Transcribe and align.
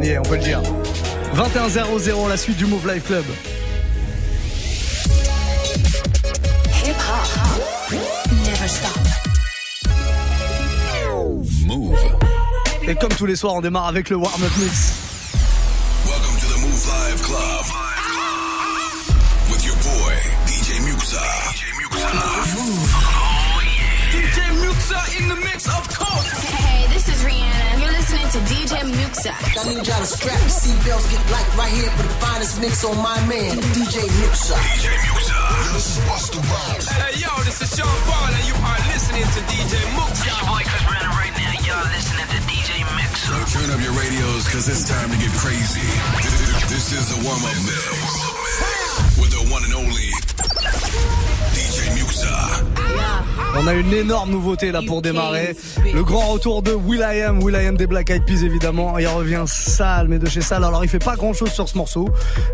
on 0.00 0.02
y 0.02 0.08
est, 0.08 0.18
on 0.18 0.22
peut 0.22 0.36
le 0.36 0.42
dire. 0.42 0.62
21-0-0, 1.34 2.28
la 2.28 2.36
suite 2.36 2.56
du 2.56 2.66
Move 2.66 2.92
Life 2.92 3.06
Club. 3.06 3.24
Move. 11.66 11.98
Et 12.88 12.94
comme 12.96 13.10
tous 13.10 13.26
les 13.26 13.36
soirs, 13.36 13.54
on 13.54 13.60
démarre 13.60 13.86
avec 13.86 14.10
le 14.10 14.16
warm-up 14.16 14.50
mix. 14.58 14.94
Welcome 16.06 16.36
to 16.40 16.46
the 16.46 16.60
Move 16.60 16.86
Live 16.86 17.22
Club. 17.22 17.66
With 19.50 19.64
your 19.64 19.76
boy, 19.76 20.14
DJ 20.46 20.80
Muxa. 20.80 21.20
DJ 21.52 21.72
Muxa. 21.78 22.08
Oh, 22.56 23.60
yeah. 23.62 24.20
DJ 24.20 24.38
Muxa 24.58 25.20
in 25.20 25.28
the 25.28 25.36
mix, 25.44 25.66
of 25.66 25.88
course. 25.96 26.69
DJ 28.48 28.80
Muxxa. 28.96 29.32
I 29.32 29.68
need 29.68 29.86
y'all 29.86 30.00
to 30.00 30.06
strap 30.06 30.40
your 30.40 30.48
seatbelts, 30.48 31.10
get 31.10 31.22
light 31.30 31.50
right 31.56 31.72
here 31.72 31.90
for 31.96 32.04
the 32.04 32.14
finest 32.22 32.60
mix 32.60 32.84
on 32.84 32.96
my 32.96 33.18
man, 33.26 33.56
DJ 33.76 34.00
Muxxa. 34.20 34.56
DJ 34.56 34.88
Muxxa. 35.12 35.74
This 35.74 35.96
is 35.96 35.98
Busta 36.08 36.40
Rhymes. 36.40 36.88
Hey, 36.88 37.20
yo, 37.20 37.30
this 37.44 37.60
is 37.60 37.68
Sean 37.76 37.88
Paul, 38.08 38.32
and 38.32 38.46
you 38.48 38.54
are 38.54 38.80
listening 38.92 39.26
to 39.34 39.40
DJ 39.50 39.74
Muxxa. 39.96 40.10
It's 40.10 40.26
your 40.26 40.40
boy 40.48 40.62
Chris 40.64 40.84
Brandon 40.88 41.19
right 41.70 41.76
now. 41.76 41.82
Y'all 41.82 41.92
listening 41.92 42.26
to 42.26 42.40
DJ 42.46 42.82
Muxa. 42.84 43.30
So 43.30 43.58
turn 43.58 43.70
up 43.70 43.80
your 43.82 43.92
radios, 43.92 44.44
because 44.44 44.68
it's 44.68 44.84
time 44.88 45.10
to 45.10 45.16
get 45.16 45.30
crazy. 45.32 45.86
This 46.68 46.92
is 46.92 47.08
the 47.08 47.22
warm-up 47.24 47.56
mix. 47.66 49.18
With 49.18 49.30
the 49.30 49.52
one 49.52 49.64
and 49.64 49.74
only 49.74 50.10
DJ 51.54 51.90
Muxa. 51.96 52.90
On 53.56 53.66
a 53.66 53.74
une 53.74 53.92
énorme 53.92 54.30
nouveauté 54.30 54.70
là 54.70 54.80
pour 54.86 55.02
démarrer. 55.02 55.56
Le 55.92 56.04
grand 56.04 56.28
retour 56.28 56.62
de 56.62 56.72
Will.i.am, 56.72 57.42
Will.i.am 57.42 57.76
des 57.76 57.88
Black 57.88 58.10
Eyed 58.10 58.24
Peas 58.24 58.44
évidemment. 58.44 58.96
Il 58.98 59.08
revient 59.08 59.42
sale, 59.46 60.06
mais 60.08 60.18
de 60.18 60.28
chez 60.28 60.40
sale. 60.40 60.62
Alors 60.64 60.84
il 60.84 60.88
fait 60.88 61.00
pas 61.00 61.16
grand 61.16 61.32
chose 61.32 61.50
sur 61.50 61.68
ce 61.68 61.76
morceau, 61.76 62.08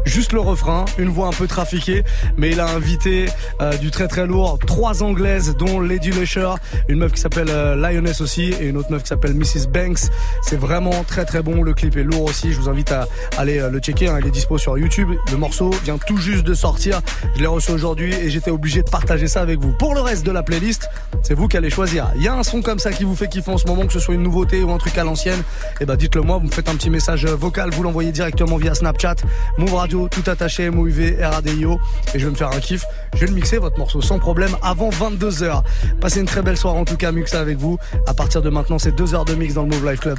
juste 0.06 0.32
le 0.32 0.40
refrain, 0.40 0.86
une 0.98 1.10
voix 1.10 1.28
un 1.28 1.32
peu 1.32 1.46
trafiquée, 1.46 2.02
mais 2.38 2.50
il 2.50 2.60
a 2.60 2.68
invité 2.68 3.26
euh, 3.60 3.76
du 3.76 3.90
très 3.90 4.08
très 4.08 4.26
lourd, 4.26 4.58
trois 4.66 5.02
anglaises 5.02 5.54
dont 5.56 5.80
Lady 5.80 6.10
Lusher, 6.10 6.54
une 6.88 6.98
meuf 6.98 7.12
qui 7.12 7.20
s'appelle 7.20 7.50
euh, 7.50 7.76
Lioness 7.76 8.22
aussi 8.22 8.54
et 8.58 8.66
une 8.66 8.78
autre 8.78 8.90
meuf 8.90 9.02
s'appelle 9.06 9.34
Mrs 9.34 9.68
Banks. 9.68 10.10
C'est 10.42 10.58
vraiment 10.58 11.04
très 11.04 11.24
très 11.24 11.42
bon. 11.42 11.62
Le 11.62 11.74
clip 11.74 11.96
est 11.96 12.02
lourd 12.02 12.24
aussi. 12.24 12.52
Je 12.52 12.60
vous 12.60 12.68
invite 12.68 12.92
à 12.92 13.06
aller 13.38 13.58
euh, 13.58 13.70
le 13.70 13.78
checker. 13.78 14.08
Hein. 14.08 14.18
Il 14.20 14.26
est 14.26 14.30
dispo 14.30 14.58
sur 14.58 14.76
YouTube. 14.78 15.10
Le 15.30 15.36
morceau 15.36 15.70
vient 15.84 15.98
tout 15.98 16.16
juste 16.16 16.44
de 16.44 16.54
sortir. 16.54 17.00
Je 17.34 17.40
l'ai 17.40 17.46
reçu 17.46 17.72
aujourd'hui 17.72 18.14
et 18.14 18.30
j'étais 18.30 18.50
obligé 18.50 18.82
de 18.82 18.90
partager 18.90 19.28
ça 19.28 19.40
avec 19.40 19.60
vous. 19.60 19.72
Pour 19.72 19.94
le 19.94 20.00
reste 20.00 20.24
de 20.24 20.30
la 20.30 20.42
playlist, 20.42 20.88
c'est 21.22 21.34
vous 21.34 21.48
qui 21.48 21.56
allez 21.56 21.70
choisir. 21.70 22.10
Il 22.16 22.22
y 22.22 22.28
a 22.28 22.34
un 22.34 22.42
son 22.42 22.62
comme 22.62 22.78
ça 22.78 22.92
qui 22.92 23.04
vous 23.04 23.16
fait 23.16 23.28
kiffer 23.28 23.50
en 23.50 23.58
ce 23.58 23.66
moment, 23.66 23.86
que 23.86 23.92
ce 23.92 24.00
soit 24.00 24.14
une 24.14 24.22
nouveauté 24.22 24.62
ou 24.62 24.70
un 24.72 24.78
truc 24.78 24.96
à 24.98 25.04
l'ancienne. 25.04 25.38
Et 25.38 25.82
eh 25.82 25.86
ben, 25.86 25.96
dites-le 25.96 26.22
moi, 26.22 26.38
vous 26.38 26.46
me 26.46 26.52
faites 26.52 26.68
un 26.68 26.74
petit 26.74 26.90
message 26.90 27.26
vocal, 27.26 27.70
vous 27.70 27.82
l'envoyez 27.82 28.12
directement 28.12 28.56
via 28.56 28.74
Snapchat, 28.74 29.16
Move 29.58 29.74
Radio, 29.74 30.08
tout 30.08 30.28
attaché, 30.28 30.70
MOUV, 30.70 31.16
RADIO. 31.20 31.78
Et 32.14 32.18
je 32.18 32.24
vais 32.24 32.30
me 32.30 32.36
faire 32.36 32.50
un 32.50 32.60
kiff. 32.60 32.84
Je 33.14 33.20
vais 33.20 33.26
le 33.26 33.34
mixer 33.34 33.58
votre 33.58 33.78
morceau 33.78 34.00
sans 34.00 34.18
problème 34.18 34.56
avant 34.62 34.90
22h. 34.90 35.62
Passez 36.00 36.20
une 36.20 36.26
très 36.26 36.42
belle 36.42 36.56
soirée 36.56 36.78
en 36.78 36.84
tout 36.84 36.96
cas, 36.96 37.12
Muxa 37.12 37.40
avec 37.40 37.58
vous. 37.58 37.78
À 38.06 38.14
partir 38.14 38.42
de 38.42 38.50
maintenant, 38.50 38.78
c'est 38.78 38.94
2 38.96 39.14
heures 39.14 39.24
de 39.26 39.34
mix 39.34 39.52
dans 39.52 39.62
le 39.62 39.68
Move 39.68 39.90
Life 39.90 40.00
Club. 40.00 40.18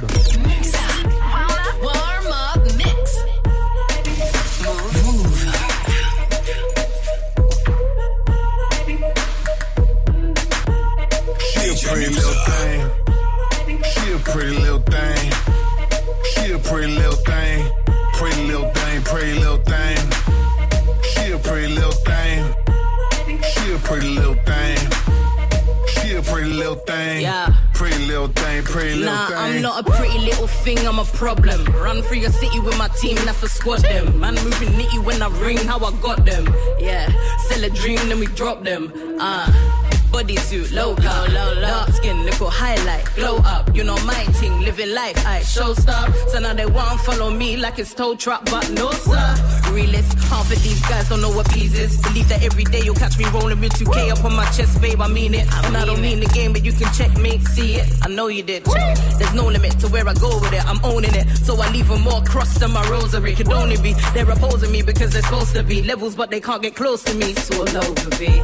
I'm 30.98 31.06
a 31.06 31.10
problem. 31.12 31.64
Run 31.76 32.02
through 32.02 32.16
your 32.16 32.32
city 32.32 32.58
with 32.58 32.76
my 32.76 32.88
team, 32.88 33.14
that's 33.24 33.40
a 33.44 33.48
squad 33.48 33.82
them. 33.82 34.18
Man 34.18 34.34
moving 34.34 34.70
nitty 34.70 35.04
when 35.04 35.22
I 35.22 35.28
ring, 35.38 35.58
how 35.58 35.78
I 35.78 35.92
got 36.02 36.24
them. 36.24 36.52
Yeah, 36.80 37.08
sell 37.46 37.62
a 37.62 37.70
dream, 37.70 38.08
then 38.08 38.18
we 38.18 38.26
drop 38.26 38.64
them. 38.64 38.92
Uh 39.20 39.87
bodysuit, 40.18 40.72
logo, 40.72 41.02
low, 41.32 41.54
low, 41.54 41.60
dark 41.60 41.90
skin, 41.90 42.24
little 42.24 42.50
highlight, 42.50 43.04
glow 43.14 43.36
up. 43.38 43.74
You 43.74 43.84
know 43.84 43.96
my 44.04 44.24
thing, 44.40 44.60
living 44.62 44.92
life, 44.92 45.16
I 45.24 45.42
show 45.42 45.74
stuff. 45.74 46.08
So 46.30 46.40
now 46.40 46.54
they 46.54 46.66
want 46.66 47.00
follow 47.02 47.30
me 47.30 47.56
like 47.56 47.78
it's 47.78 47.94
tow 47.94 48.16
truck, 48.16 48.44
but 48.46 48.68
no 48.72 48.90
sir. 48.90 49.28
Realist, 49.72 50.18
half 50.30 50.50
of 50.50 50.60
these 50.62 50.80
guys 50.88 51.08
don't 51.08 51.20
know 51.20 51.30
what 51.30 51.48
peas 51.52 51.78
is. 51.78 52.00
Believe 52.02 52.28
that 52.30 52.42
every 52.42 52.64
day 52.64 52.80
you'll 52.84 52.96
catch 52.96 53.16
me 53.18 53.26
rolling 53.26 53.60
with 53.60 53.72
2K 53.74 54.10
up 54.10 54.24
on 54.24 54.34
my 54.34 54.44
chest, 54.50 54.80
babe. 54.80 55.00
I 55.00 55.08
mean 55.08 55.34
it. 55.34 55.46
I 55.52 55.66
and 55.68 55.76
I 55.76 55.84
don't 55.84 56.00
mean 56.00 56.20
the 56.20 56.26
game, 56.26 56.52
but 56.52 56.64
you 56.64 56.72
can 56.72 56.92
check 56.92 57.16
me, 57.18 57.38
see 57.38 57.74
it. 57.76 57.86
I 58.02 58.08
know 58.08 58.26
you 58.26 58.42
did. 58.42 58.64
There's 58.64 59.34
no 59.34 59.46
limit 59.46 59.78
to 59.80 59.88
where 59.88 60.08
I 60.08 60.14
go 60.14 60.40
with 60.40 60.52
it. 60.52 60.64
I'm 60.66 60.84
owning 60.84 61.14
it, 61.14 61.28
so 61.36 61.60
I 61.60 61.70
leave 61.70 61.88
them 61.88 62.02
more 62.02 62.22
crossed 62.22 62.58
than 62.58 62.72
my 62.72 62.84
rosary. 62.88 63.34
Could 63.36 63.52
only 63.52 63.76
be 63.76 63.94
they're 64.14 64.28
opposing 64.28 64.72
me 64.72 64.82
because 64.82 65.12
they're 65.12 65.22
supposed 65.22 65.54
to 65.54 65.62
be 65.62 65.82
levels, 65.82 66.16
but 66.16 66.30
they 66.30 66.40
can't 66.40 66.62
get 66.62 66.74
close 66.74 67.04
to 67.04 67.14
me. 67.14 67.34
So 67.34 67.60
over, 67.60 68.10
be. 68.18 68.42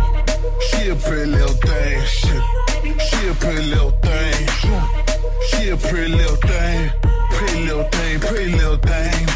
She 0.61 0.89
a 0.89 0.97
pretty 0.97 1.31
little 1.31 1.57
thing. 1.67 2.05
She, 2.05 2.29
she 3.07 3.29
a 3.29 3.35
pretty 3.35 3.63
little 3.63 3.91
thing. 3.91 4.47
She 5.49 5.69
a 5.71 5.77
pretty 5.77 6.13
little 6.15 6.37
thing. 6.37 6.91
Pretty 7.31 7.65
little 7.67 7.85
thing. 7.85 8.21
Pretty 8.21 8.53
little 8.53 8.77
thing. 8.77 9.27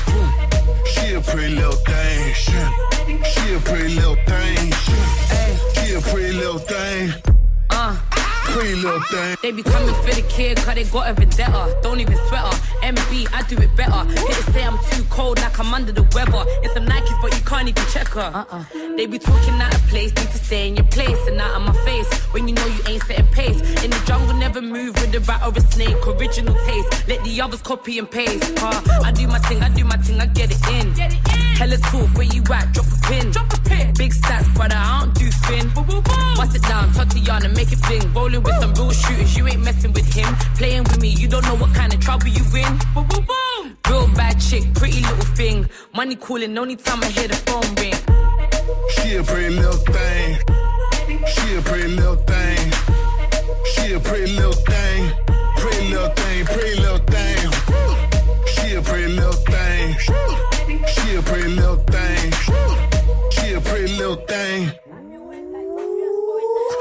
She 0.93 1.15
a 1.15 1.21
pretty 1.21 1.55
little 1.55 1.73
thing. 1.73 2.35
She, 2.35 3.55
a 3.55 3.61
pretty 3.61 3.95
little 3.95 4.17
thing. 4.27 4.73
She 5.75 5.95
a 5.95 6.01
pretty 6.01 6.33
little 6.33 6.59
thing. 6.59 7.13
Uh 7.71 8.28
pretty 8.53 8.75
little 8.77 9.01
thing. 9.03 9.37
They 9.43 9.53
be 9.53 9.63
coming 9.63 9.95
for 9.95 10.15
the 10.15 10.25
kid, 10.29 10.57
cause 10.59 10.75
they 10.75 10.85
got 10.85 11.11
a 11.11 11.15
vendetta. 11.15 11.79
Don't 11.83 12.01
even 12.01 12.17
sweat 12.29 12.43
her. 12.43 12.57
MB, 12.93 13.29
I 13.33 13.43
do 13.49 13.57
it 13.59 13.75
better. 13.77 14.05
Hit 14.27 14.45
say 14.53 14.65
I'm 14.65 14.79
too 14.91 15.05
cold, 15.11 15.39
like 15.41 15.59
I'm 15.59 15.73
under 15.75 15.93
the 15.93 16.03
weather. 16.15 16.45
It's 16.63 16.75
some 16.75 16.87
Nikes, 16.87 17.21
but 17.21 17.35
you 17.37 17.45
can't 17.45 17.69
even 17.69 17.85
check 17.93 18.09
her. 18.09 18.31
Uh-uh. 18.35 18.65
They 18.97 19.07
be 19.07 19.19
talking 19.19 19.55
out 19.61 19.75
of 19.75 19.83
place, 19.89 20.15
need 20.15 20.31
to 20.31 20.39
stay 20.39 20.69
in 20.69 20.77
your 20.77 20.87
place 20.87 21.19
and 21.27 21.37
not 21.37 21.51
on 21.53 21.63
my 21.67 21.77
face. 21.85 22.09
When 22.33 22.49
you 22.49 22.55
know 22.55 22.67
you 22.67 22.83
ain't 22.87 23.03
setting 23.05 23.27
pace. 23.29 23.61
In 23.85 23.91
the 23.91 24.03
jungle, 24.07 24.35
never 24.35 24.61
move 24.61 24.95
with 24.95 25.15
a 25.15 25.21
rat 25.21 25.43
or 25.47 25.53
a 25.57 25.61
snake. 25.61 25.97
Original 26.07 26.55
taste, 26.67 27.09
let 27.09 27.23
the 27.25 27.41
others 27.41 27.63
copy 27.63 27.99
and 27.99 28.11
paste. 28.11 28.45
Uh, 28.63 28.81
I 29.05 29.13
do 29.13 29.27
my 29.27 29.39
thing, 29.41 29.63
I 29.63 29.69
do 29.69 29.85
my 29.85 29.97
thing, 29.97 30.21
I 30.21 30.27
get 30.27 30.51
it 30.51 30.69
in. 30.69 30.93
Get 30.95 31.13
it 31.13 31.19
in. 31.35 31.49
Hella 31.59 31.77
talk, 31.79 32.09
where 32.17 32.27
you 32.27 32.43
at? 32.53 32.73
Drop 32.73 32.87
a 32.87 32.97
pin. 33.09 33.31
Drop 33.31 33.53
a 33.53 33.61
pin. 33.69 33.93
Big 33.99 34.13
stats, 34.13 34.53
brother, 34.55 34.77
I 34.77 35.01
don't 35.01 35.15
do 35.15 35.31
spin. 35.31 35.71
Bust 36.37 36.55
it 36.55 36.63
down, 36.63 36.93
Tatiana, 36.93 37.49
make 37.49 37.73
it 37.73 37.83
bling. 37.83 38.13
Rolling 38.15 38.38
with 38.43 38.61
some 38.61 38.73
real 38.75 38.91
shooters, 38.91 39.37
you 39.37 39.47
ain't 39.47 39.63
messing 39.63 39.93
with 39.93 40.13
him. 40.13 40.35
Playing 40.57 40.85
with 40.85 41.01
me, 41.01 41.09
you 41.09 41.29
don't 41.29 41.45
know 41.45 41.57
what 41.57 41.75
kind 41.75 41.93
of 41.93 42.01
trouble 42.01 42.29
you 42.29 42.45
in. 42.57 42.79
Boom, 42.95 43.07
boom, 43.09 43.27
boom. 43.27 43.77
Real 43.89 44.09
bad 44.15 44.41
chick, 44.41 44.65
pretty 44.75 45.01
little 45.01 45.31
thing. 45.35 45.69
Money 45.95 46.17
calling, 46.17 46.57
only 46.59 46.77
time 46.77 47.03
I 47.03 47.09
hear 47.09 47.29
the 47.29 47.37
phone 47.47 47.69
ring. 47.81 47.99
She 48.95 49.17
a 49.17 49.23
pretty 49.23 49.55
little 49.55 49.81
thing. 49.95 50.39
She 51.35 51.57
a 51.57 51.63
pretty 51.63 51.89
little 51.89 52.17
thing. 52.17 52.73
She 53.73 53.93
a 53.95 54.01
pretty 54.01 54.33
little 54.33 54.53
thing. 54.53 55.13
Pretty 55.57 55.89
little 55.89 56.11
thing, 56.11 56.45
pretty 56.47 56.81
little 56.81 56.99
thing. 56.99 57.39
She 58.55 58.75
a 58.75 58.83
pretty 58.83 59.13
little 59.15 59.33
thing. 59.33 59.97
She 60.95 61.17
a 61.17 61.23
pretty 61.23 61.49
little 61.49 61.77
thing. 61.77 62.33
She 63.31 63.53
a 63.55 63.61
pretty 63.61 63.97
little 63.97 64.17
thing. 64.27 64.88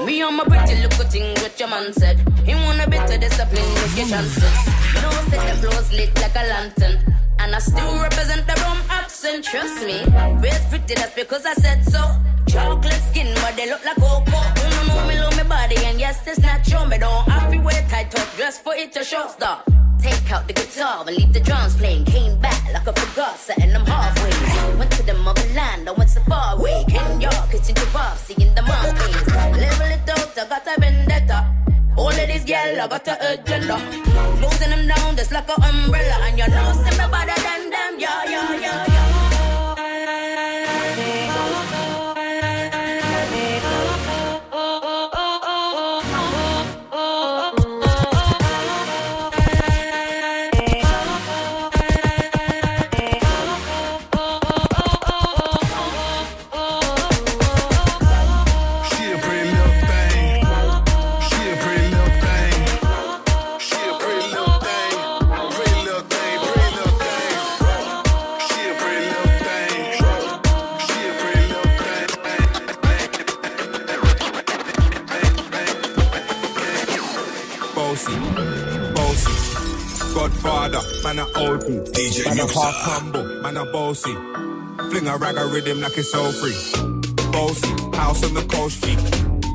Me 0.08 0.22
on 0.22 0.38
my 0.38 0.46
pretty 0.46 0.76
little 0.82 1.06
thing, 1.08 1.36
what 1.42 1.60
your 1.60 1.68
man 1.68 1.92
said. 1.92 2.18
He 2.46 2.56
want 2.56 2.80
a 2.80 2.90
bit 2.90 3.14
of 3.14 3.20
discipline, 3.20 3.74
make 3.74 3.98
your 3.98 4.08
chances. 4.08 4.56
You 4.96 5.02
know, 5.02 5.12
set 5.28 5.44
the 5.50 5.56
floors 5.60 5.92
lit 5.92 6.16
like 6.22 6.34
a 6.34 6.48
lantern. 6.48 7.14
And 7.40 7.54
I 7.54 7.60
still 7.60 8.02
represent 8.02 8.48
the 8.48 8.54
rum 8.62 8.80
accent, 8.90 9.44
trust 9.44 9.84
me. 9.86 10.06
Raised 10.42 10.70
pretty, 10.70 10.96
that's 10.96 11.14
because 11.14 11.46
I 11.46 11.56
said 11.56 11.84
so. 11.84 12.00
Chocolate 12.48 13.04
skin, 13.12 13.36
but 13.42 13.58
they 13.58 13.70
look 13.70 13.84
like 13.84 13.98
cocoa. 13.98 14.44
You 14.56 14.70
don't 14.72 14.88
know 14.88 15.08
me, 15.10 15.20
love 15.20 15.36
me 15.36 15.44
body, 15.44 15.76
and 15.84 16.00
yes, 16.00 16.26
it's 16.26 16.40
natural. 16.40 16.86
Me 16.86 16.98
don't 16.98 17.28
have 17.28 17.52
to 17.52 17.58
wear 17.58 17.86
tight 17.90 18.10
top 18.10 18.34
dress 18.38 18.58
for 18.58 18.74
it 18.76 18.94
to 18.94 19.04
show 19.04 19.28
stop. 19.28 19.70
Take 20.02 20.32
out 20.32 20.48
the 20.48 20.54
guitar 20.54 21.04
and 21.08 21.16
leave 21.18 21.34
the 21.34 21.40
drums 21.40 21.76
playing. 21.76 22.06
Came 22.06 22.40
back 22.40 22.62
like 22.74 22.88
I 22.88 22.94
forgot, 22.94 23.38
setting 23.38 23.70
them 23.70 23.86
halfway. 23.86 24.78
Went 24.78 24.92
to 24.92 25.04
the 25.04 25.14
motherland, 25.14 25.90
I 25.90 25.92
went 25.92 26.10
so 26.10 26.22
far 26.22 26.56
away. 26.56 26.86
Kenya, 26.88 27.30
kitchen 27.52 27.76
to 27.76 27.88
bar, 27.94 28.16
seeing 28.16 28.54
the 28.56 28.62
mountains. 28.62 29.28
Level 29.62 29.88
it 29.88 30.10
out, 30.10 30.38
I 30.38 30.48
got 30.48 30.68
a 30.68 30.80
vendetta. 30.80 31.40
All 31.98 32.10
of 32.10 32.28
these 32.28 32.46
girls, 32.46 32.78
I 32.78 32.88
got 32.88 33.08
a 33.08 33.34
agenda. 33.34 33.78
Closing 34.40 34.70
them 34.70 34.88
down 34.88 35.16
just 35.16 35.32
like 35.32 35.50
an 35.50 35.64
umbrella. 35.64 36.16
And 36.28 36.38
you 36.38 36.48
know, 36.48 36.74
see 36.74 36.98
me 36.98 37.06
better 37.12 37.42
than 37.42 37.70
them, 37.70 38.00
yeah, 38.00 38.24
yeah, 38.26 38.54
yeah, 38.54 38.86
yeah. 38.88 39.07
Man 81.70 81.84
DJ 81.86 82.26
Man 82.26 82.40
a 82.40 82.48
half 82.48 82.76
humble, 82.76 83.26
man 83.42 83.58
a 83.58 83.66
bossy. 83.66 84.14
Fling 84.90 85.08
a 85.08 85.18
rag 85.18 85.38
a 85.38 85.46
rhythm 85.48 85.82
like 85.82 85.98
it's 85.98 86.12
so 86.12 86.32
free. 86.32 86.56
Bossy, 87.32 87.70
house 87.96 88.24
on 88.24 88.34
the 88.34 88.46
coast 88.50 88.84
G. 88.84 88.96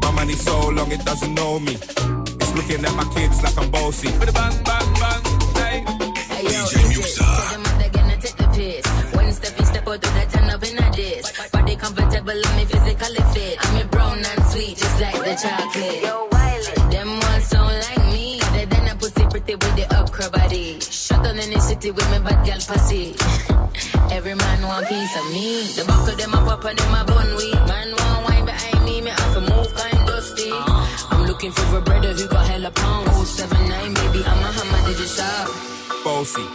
My 0.01 0.11
money 0.13 0.35
so 0.35 0.69
long 0.69 0.91
it 0.93 1.05
doesn't 1.05 1.35
know 1.35 1.59
me. 1.59 1.75
It's 1.75 2.55
looking 2.55 2.85
at 2.85 2.95
my 2.95 3.05
kids 3.15 3.43
like 3.43 3.57
I'm 3.59 3.71
bossy. 3.71 4.09
Bang, 4.09 4.33
bang, 4.33 4.65
bang, 4.65 4.72
pussy. 22.73 23.15
Every 24.17 24.35
man 24.35 24.63
want 24.63 24.87
piece 24.89 25.15
of 25.21 25.27
me. 25.33 25.47
The 25.77 25.85
back 25.87 26.09
of 26.09 26.17
them 26.19 26.35
a 26.35 26.39
pop 26.39 26.65
and 26.65 26.79
them 26.79 26.95
a 26.95 27.05
bun 27.05 27.37
weed. 27.37 27.61
Man 27.69 27.89
want 27.97 28.29
wine 28.29 28.45
behind 28.45 28.85
me, 28.85 29.01
me 29.01 29.11
have 29.11 29.35
to 29.35 29.41
move 29.41 29.75
kind 29.75 30.07
dusty. 30.07 30.51
Ah. 30.53 31.09
I'm 31.11 31.27
looking 31.27 31.53
for 31.53 31.79
a 31.79 31.81
brother 31.81 32.13
who 32.13 32.27
got 32.29 32.47
hella 32.47 32.71
pounds. 32.71 33.29
079, 33.29 33.95
baby, 33.95 34.25
I'm 34.25 34.43
a 34.47 34.51
hammer, 34.57 34.81
did 34.87 34.99
you 34.99 35.07
stop? 35.07 35.49
Bossy, 36.05 36.47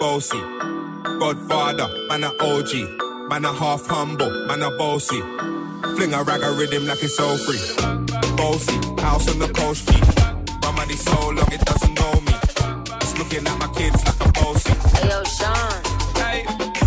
bossy. 0.00 0.42
Godfather, 1.20 1.88
man 2.08 2.24
a 2.24 2.30
OG. 2.40 2.72
Man 3.28 3.44
a 3.44 3.52
half 3.52 3.86
humble, 3.86 4.30
man 4.46 4.62
a 4.62 4.70
bossy. 4.76 5.20
Fling 5.96 6.14
a 6.14 6.22
rag 6.22 6.42
a 6.42 6.52
rhythm 6.52 6.86
like 6.86 7.02
it's 7.02 7.16
so 7.16 7.36
free. 7.36 7.60
Bossy, 8.36 8.76
house 9.02 9.28
on 9.30 9.38
the 9.38 9.50
coast 9.52 9.88
G. 9.88 10.00
My 10.62 10.70
money 10.72 10.94
so 10.94 11.30
long 11.30 11.52
it 11.52 11.60
doesn't 11.60 11.94
know 11.94 12.12
me. 12.26 12.34
It's 13.02 13.18
looking 13.18 13.46
at 13.46 13.58
my 13.58 13.68
kids 13.74 14.00
like 14.06 14.20
a 14.20 14.27
bossy. 14.27 14.27
Hey, 14.27 14.27
yo, 14.27 14.27
Sean. 15.28 15.82
Hey, 16.16 16.44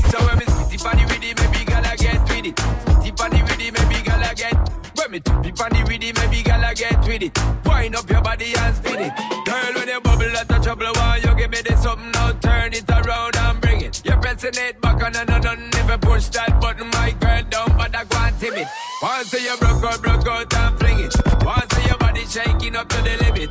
so 0.09 0.17
when 0.25 0.37
me 0.39 0.45
spitty 0.45 0.81
funny 0.81 1.05
with 1.05 1.23
it, 1.23 1.37
maybe 1.39 1.65
gala 1.65 1.95
get 1.97 2.21
with 2.29 2.45
it. 2.45 2.55
Spitty 2.55 3.17
funny 3.17 3.41
with 3.43 3.61
it, 3.61 3.71
maybe 3.77 4.03
gala 4.03 4.33
get. 4.35 4.55
When 4.95 5.11
me 5.11 5.19
tippy 5.19 5.51
funny 5.51 5.83
with 5.83 6.03
it, 6.03 6.15
maybe 6.17 6.43
gala 6.43 6.73
get 6.73 6.99
with 7.05 7.21
it. 7.21 7.37
Wind 7.65 7.95
up 7.95 8.09
your 8.09 8.21
body 8.21 8.53
and 8.57 8.75
spin 8.75 8.99
it. 8.99 9.13
Girl, 9.45 9.73
when 9.75 9.87
you 9.87 10.01
bubble 10.01 10.37
at 10.37 10.47
the 10.47 10.59
trouble, 10.59 10.91
why 10.93 11.17
you 11.23 11.35
give 11.35 11.51
me 11.51 11.61
this 11.61 11.83
something 11.83 12.11
now? 12.11 12.31
Turn 12.33 12.73
it 12.73 12.89
around 12.89 13.35
and 13.37 13.61
bring 13.61 13.81
it. 13.81 14.01
You're 14.05 14.17
pressing 14.17 14.55
it 14.55 14.81
back 14.81 15.03
on 15.03 15.15
and 15.15 15.29
on 15.29 15.45
and 15.45 15.73
never 15.73 15.97
push 15.97 16.27
that 16.29 16.59
button, 16.59 16.87
my 16.89 17.11
girl, 17.19 17.43
down, 17.49 17.77
but 17.77 17.95
I 17.95 18.03
go 18.05 18.17
and 18.17 18.39
timid. 18.39 18.67
Once 19.01 19.33
you 19.33 19.57
broke 19.59 19.83
out, 19.83 20.01
broke 20.01 20.27
out 20.27 20.53
and 20.53 20.79
fling 20.79 20.99
it. 20.99 21.15
Once 21.43 21.87
your 21.87 21.97
body 21.97 22.25
shaking 22.25 22.75
up 22.75 22.87
to 22.89 23.01
the 23.01 23.17
limit. 23.23 23.50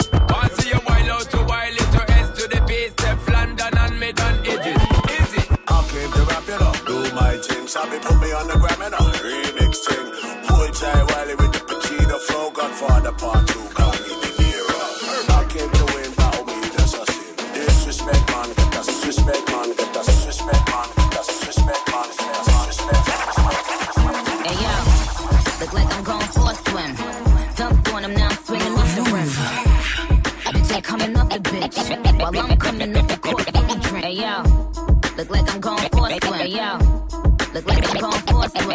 Sabi 7.70 7.98
put 8.00 8.18
me 8.18 8.32
on 8.32 8.48
the 8.48 8.58
gram 8.58 8.82
and 8.82 8.94
a 8.94 9.02
remix 9.22 9.86
thing. 9.86 10.10
Wiley 11.06 11.36
with 11.38 11.52
the 11.54 11.60
Pacino 11.70 12.18
flow, 12.18 12.50
Godfather 12.50 13.12
part 13.12 13.46
two, 13.46 13.62
call 13.78 13.92
me. 13.92 14.10
I 15.30 15.46
came 15.46 15.70
to 15.70 15.84
win, 15.94 16.10
battle 16.18 16.42
oh, 16.42 16.50
me, 16.50 16.66
that's 16.74 16.94
a 16.98 17.06
sin. 17.06 17.30
Disrespect, 17.54 18.26
man, 18.26 18.48
get 18.58 18.74
us 18.74 19.06
respect, 19.06 19.46
man, 19.52 19.70
get 19.78 19.96
us 19.96 20.26
respect, 20.26 20.66
man, 20.66 22.10
look 25.60 25.72
like 25.72 25.90
I'm 25.94 26.02
going 26.02 26.26
for 26.34 26.50
a 26.50 26.54
swim. 26.66 26.90
Now, 28.18 28.30
swinging 28.42 28.74
coming 30.82 31.16
off 31.16 31.28
the 31.28 31.38
bitch 31.38 31.78
while 32.18 32.36
I'm 32.36 32.56
coming 32.58 32.96
off 32.96 33.06
the 33.06 33.16
court. 33.16 33.48
Hey 34.02 34.14
yo, 34.14 34.42
look 35.16 35.30
like 35.30 35.54
I'm 35.54 35.60
going 35.60 35.88
for 35.90 36.08
a 36.08 36.18
swim. 36.18 36.40
Hey 36.40 36.48
yo, 36.48 36.89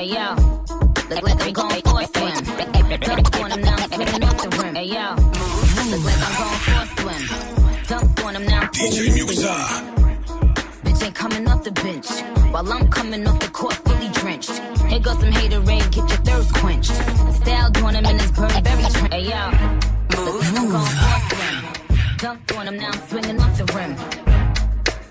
Hey 0.06 0.14
yo, 0.14 0.36
look 1.10 1.24
like 1.24 1.42
I'm 1.42 1.52
going 1.52 1.82
for 1.82 2.00
a 2.00 2.06
swim. 2.06 3.00
Dunk 3.00 3.40
on 3.40 3.52
him 3.52 3.62
now, 3.62 3.76
I'm 3.76 3.92
swinging 3.92 4.24
off 4.24 4.38
the 4.40 4.50
rim. 4.62 4.76
Hey 4.76 4.86
yo, 4.86 5.16
look 5.90 6.06
like 6.06 6.22
I'm 6.22 6.36
going 6.38 6.60
for 6.62 6.78
a 6.78 6.88
swim. 7.02 7.24
Dunk 7.88 8.24
on 8.24 8.36
him 8.36 8.46
now, 8.46 8.62
I'm 8.62 8.70
the 8.72 9.26
rim. 9.26 10.06
Bitch 10.84 11.04
ain't 11.04 11.16
coming 11.16 11.48
off 11.48 11.64
the 11.64 11.72
bench 11.72 12.08
while 12.52 12.72
I'm 12.72 12.88
coming 12.90 13.28
off 13.28 13.40
the 13.40 13.48
court 13.48 13.74
fully 13.74 14.10
drenched. 14.10 14.52
Here 14.86 15.00
goes 15.00 15.20
some 15.20 15.32
hater 15.32 15.60
rain, 15.62 15.82
get 15.90 15.96
your 15.96 16.22
thirst 16.22 16.54
quenched. 16.54 16.92
Style 17.42 17.72
doing 17.72 17.96
him 17.96 18.06
in 18.06 18.20
his 18.20 18.32
Burberry 18.32 18.62
trench. 18.62 19.12
Hey 19.12 19.30
yo, 19.32 19.50
move, 20.16 20.54
I'm 20.56 20.70
going 20.70 20.86
for 20.86 21.16
a 21.16 21.22
swim. 21.34 21.56
Dunked 22.22 22.58
on 22.60 22.68
him, 22.68 22.78
now 22.78 22.92
I'm 22.92 23.08
swinging 23.08 23.42
off 23.42 23.58
the 23.58 23.66
rim. 23.74 23.96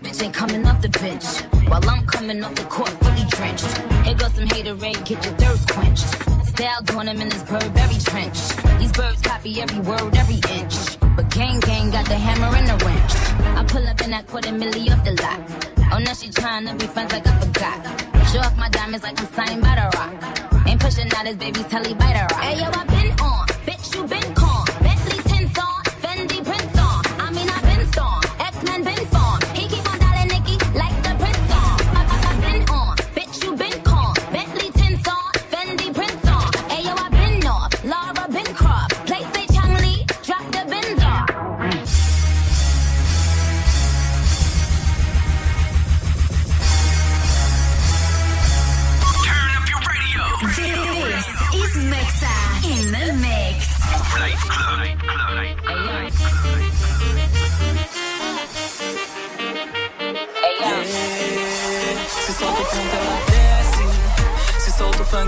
Bitch 0.04 0.22
ain't 0.22 0.34
coming 0.34 0.64
off 0.64 0.80
the 0.80 0.88
bench 0.88 1.42
while 1.68 1.84
I'm 1.90 2.06
coming 2.06 2.44
off 2.44 2.54
the 2.54 2.62
court 2.66 2.90
fully 2.90 3.24
drenched. 3.30 3.93
Some 4.34 4.46
hater 4.46 4.74
rain, 4.74 4.94
get 5.04 5.24
your 5.24 5.34
thirst 5.34 5.68
quenched. 5.70 6.08
Style 6.48 6.82
doing 6.82 7.06
him 7.06 7.20
in 7.20 7.30
his 7.30 7.44
Burberry 7.44 7.98
trench. 8.04 8.38
These 8.80 8.90
birds 8.90 9.20
copy 9.22 9.60
every 9.60 9.78
word, 9.78 10.16
every 10.16 10.40
inch. 10.58 10.98
But 11.14 11.30
gang 11.30 11.60
gang 11.60 11.90
got 11.90 12.06
the 12.06 12.16
hammer 12.16 12.56
and 12.56 12.66
the 12.66 12.84
wrench. 12.84 13.12
I 13.56 13.64
pull 13.64 13.86
up 13.86 14.00
in 14.02 14.10
that 14.10 14.26
quarter 14.26 14.50
milli 14.50 14.90
off 14.90 15.04
the 15.04 15.12
lot. 15.22 15.40
Oh, 15.92 15.98
now 15.98 16.14
she 16.14 16.30
tryna 16.30 16.76
be 16.76 16.86
friends 16.86 17.12
like 17.12 17.26
I 17.28 17.40
forgot. 17.40 18.26
Show 18.32 18.40
off 18.40 18.56
my 18.58 18.68
diamonds 18.70 19.04
like 19.04 19.20
I'm 19.20 19.32
signed 19.34 19.62
by 19.62 19.76
the 19.76 19.86
rock. 19.96 20.66
Ain't 20.66 20.80
pushing 20.80 21.12
out 21.14 21.26
his 21.26 21.36
baby's 21.36 21.66
telly 21.66 21.94
by 21.94 22.12
the 22.12 22.34
rock. 22.34 22.42
Hey 22.42 22.58
yo, 22.58 22.66
I 22.66 22.84
been 22.86 23.12
on, 23.20 23.46
bitch, 23.66 23.94
you 23.94 24.04
been 24.08 24.34
con. 24.34 24.63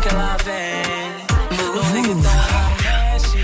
Funk, 0.06 0.14
ela 0.14 0.36
vem. 0.44 2.06
Mexe. 2.14 3.38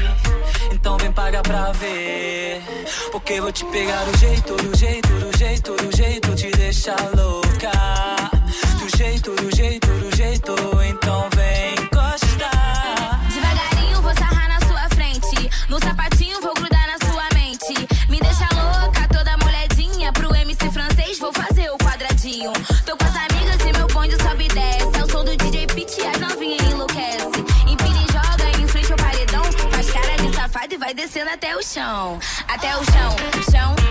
Então 0.72 0.96
vem 0.98 1.12
pagar 1.12 1.42
pra 1.42 1.72
ver. 1.72 2.62
Porque 3.10 3.40
vou 3.40 3.52
te 3.52 3.64
pegar 3.66 4.04
do 4.04 4.18
jeito, 4.18 4.54
do 4.56 4.76
jeito, 4.76 5.08
do 5.08 5.38
jeito, 5.38 5.72
do 5.72 5.96
jeito. 5.96 6.34
Te 6.34 6.50
deixar 6.52 7.00
louca. 7.16 7.70
Do 8.78 8.96
jeito, 8.96 9.34
do 9.34 9.54
jeito, 9.54 9.86
do 9.86 10.16
jeito. 10.16 10.81
Até 31.32 31.56
o 31.56 31.62
chão. 31.62 32.18
Até 32.46 32.76
o 32.76 32.84
chão, 32.84 33.16
chão. 33.50 33.81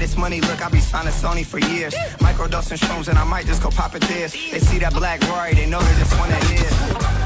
This 0.00 0.16
money 0.16 0.40
look, 0.40 0.64
I 0.64 0.68
be 0.70 0.80
signing 0.80 1.12
Sony 1.12 1.44
for 1.44 1.58
years. 1.58 1.94
Microdosing 2.18 2.78
shrooms 2.78 3.08
and 3.08 3.18
I 3.18 3.24
might 3.24 3.46
just 3.46 3.62
go 3.62 3.68
pop 3.68 3.94
a 3.94 3.98
this. 3.98 4.32
They 4.32 4.58
see 4.58 4.78
that 4.78 4.94
black 4.94 5.20
Rory, 5.28 5.54
they 5.54 5.66
know 5.66 5.78
that 5.78 5.98
this 5.98 6.12
one 6.18 6.30
that 6.30 6.44
is. 6.50 6.74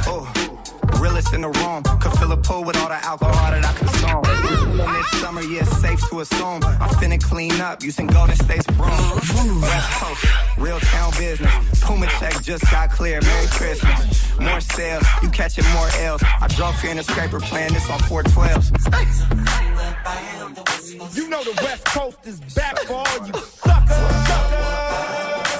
Oh. 0.06 0.30
Realest 1.00 1.32
in 1.34 1.40
the 1.42 1.48
room, 1.48 1.82
could 2.00 2.12
fill 2.18 2.32
a 2.32 2.36
pool 2.36 2.64
with 2.64 2.76
all 2.78 2.88
the 2.88 2.94
alcohol 2.94 3.50
that 3.50 3.64
I 3.64 3.72
consume. 3.74 4.22
This 4.22 5.20
summer, 5.20 5.42
yeah, 5.42 5.64
safe 5.64 6.00
to 6.08 6.20
assume 6.20 6.62
I'm 6.64 6.90
finna 7.00 7.22
clean 7.22 7.60
up 7.60 7.82
using 7.82 8.06
Golden 8.06 8.36
State's 8.36 8.66
broom. 8.66 9.60
West 9.60 9.90
Coast, 10.00 10.24
real 10.58 10.80
town 10.80 11.12
business. 11.18 11.52
Puma 11.82 12.06
check 12.18 12.42
just 12.42 12.70
got 12.70 12.90
clear. 12.90 13.20
Merry 13.20 13.46
Christmas. 13.48 14.38
More 14.40 14.60
sales, 14.60 15.04
you 15.22 15.28
catching 15.30 15.64
more 15.70 15.88
L's. 15.98 16.22
I 16.22 16.48
drove 16.48 16.80
here 16.80 16.92
in 16.92 16.98
a 16.98 17.02
scraper 17.02 17.40
playing 17.40 17.74
this 17.74 17.88
on 17.90 17.98
412s. 18.00 19.73
You 20.04 21.30
know 21.30 21.42
the 21.42 21.58
West 21.62 21.86
Coast 21.86 22.18
is 22.24 22.38
back 22.54 22.78
for 22.80 22.92
all 22.92 23.26
you 23.26 23.32
suckers. 23.32 23.96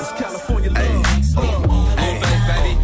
It's 0.00 0.12
California 0.20 0.70
love. 0.70 1.06
Hey, 1.96 2.20
face, 2.20 2.44
baby. 2.52 2.76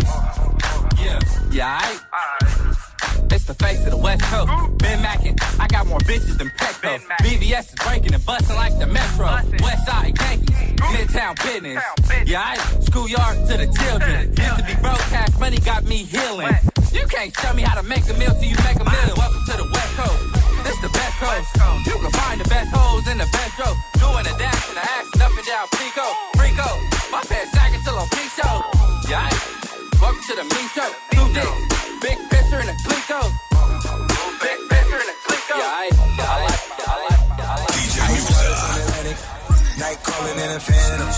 Yeah, 1.03 1.21
yeah, 1.53 1.81
aight. 1.83 3.33
It's 3.35 3.45
the 3.45 3.53
face 3.53 3.85
of 3.85 3.91
the 3.91 3.99
West 3.99 4.23
Coast. 4.23 4.51
Ben 4.79 5.03
Mackin, 5.03 5.37
I 5.59 5.67
got 5.69 5.87
more 5.87 5.99
bitches 5.99 6.39
than 6.39 6.49
Petco. 6.57 6.99
BVS 7.21 7.69
is 7.69 7.75
breaking 7.87 8.15
and 8.15 8.25
busting 8.25 8.57
like 8.57 8.79
the 8.79 8.87
Metro. 8.87 9.27
West 9.63 9.85
Side 9.85 10.19
Yankees, 10.19 10.57
Midtown 10.79 11.37
business. 11.45 11.85
Yeah, 12.25 12.55
aight. 12.55 12.85
Schoolyard 12.85 13.37
to 13.49 13.59
the 13.59 13.67
children. 13.67 14.29
Used 14.29 14.57
to 14.57 14.65
be 14.65 14.81
broke, 14.81 14.99
cash 15.11 15.39
money 15.39 15.59
got 15.59 15.85
me 15.85 16.05
healing. 16.05 16.55
You 16.91 17.07
can't 17.07 17.35
tell 17.35 17.55
me 17.55 17.61
how 17.61 17.79
to 17.79 17.87
make 17.87 18.09
a 18.09 18.15
meal 18.15 18.33
till 18.33 18.45
you 18.45 18.57
make 18.65 18.81
a 18.81 18.85
meal. 18.85 19.15
Welcome 19.15 19.45
to 19.45 19.57
the 19.59 19.69
West 19.71 19.97
Coast. 19.97 20.40
This 20.71 20.79
the 20.79 20.89
best 20.91 21.19
coast. 21.19 21.51
You 21.85 21.99
can 21.99 22.13
find 22.15 22.41
the 22.41 22.49
best 22.49 22.71
hoes 22.71 23.03
in 23.11 23.19
the 23.19 23.27
best 23.27 23.59
row. 23.59 23.75
Doing 23.99 24.23
a 24.23 24.35
dash 24.39 24.69
and 24.71 24.79
a 24.79 24.87
action 24.87 25.19
up 25.19 25.35
and 25.35 25.47
down 25.51 25.67
Pico. 25.75 26.07
Frico. 26.39 26.71
My 27.11 27.23
pants 27.27 27.51
sagging 27.51 27.83
till 27.83 27.99
I'm 27.99 28.07
peak 28.15 28.31
show. 28.39 28.55
Yeah. 29.11 29.27
Welcome 29.99 30.23
to 30.31 30.35
the 30.39 30.47
mean 30.47 30.69
show. 30.71 30.87
Two 31.11 31.27
dicks. 31.35 31.59
Big 32.07 32.19
pisser 32.31 32.63
and 32.63 32.71
a 32.71 32.77
Clico. 32.87 33.19
Big 34.47 34.59
pisser 34.71 34.99
and 35.03 35.11
a 35.11 35.17
Clico. 35.27 35.59
Yeah. 35.59 35.91
Yeah, 35.91 36.31
I 36.31 36.39
like, 36.47 36.63
yeah, 36.79 36.87
I 36.87 36.99
like, 37.03 37.23
yeah, 37.35 37.51
I 37.51 37.57
like. 37.67 37.75
DJ 37.75 37.97
Muxxa. 38.15 39.11
Night 39.83 39.99
calling 40.07 40.39
in 40.39 40.51
a 40.55 40.61
phantom. 40.63 41.11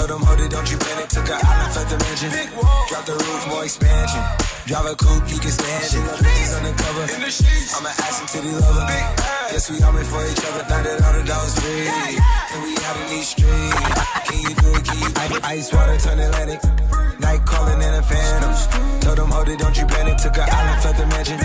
Know 0.00 0.06
them 0.08 0.22
hold 0.24 0.40
it, 0.40 0.48
don't 0.48 0.70
you 0.72 0.78
panic. 0.80 1.08
Took 1.12 1.28
an 1.28 1.44
island, 1.44 1.72
felt 1.76 1.88
the 1.92 1.98
mansion. 2.08 2.30
Drop 2.88 3.04
the 3.04 3.12
roof, 3.20 3.48
more 3.52 3.64
expansion. 3.68 4.24
Drive 4.66 4.86
a 4.86 4.94
coupe, 4.96 5.28
you 5.28 5.36
can 5.36 5.52
stand 5.52 5.84
it. 5.84 6.24
Bitches 6.24 6.56
undercover. 6.56 7.04
In 7.12 7.20
the 7.20 7.28
sheets. 7.28 7.76
I'm 7.76 7.84
an 7.84 7.92
ass 8.00 8.20
and 8.20 8.28
titty 8.32 8.48
lover. 8.48 8.88
Guess 9.52 9.70
we 9.70 9.82
all 9.84 9.92
meant 9.92 10.08
for 10.08 10.24
each 10.24 10.40
other. 10.40 10.64
Now 10.64 10.80
that 10.80 11.04
all 11.04 11.12
the 11.12 11.24
dogs 11.28 11.60
free. 11.60 11.84
And 11.84 12.60
we 12.64 12.72
out 12.80 12.96
in 12.96 13.06
these 13.12 13.28
streets. 13.28 13.76
Can 14.24 14.40
you 14.40 14.56
do 14.56 14.68
it? 14.72 14.82
Can 14.88 14.96
you 15.04 15.10
do 15.12 15.36
it? 15.36 15.44
Ice 15.44 15.68
water 15.68 15.98
turn 16.00 16.18
Atlantic. 16.18 16.64
Night 17.20 17.44
calling 17.44 17.76
in 17.76 17.92
a 17.92 18.02
phantom. 18.02 18.56
Told 19.04 19.18
them 19.20 19.30
hold 19.36 19.48
it, 19.52 19.58
don't 19.58 19.76
you 19.76 19.84
panic. 19.84 20.16
Took 20.16 20.40
an 20.40 20.48
island, 20.48 20.80
felt 20.80 20.96
the 20.96 21.06
mansion. 21.12 21.36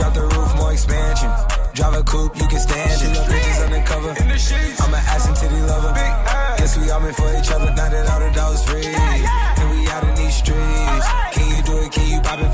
Drop 0.00 0.14
the 0.16 0.24
roof, 0.24 0.56
more 0.56 0.72
expansion. 0.72 1.28
Drive 1.76 2.00
a 2.00 2.02
coupe, 2.02 2.32
you 2.40 2.48
can 2.48 2.60
stand 2.64 2.96
it. 2.96 3.12
Bitches 3.28 3.60
undercover. 3.60 4.16
In 4.16 4.28
the 4.32 4.40
sheets. 4.40 4.80
I'm 4.80 4.88
an 4.88 5.04
ass 5.04 5.28
and 5.28 5.36
titty 5.36 5.60
lover. 5.68 5.92
Guess 6.56 6.80
we 6.80 6.88
all 6.88 7.00
meant 7.00 7.14
for 7.14 7.28
each 7.36 7.52
other. 7.52 7.68
Now 7.76 7.92
that 7.92 8.08
all 8.08 8.20
the 8.24 8.32
dogs 8.32 8.64
free. 8.64 8.88
And 8.88 9.68
we 9.68 9.84
out 9.92 10.04
in 10.08 10.14
these 10.16 10.36
streets. 10.40 11.06
Can 11.36 11.44
you 11.52 11.60
do 11.60 11.76
it? 11.84 11.92
Can 11.92 12.08
you 12.08 12.20
pop 12.24 12.40
it 12.40 12.53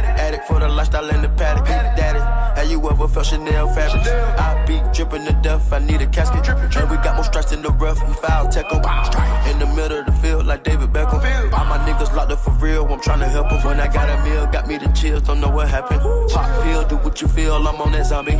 for 0.47 0.59
the 0.59 0.67
lifestyle 0.67 1.09
in 1.09 1.21
the 1.21 1.29
paddock. 1.29 1.65
Daddy, 1.65 2.19
have 2.59 2.69
you 2.69 2.79
ever 2.89 3.07
felt 3.07 3.25
Chanel 3.25 3.67
fabric? 3.73 4.05
I 4.39 4.65
be 4.65 4.81
dripping 4.93 5.25
the 5.25 5.33
death, 5.41 5.71
I 5.71 5.79
need 5.79 6.01
a 6.01 6.07
casket. 6.07 6.47
And 6.49 6.89
we 6.89 6.97
got 6.97 7.15
more 7.15 7.23
strikes 7.23 7.51
in 7.51 7.61
the 7.61 7.69
rough, 7.69 7.99
we 8.07 8.13
foul 8.13 8.47
'em. 8.47 9.51
In 9.51 9.59
the 9.59 9.67
middle 9.67 9.99
of 9.99 10.05
the 10.05 10.11
field, 10.21 10.45
like 10.45 10.63
David 10.63 10.91
Beckham. 10.91 11.21
All 11.53 11.65
my 11.65 11.77
niggas 11.79 12.13
locked 12.15 12.31
up 12.31 12.39
for 12.39 12.51
real, 12.51 12.85
I'm 12.85 12.99
tryna 12.99 13.29
help 13.29 13.51
'em. 13.51 13.63
When 13.63 13.79
I 13.79 13.87
got 13.87 14.09
a 14.09 14.17
meal, 14.23 14.45
got 14.47 14.67
me 14.67 14.77
the 14.77 14.89
chills, 14.89 15.23
don't 15.23 15.39
know 15.39 15.49
what 15.49 15.67
happened. 15.67 16.01
Pop 16.31 16.63
pill, 16.63 16.83
do 16.83 16.97
what 16.97 17.21
you 17.21 17.27
feel, 17.27 17.55
I'm 17.55 17.81
on 17.81 17.91
that 17.91 18.05
zombie. 18.05 18.39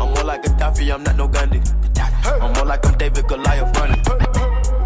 I'm 0.00 0.08
more 0.14 0.24
like 0.24 0.44
a 0.46 0.50
Daffy, 0.50 0.90
I'm 0.92 1.02
not 1.02 1.16
no 1.16 1.28
Gandhi. 1.28 1.60
I'm 2.42 2.52
more 2.52 2.64
like 2.64 2.84
I'm 2.86 2.96
David 2.98 3.26
Goliath 3.28 3.76
running. 3.78 4.02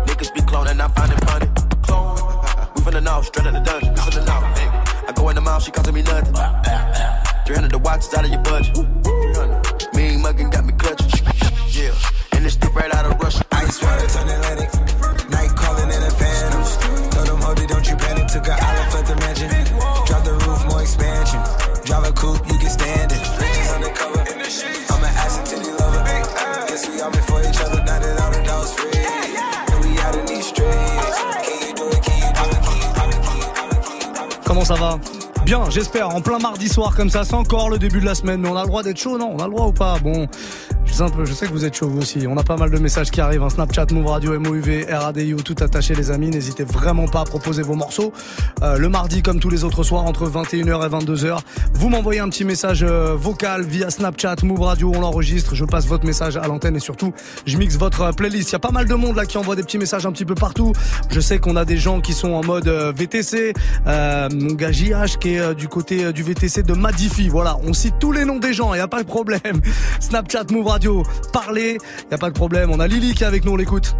Niggas 0.07 0.33
be 0.35 0.41
cloning, 0.43 0.81
I 0.81 0.89
find 0.89 1.13
it 1.13 1.25
funny. 1.29 1.49
We 2.75 2.83
from 2.83 2.93
the 2.95 3.01
north, 3.01 3.27
straight 3.27 3.47
out 3.47 3.53
the 3.55 3.61
dungeon. 3.61 4.68
I 5.09 5.13
go 5.13 5.31
in 5.31 5.37
the 5.37 5.41
mouth, 5.41 5.63
she 5.63 5.71
costing 5.71 5.95
me 5.95 6.03
nothing. 6.03 6.35
300 6.35 7.71
the 7.71 7.79
watch 7.79 8.01
is 8.01 8.13
out 8.13 8.27
of 8.27 8.31
your 8.31 8.43
budget. 8.43 8.75
300. 8.75 9.95
Mean 9.95 10.21
muggin' 10.21 10.53
got 10.53 10.67
me 10.67 10.75
clutching. 10.75 11.09
Yeah, 11.71 11.95
and 12.33 12.45
it's 12.45 12.57
still 12.57 12.71
right 12.73 12.95
out 12.95 13.07
of 13.07 13.19
Russia. 13.19 13.43
Ice 13.53 13.83
water 13.83 14.07
turn 14.07 14.29
Atlantic. 14.29 14.88
Ça 34.65 34.75
va 34.75 34.99
Bien, 35.45 35.71
j'espère, 35.71 36.15
en 36.15 36.21
plein 36.21 36.39
mardi 36.39 36.69
soir 36.69 36.95
comme 36.95 37.11
ça, 37.11 37.23
c'est 37.25 37.35
encore 37.35 37.71
le 37.71 37.79
début 37.79 38.01
de 38.01 38.05
la 38.05 38.15
semaine, 38.15 38.41
mais 38.41 38.49
on 38.49 38.57
a 38.57 38.63
le 38.63 38.67
droit 38.67 38.83
d'être 38.83 38.99
chaud, 38.99 39.17
non 39.17 39.35
On 39.35 39.39
a 39.39 39.47
le 39.47 39.53
droit 39.53 39.69
ou 39.69 39.73
pas 39.73 39.99
Bon, 40.03 40.27
je 40.89 41.33
sais, 41.33 41.47
que 41.47 41.53
vous 41.53 41.65
êtes 41.65 41.75
chaud 41.75 41.89
vous 41.89 42.01
aussi. 42.01 42.27
On 42.27 42.37
a 42.37 42.43
pas 42.43 42.57
mal 42.57 42.71
de 42.71 42.79
messages 42.79 43.11
qui 43.11 43.21
arrivent, 43.21 43.43
un 43.43 43.51
Snapchat, 43.51 43.87
Move 43.93 44.07
Radio, 44.07 44.39
MOUV, 44.39 44.87
RADIO, 44.91 45.41
tout 45.41 45.55
attaché 45.61 45.95
les 45.95 46.11
amis. 46.11 46.29
N'hésitez 46.31 46.65
vraiment 46.65 47.07
pas 47.07 47.21
à 47.21 47.25
proposer 47.25 47.63
vos 47.63 47.75
morceaux. 47.75 48.13
Euh, 48.63 48.79
le 48.79 48.89
mardi, 48.89 49.23
comme 49.23 49.39
tous 49.39 49.51
les 49.51 49.65
autres 49.65 49.83
soirs, 49.83 50.05
entre 50.05 50.29
21h 50.29 50.87
et 50.87 50.89
22h, 50.89 51.39
vous 51.75 51.89
m'envoyez 51.89 52.21
un 52.21 52.29
petit 52.29 52.45
message 52.45 52.83
euh, 52.83 53.15
vocal 53.17 53.65
via 53.65 53.91
Snapchat, 53.91 54.37
Move 54.43 54.61
Radio, 54.61 54.93
on 54.95 55.01
l'enregistre, 55.01 55.55
je 55.55 55.65
passe 55.65 55.87
votre 55.87 56.05
message 56.05 56.37
à 56.37 56.47
l'antenne 56.47 56.77
et 56.77 56.81
surtout, 56.81 57.13
je 57.47 57.57
mixe 57.59 57.77
votre 57.77 58.03
euh, 58.03 58.13
playlist. 58.13 58.51
Il 58.51 58.53
y 58.55 58.57
a 58.57 58.61
pas 58.61 58.73
mal 58.73 58.89
de 58.89 58.95
monde 58.95 59.17
là 59.17 59.27
qui 59.27 59.39
envoie 59.39 59.57
des 59.57 59.63
petits 59.63 59.79
messages 59.79 60.07
un 60.07 60.13
petit 60.13 60.25
peu 60.25 60.35
partout. 60.35 60.73
Je 61.11 61.21
sais 61.21 61.39
qu'on 61.39 61.57
a 61.57 61.65
des 61.65 61.77
gens 61.77 62.01
qui 62.01 62.13
sont 62.13 62.33
en 62.33 62.45
mode 62.45 62.69
VTC, 62.69 63.53
mon 63.87 64.55
gars 64.55 64.73
JH 64.73 65.19
qui 65.21 65.35
est 65.35 65.55
du 65.55 65.69
côté 65.69 66.13
du 66.13 66.23
VTC 66.23 66.63
de 66.63 66.73
Madifi. 66.73 67.29
Voilà, 67.29 67.57
on 67.63 67.73
cite 67.73 67.95
tous 68.01 68.13
les 68.13 68.25
noms 68.25 68.39
des 68.39 68.53
gens, 68.53 68.75
il 68.75 68.79
y 68.79 68.81
a 68.81 68.89
pas 68.89 69.03
de 69.03 69.09
problème. 69.09 69.61
Snapchat, 70.01 70.45
Move 70.51 70.67
Radio, 70.67 70.78
parlez, 71.33 71.79
il 72.07 72.11
y 72.11 72.15
a 72.15 72.19
pas 72.19 72.29
de 72.31 72.35
problème. 72.35 72.71
On 72.73 72.81
a 72.81 72.87
Lily 72.87 73.15
qui 73.15 73.25
est 73.25 73.27
avec 73.27 73.45
nous, 73.45 73.53
on 73.53 73.57
l'écoute. 73.57 73.95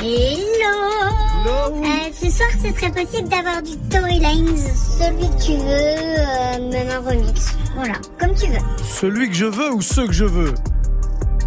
Hello 0.00 1.44
Euh, 1.46 2.10
Ce 2.12 2.30
soir, 2.30 2.48
ce 2.52 2.72
serait 2.72 2.90
possible 2.92 3.28
d'avoir 3.28 3.62
du 3.62 3.76
Tory 3.90 4.18
Lanez, 4.18 4.56
celui 4.56 5.28
que 5.28 5.42
tu 5.44 5.52
veux, 5.52 5.68
euh, 5.68 6.70
même 6.70 6.88
un 6.90 7.00
remix. 7.08 7.54
Voilà, 7.76 7.94
comme 8.18 8.34
tu 8.34 8.46
veux. 8.48 8.58
Celui 8.82 9.28
que 9.28 9.34
je 9.34 9.44
veux 9.46 9.72
ou 9.72 9.82
ceux 9.82 10.06
que 10.06 10.12
je 10.12 10.24
veux 10.24 10.54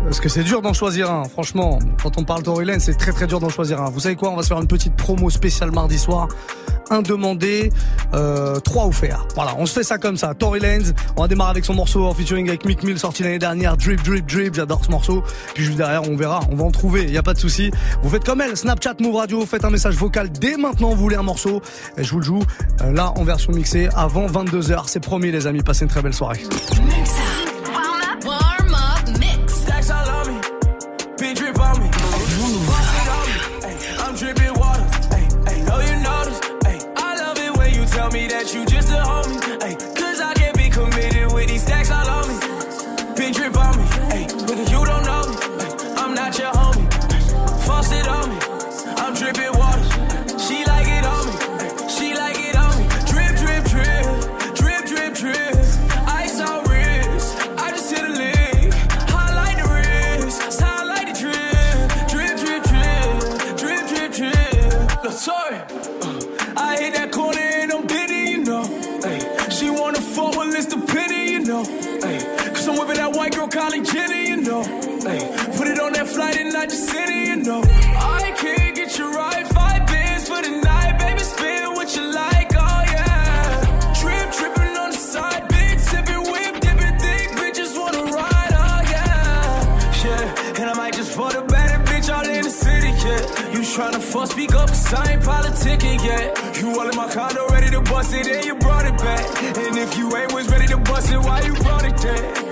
parce 0.04 0.20
que 0.20 0.30
c'est 0.30 0.44
dur 0.44 0.62
d'en 0.62 0.74
choisir 0.74 1.12
un, 1.12 1.26
franchement. 1.26 1.80
Quand 2.02 2.18
on 2.18 2.24
parle 2.24 2.44
Tory 2.44 2.66
Lane, 2.66 2.80
c'est 2.80 2.96
très 2.96 3.12
très 3.12 3.28
dur 3.28 3.40
d'en 3.40 3.50
choisir 3.50 3.82
un. 3.82 3.90
Vous 3.90 4.02
savez 4.02 4.16
quoi 4.16 4.30
On 4.30 4.36
va 4.36 4.44
se 4.44 4.48
faire 4.48 4.60
une 4.60 4.68
petite 4.68 4.96
promo 4.96 5.30
spéciale 5.30 5.72
mardi 5.72 5.98
soir. 5.98 6.28
Un 6.90 7.02
demandé, 7.02 7.70
euh, 8.14 8.60
trois 8.62 8.86
offerts. 8.86 9.28
Voilà, 9.36 9.56
on 9.58 9.66
se 9.66 9.74
fait 9.74 9.84
ça 9.84 9.98
comme 9.98 10.16
ça. 10.16 10.34
Tory 10.34 10.62
Lanez, 10.62 10.86
on 11.18 11.22
va 11.22 11.28
démarrer 11.28 11.52
avec 11.52 11.66
son 11.66 11.74
morceau 11.74 12.06
en 12.06 12.14
featuring 12.14 12.48
avec 12.48 12.66
Mick 12.66 12.84
Mill 12.84 12.98
sorti 12.98 13.24
l'année 13.24 13.40
dernière. 13.40 13.76
Drip, 13.76 14.02
drip, 14.04 14.26
drip. 14.26 14.56
J'adore 14.56 14.86
ce 14.86 14.90
morceau. 14.90 15.24
Puis 15.54 15.66
juste 15.66 15.78
derrière, 15.78 16.10
on 16.10 16.16
verra. 16.16 16.40
On 16.50 16.56
va 16.56 16.64
en 16.64 16.72
trouver. 16.72 17.04
Il 17.04 17.12
y 17.12 17.18
a 17.18 17.24
pas 17.24 17.34
de 17.34 17.40
souci. 17.40 17.72
Vous 18.02 18.10
faites 18.10 18.24
comme 18.24 18.40
elle. 18.40 18.56
Snapchat, 18.56 18.96
Move 19.02 19.16
Radio. 19.16 19.46
Faites 19.46 19.66
un 19.66 19.70
message 19.70 19.96
vocal 19.96 20.32
dès 20.32 20.56
maintenant. 20.56 20.90
Vous 20.90 20.96
voulez 21.02 21.18
un 21.18 21.24
morceau 21.24 21.62
Et 21.98 22.04
je 22.04 22.12
vous 22.12 22.20
le 22.20 22.26
joue 22.26 22.44
euh, 22.82 22.92
là 22.94 23.12
en 23.18 23.24
version 23.24 23.52
mixée 23.52 23.90
avant 23.94 24.28
22 24.28 24.62
h 24.62 24.84
C'est 24.88 25.02
promis, 25.02 25.32
les 25.32 25.46
amis. 25.46 25.64
Passez 25.64 25.84
une 25.84 25.90
très 25.90 26.02
belle 26.02 26.14
soirée. 26.14 26.40
White 73.58 73.94
girl, 73.94 74.12
you 74.12 74.38
know. 74.38 74.62
Ay, 75.06 75.20
put 75.58 75.68
it 75.68 75.80
on 75.80 75.94
that 75.94 76.08
flight 76.08 76.38
and 76.38 76.54
not 76.54 76.70
just 76.70 76.90
city, 76.90 77.20
you 77.30 77.36
know. 77.38 77.62
I 77.64 78.34
can't 78.38 78.76
get 78.76 78.98
you 78.98 79.12
right, 79.12 79.46
five 79.48 79.86
bands 79.88 80.28
for 80.28 80.42
the 80.42 80.52
night, 80.62 80.98
baby, 81.00 81.20
spin 81.20 81.74
what 81.74 81.96
you 81.96 82.04
like, 82.12 82.52
oh 82.54 82.82
yeah. 82.94 83.94
Trip, 84.00 84.32
tripping 84.38 84.78
on 84.78 84.92
the 84.92 84.98
side, 84.98 85.48
big 85.50 85.80
sipping, 85.80 86.24
whip 86.32 86.54
dipping, 86.60 86.98
thick 87.04 87.28
bitches 87.40 87.74
wanna 87.78 88.04
ride, 88.12 88.54
oh 88.54 88.82
yeah. 88.94 90.04
Yeah, 90.06 90.60
and 90.60 90.70
I 90.70 90.74
might 90.74 90.94
just 90.94 91.12
for 91.12 91.32
the 91.32 91.42
better 91.42 91.80
bitch 91.90 92.14
all 92.14 92.28
in 92.28 92.44
the 92.44 92.50
city, 92.50 92.92
yeah. 93.06 93.54
You 93.54 93.62
tryna 93.62 94.02
fuck, 94.02 94.28
speak 94.32 94.54
up, 94.54 94.70
cause 94.70 94.94
I 94.94 95.14
ain't 95.14 95.24
politicking 95.24 96.04
yet. 96.04 96.62
You 96.62 96.80
all 96.80 96.90
in 96.90 96.96
my 96.96 97.10
condo, 97.10 97.48
ready 97.48 97.72
to 97.72 97.82
bust 97.82 98.14
it, 98.14 98.28
and 98.28 98.46
you 98.46 98.56
brought 98.56 98.86
it 98.86 98.98
back. 98.98 99.26
And 99.58 99.78
if 99.78 99.98
you 99.98 100.16
ain't 100.16 100.34
was 100.34 100.48
ready 100.50 100.68
to 100.68 100.78
bust 100.78 101.12
it, 101.12 101.18
why 101.18 101.42
you 101.42 101.54
brought 101.54 101.86
it 101.86 101.98
there? 101.98 102.48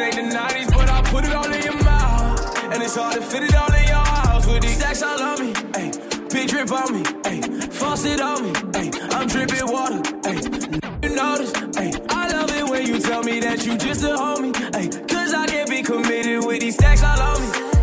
It 0.00 0.16
ain't 0.16 0.32
the 0.32 0.36
90s, 0.36 0.70
but 0.72 0.88
I 0.88 1.02
put 1.02 1.24
it 1.24 1.32
all 1.34 1.52
in 1.52 1.62
your 1.62 1.82
mouth. 1.82 2.72
And 2.72 2.82
it's 2.82 2.96
hard 2.96 3.14
to 3.14 3.22
fit 3.22 3.42
it 3.42 3.54
all 3.54 3.72
in 3.72 3.86
your 3.86 3.96
house 3.96 4.46
with 4.46 4.62
these 4.62 4.76
stacks 4.76 5.02
all 5.02 5.20
on 5.20 5.40
me. 5.40 5.52
Ayy, 5.52 6.32
big 6.32 6.48
drip 6.48 6.70
on 6.72 6.92
me. 6.92 7.02
Ayy, 7.02 7.72
faucet 7.72 8.20
on 8.20 8.42
me. 8.44 8.52
Ayy, 8.78 8.90
I'm 9.14 9.26
dripping 9.26 9.66
water. 9.72 10.00
Ayy, 10.28 11.04
you 11.04 11.14
notice. 11.14 11.52
Ayy, 11.52 12.06
I 12.10 12.28
love 12.28 12.50
it 12.50 12.68
when 12.68 12.86
you 12.86 12.98
tell 13.00 13.22
me 13.22 13.40
that 13.40 13.64
you 13.66 13.76
just 13.76 14.04
a 14.04 14.08
homie. 14.08 14.52
Ayy, 14.72 15.08
cause 15.08 15.34
I 15.34 15.46
can't 15.46 15.68
be 15.68 15.82
committed 15.82 16.44
with 16.44 16.60
these 16.60 16.74
stacks 16.74 17.02
all 17.02 17.20
on 17.20 17.40
me. 17.40 17.77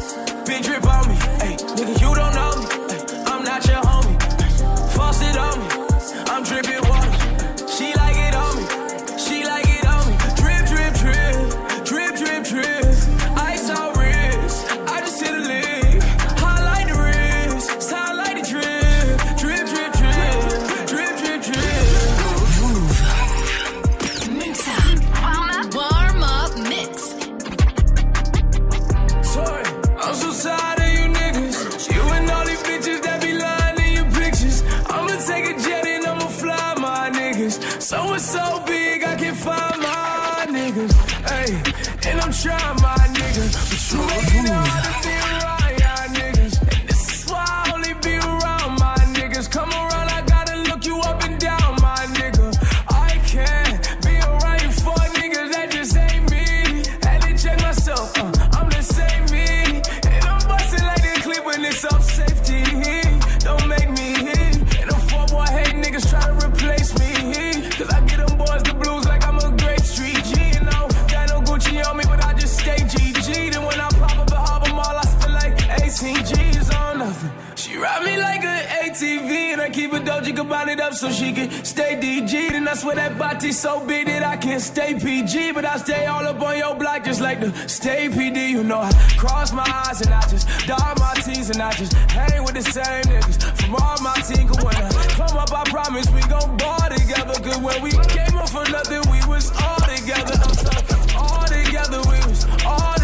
That's 82.76 82.84
where 82.84 82.96
that 82.96 83.18
body 83.18 83.54
so 83.54 83.80
big 83.88 84.08
that 84.08 84.22
I 84.22 84.36
can't 84.36 84.62
stay 84.62 85.00
PG, 85.00 85.54
but 85.54 85.64
I 85.64 85.78
stay 85.78 86.08
all 86.08 86.28
up 86.28 86.42
on 86.42 86.58
your 86.58 86.76
block 86.76 87.06
just 87.06 87.22
like 87.22 87.40
the 87.40 87.54
stay 87.70 88.10
PD. 88.10 88.50
You 88.50 88.66
know, 88.66 88.82
I 88.82 88.92
cross 89.16 89.54
my 89.54 89.64
eyes 89.64 90.02
and 90.02 90.14
I 90.14 90.20
just 90.28 90.46
dot 90.68 91.00
my 91.00 91.14
T's 91.24 91.50
and 91.52 91.62
I 91.62 91.72
just 91.72 91.94
hang 92.12 92.44
with 92.44 92.56
the 92.56 92.64
same 92.64 93.04
niggas 93.08 93.40
from 93.56 93.76
all 93.76 93.96
my 94.02 94.14
team. 94.28 94.50
Cause 94.50 94.62
when 94.62 94.76
I 94.76 94.92
come 95.16 95.38
up, 95.38 95.54
I 95.54 95.64
promise 95.70 96.12
we 96.12 96.20
gon' 96.28 96.58
ball 96.58 96.90
together. 96.92 97.40
Cause 97.40 97.60
when 97.60 97.82
we 97.82 97.92
came 98.12 98.36
up 98.36 98.50
for 98.50 98.70
nothing, 98.70 99.10
we 99.10 99.24
was 99.24 99.56
all 99.56 99.80
together. 99.80 100.36
I'm 100.36 100.54
sorry, 100.60 101.16
all 101.16 101.48
together, 101.48 102.00
we 102.12 102.20
was 102.28 102.44
all 102.66 102.95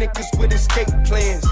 niggas 0.00 0.38
with 0.40 0.52
escape 0.52 0.88
plans. 1.04 1.44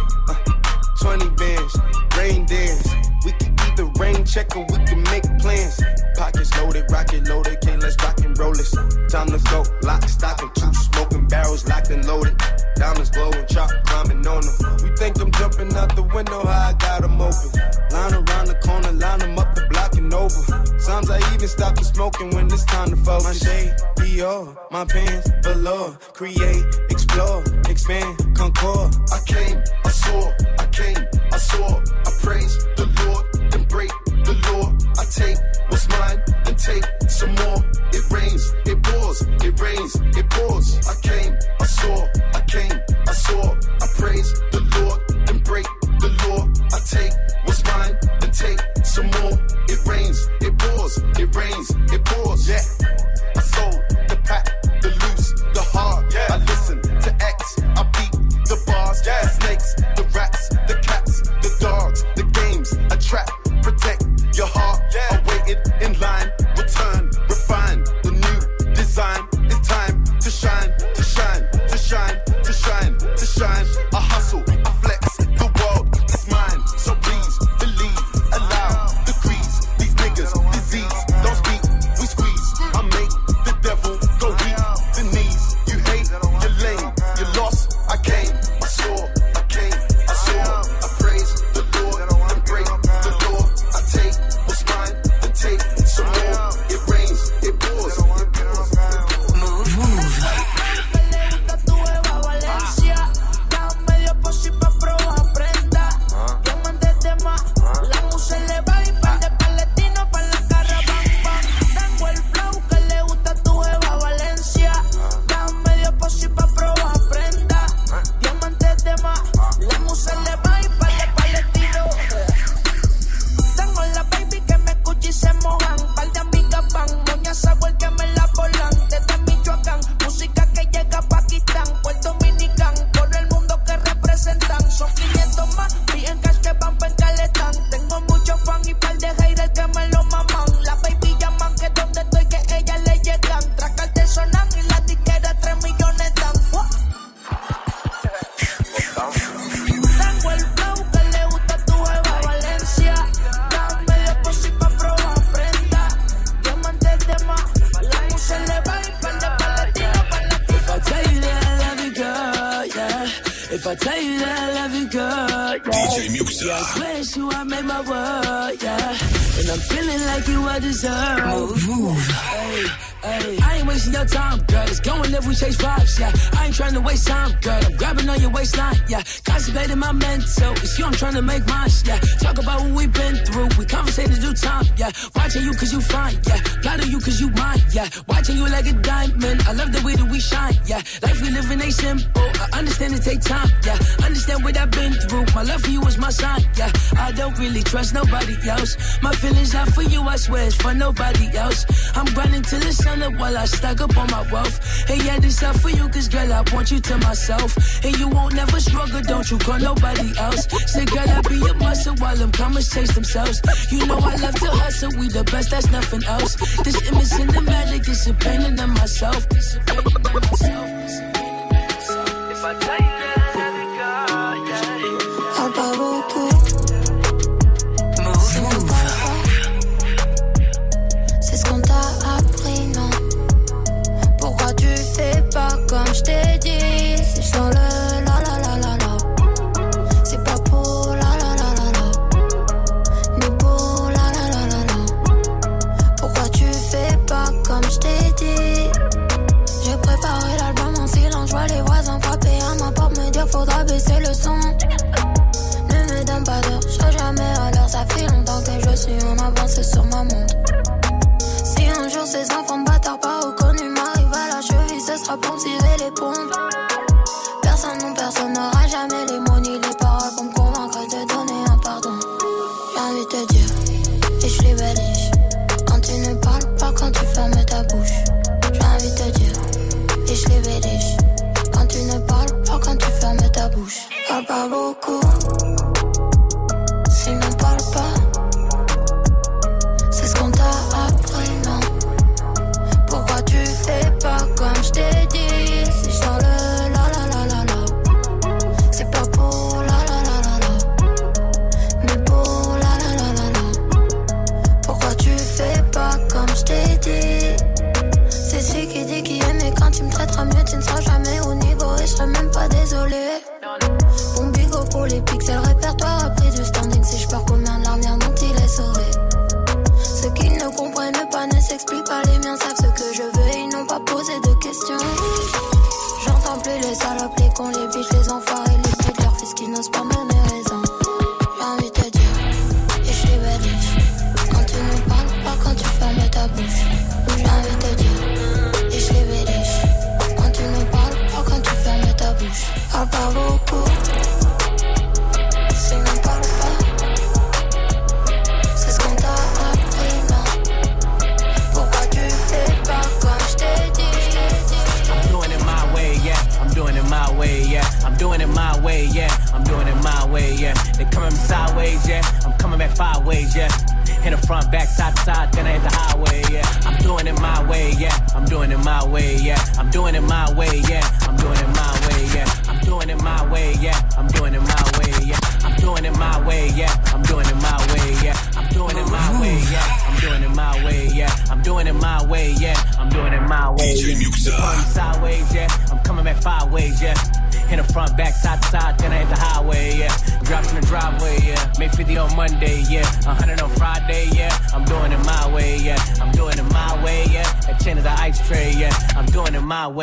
stuck 203.49 203.81
up 203.81 203.97
on 203.97 204.11
my 204.11 204.23
wealth. 204.33 204.57
Hey, 204.87 204.99
yeah, 205.05 205.19
this 205.19 205.43
up 205.43 205.57
for 205.57 205.71
you, 205.71 205.89
cause 205.89 206.09
girl, 206.09 206.33
I 206.33 206.43
want 206.53 206.71
you 206.71 206.81
to 206.81 206.99
myself. 206.99 207.57
And 207.85 207.99
you 207.99 208.09
won't 208.09 208.35
never 208.35 208.61
struggle, 208.61 209.01
don't 209.03 209.31
you 209.31 209.39
call 209.39 209.59
nobody 209.59 210.17
else. 210.19 210.47
Say, 210.73 210.85
girl, 210.85 211.09
I 211.09 211.21
be 211.23 211.39
a 211.49 211.55
muscle 211.55 211.95
while 211.97 212.17
them 212.17 212.33
commas 212.33 212.69
chase 212.71 212.95
themselves. 212.95 213.41
You 213.71 213.87
know 213.87 213.99
I 213.99 214.17
love 214.17 214.35
to 214.35 214.51
hustle, 214.51 214.91
we 214.99 215.09
the 215.09 215.25
best, 215.25 215.51
that's 215.51 215.71
nothing 215.71 216.05
else. 216.05 216.37
This 216.63 216.77
image 216.89 217.11
cinematic 217.19 217.89
is 217.89 218.07
a 218.07 218.15
painting 218.15 218.59
of 218.61 218.71
myself. 218.71 219.27
It's 219.33 219.57
a 219.57 219.61
painting 219.61 219.97
of 219.97 220.15
myself. 220.15 220.68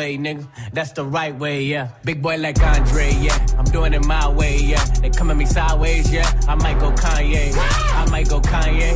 way, 0.06 0.18
nigga. 0.18 0.46
That's 0.72 0.92
the 0.92 1.04
right 1.04 1.34
way, 1.34 1.62
yeah. 1.62 1.88
Big 2.04 2.22
boy 2.22 2.36
like 2.36 2.62
Andre, 2.62 3.12
yeah. 3.20 3.46
I'm 3.58 3.64
doing 3.64 3.92
it 3.92 4.04
my 4.04 4.28
way, 4.28 4.56
yeah. 4.58 4.84
They 5.02 5.10
coming 5.10 5.36
me 5.36 5.46
sideways, 5.46 6.12
yeah. 6.12 6.28
I 6.48 6.54
might 6.54 6.78
go 6.78 6.90
Kanye, 6.92 7.52
I 7.56 8.06
might 8.10 8.28
go 8.28 8.40
Kanye, 8.40 8.92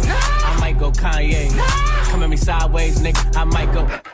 I 0.50 0.56
might 0.60 0.78
go 0.78 0.90
Kanye. 0.92 1.50
Coming 2.10 2.30
me 2.30 2.36
sideways, 2.36 3.00
nigga. 3.00 3.36
I 3.36 3.44
might 3.44 3.72
go. 3.72 4.09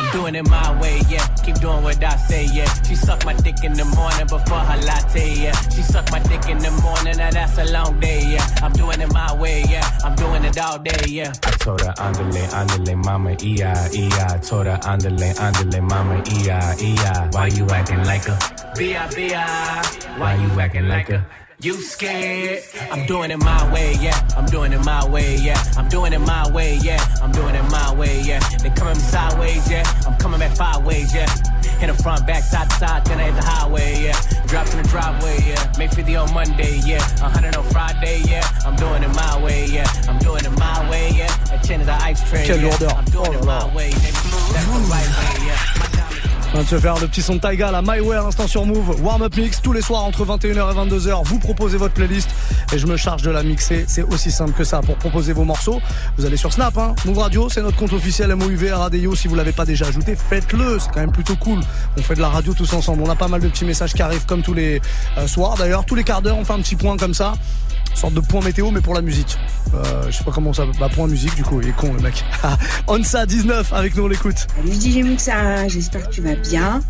I'm 0.00 0.10
doing 0.12 0.34
it 0.34 0.48
my 0.48 0.80
way, 0.80 1.02
yeah. 1.10 1.26
Keep 1.44 1.56
doing 1.56 1.82
what 1.82 2.02
I 2.02 2.16
say, 2.16 2.46
yeah. 2.46 2.72
She 2.84 2.94
suck 2.94 3.22
my 3.26 3.34
dick 3.34 3.62
in 3.62 3.74
the 3.74 3.84
morning 3.84 4.26
before 4.26 4.60
her 4.60 4.80
latte, 4.82 5.34
yeah. 5.34 5.52
She 5.68 5.82
suck 5.82 6.10
my 6.10 6.20
dick 6.20 6.48
in 6.48 6.56
the 6.58 6.70
morning, 6.82 7.18
now 7.18 7.30
that's 7.30 7.58
a 7.58 7.70
long 7.70 8.00
day, 8.00 8.22
yeah. 8.24 8.46
I'm 8.62 8.72
doing 8.72 8.98
it 9.02 9.12
my 9.12 9.34
way, 9.34 9.62
yeah. 9.68 9.86
I'm 10.02 10.14
doing 10.16 10.42
it 10.44 10.58
all 10.58 10.78
day, 10.78 11.04
yeah. 11.06 11.32
I 11.44 11.50
told 11.50 11.82
her, 11.82 11.92
andale, 11.98 12.48
andale, 12.48 12.96
mama, 13.04 13.36
E-I, 13.42 13.90
E-I. 13.92 14.38
Told 14.38 14.66
her, 14.66 14.78
andale, 14.84 15.34
andale, 15.36 15.82
mama, 15.82 16.22
E-I, 16.32 16.76
E-I. 16.80 17.28
Why 17.32 17.46
you 17.48 17.66
acting 17.68 18.02
like 18.04 18.26
a 18.26 18.30
a 18.30 18.38
B-I-B-I? 18.78 19.82
Why 20.16 20.34
you 20.34 20.60
acting 20.60 20.88
like 20.88 21.10
a 21.10 21.26
you 21.62 21.74
scared? 21.82 22.62
I'm 22.90 23.04
doing 23.04 23.30
it 23.30 23.36
my 23.36 23.70
way, 23.70 23.94
yeah. 24.00 24.18
I'm 24.34 24.46
doing 24.46 24.72
it 24.72 24.82
my 24.82 25.06
way, 25.06 25.36
yeah. 25.36 25.62
I'm 25.76 25.90
doing 25.90 26.14
it 26.14 26.18
my 26.20 26.50
way, 26.50 26.76
yeah. 26.76 27.04
I'm 27.22 27.32
doing 27.32 27.54
it 27.54 27.62
my 27.64 27.92
way, 27.92 28.22
yeah. 28.22 28.40
They 28.62 28.70
coming 28.70 28.94
sideways, 28.94 29.70
yeah. 29.70 29.84
I'm 30.06 30.16
coming 30.16 30.40
back 30.40 30.56
five 30.56 30.82
ways, 30.86 31.14
yeah. 31.14 31.28
Hit 31.78 31.88
the 31.94 32.02
front, 32.02 32.26
back, 32.26 32.44
side 32.44 32.70
to 32.70 32.76
side, 32.76 33.04
then 33.04 33.20
I 33.20 33.24
hit 33.24 33.34
the 33.34 33.42
highway, 33.42 34.04
yeah. 34.04 34.46
Drops 34.46 34.72
in 34.72 34.82
the 34.82 34.88
driveway, 34.88 35.36
yeah. 35.46 35.72
Make 35.76 35.92
50 35.92 36.16
on 36.16 36.32
Monday, 36.32 36.80
yeah. 36.86 37.04
100 37.20 37.54
on 37.54 37.64
Friday, 37.64 38.22
yeah. 38.26 38.48
I'm 38.64 38.76
doing 38.76 39.02
it 39.02 39.14
my 39.14 39.44
way, 39.44 39.66
yeah. 39.66 39.86
I'm 40.08 40.18
doing 40.18 40.42
it 40.42 40.58
my 40.58 40.88
way, 40.88 41.10
yeah. 41.10 41.54
A 41.54 41.58
ten, 41.58 41.82
is 41.82 41.88
an 41.88 42.00
ice 42.00 42.26
train, 42.30 42.46
yeah. 42.46 42.74
I'm 42.96 43.04
doing 43.04 43.34
it 43.34 43.44
my 43.44 43.74
way. 43.74 43.90
That's 43.90 44.22
the 44.24 44.88
right 44.88 45.08
way, 45.12 45.46
yeah. 45.46 45.99
On 46.52 46.64
se 46.64 46.78
faire 46.80 46.98
le 46.98 47.06
petit 47.06 47.22
son 47.22 47.36
de 47.36 47.40
Taiga, 47.40 47.70
la 47.70 47.80
My 47.80 48.00
Way 48.00 48.16
à 48.16 48.22
l'instant 48.22 48.48
sur 48.48 48.66
Move. 48.66 49.00
Warm 49.02 49.22
Up 49.22 49.36
Mix, 49.36 49.62
tous 49.62 49.72
les 49.72 49.80
soirs 49.80 50.02
entre 50.02 50.24
21h 50.24 50.72
et 50.72 50.96
22h, 50.96 51.24
vous 51.24 51.38
proposez 51.38 51.78
votre 51.78 51.94
playlist 51.94 52.28
et 52.72 52.78
je 52.78 52.88
me 52.88 52.96
charge 52.96 53.22
de 53.22 53.30
la 53.30 53.44
mixer. 53.44 53.84
C'est 53.86 54.02
aussi 54.02 54.32
simple 54.32 54.52
que 54.52 54.64
ça. 54.64 54.80
Pour 54.80 54.96
proposer 54.96 55.32
vos 55.32 55.44
morceaux, 55.44 55.80
vous 56.16 56.26
allez 56.26 56.36
sur 56.36 56.52
Snap, 56.52 56.76
hein. 56.76 56.96
Move 57.04 57.18
Radio, 57.18 57.48
c'est 57.48 57.62
notre 57.62 57.76
compte 57.76 57.92
officiel 57.92 58.34
MOUV 58.34 58.72
Radio. 58.72 59.14
Si 59.14 59.28
vous 59.28 59.36
l'avez 59.36 59.52
pas 59.52 59.64
déjà 59.64 59.86
ajouté, 59.86 60.16
faites-le. 60.16 60.80
C'est 60.80 60.90
quand 60.90 61.00
même 61.00 61.12
plutôt 61.12 61.36
cool. 61.36 61.60
On 61.96 62.02
fait 62.02 62.16
de 62.16 62.20
la 62.20 62.28
radio 62.28 62.52
tous 62.52 62.72
ensemble. 62.72 63.02
On 63.04 63.10
a 63.10 63.16
pas 63.16 63.28
mal 63.28 63.40
de 63.40 63.48
petits 63.48 63.64
messages 63.64 63.94
qui 63.94 64.02
arrivent 64.02 64.26
comme 64.26 64.42
tous 64.42 64.54
les 64.54 64.82
euh, 65.18 65.28
soirs. 65.28 65.56
D'ailleurs, 65.56 65.84
tous 65.84 65.94
les 65.94 66.04
quarts 66.04 66.20
d'heure, 66.20 66.36
on 66.36 66.44
fait 66.44 66.54
un 66.54 66.60
petit 66.60 66.76
point 66.76 66.96
comme 66.96 67.14
ça 67.14 67.34
sorte 67.94 68.14
de 68.14 68.20
point 68.20 68.42
météo 68.42 68.70
mais 68.70 68.80
pour 68.80 68.94
la 68.94 69.02
musique. 69.02 69.36
Euh, 69.74 70.10
je 70.10 70.18
sais 70.18 70.24
pas 70.24 70.32
comment 70.32 70.52
ça 70.52 70.64
bah 70.78 70.88
point 70.92 71.06
musique 71.06 71.34
du 71.36 71.42
coup, 71.42 71.60
il 71.60 71.68
est 71.68 71.76
con 71.76 71.92
le 71.92 72.00
mec. 72.00 72.24
Onsa 72.88 73.26
19 73.26 73.72
avec 73.72 73.96
nous 73.96 74.04
on 74.04 74.08
l'écoute. 74.08 74.46
Salut 74.56 74.72
DJ 74.72 75.04
Muxa, 75.04 75.68
j'espère 75.68 76.08
que 76.08 76.14
tu 76.14 76.22
vas 76.22 76.34
bien. 76.34 76.80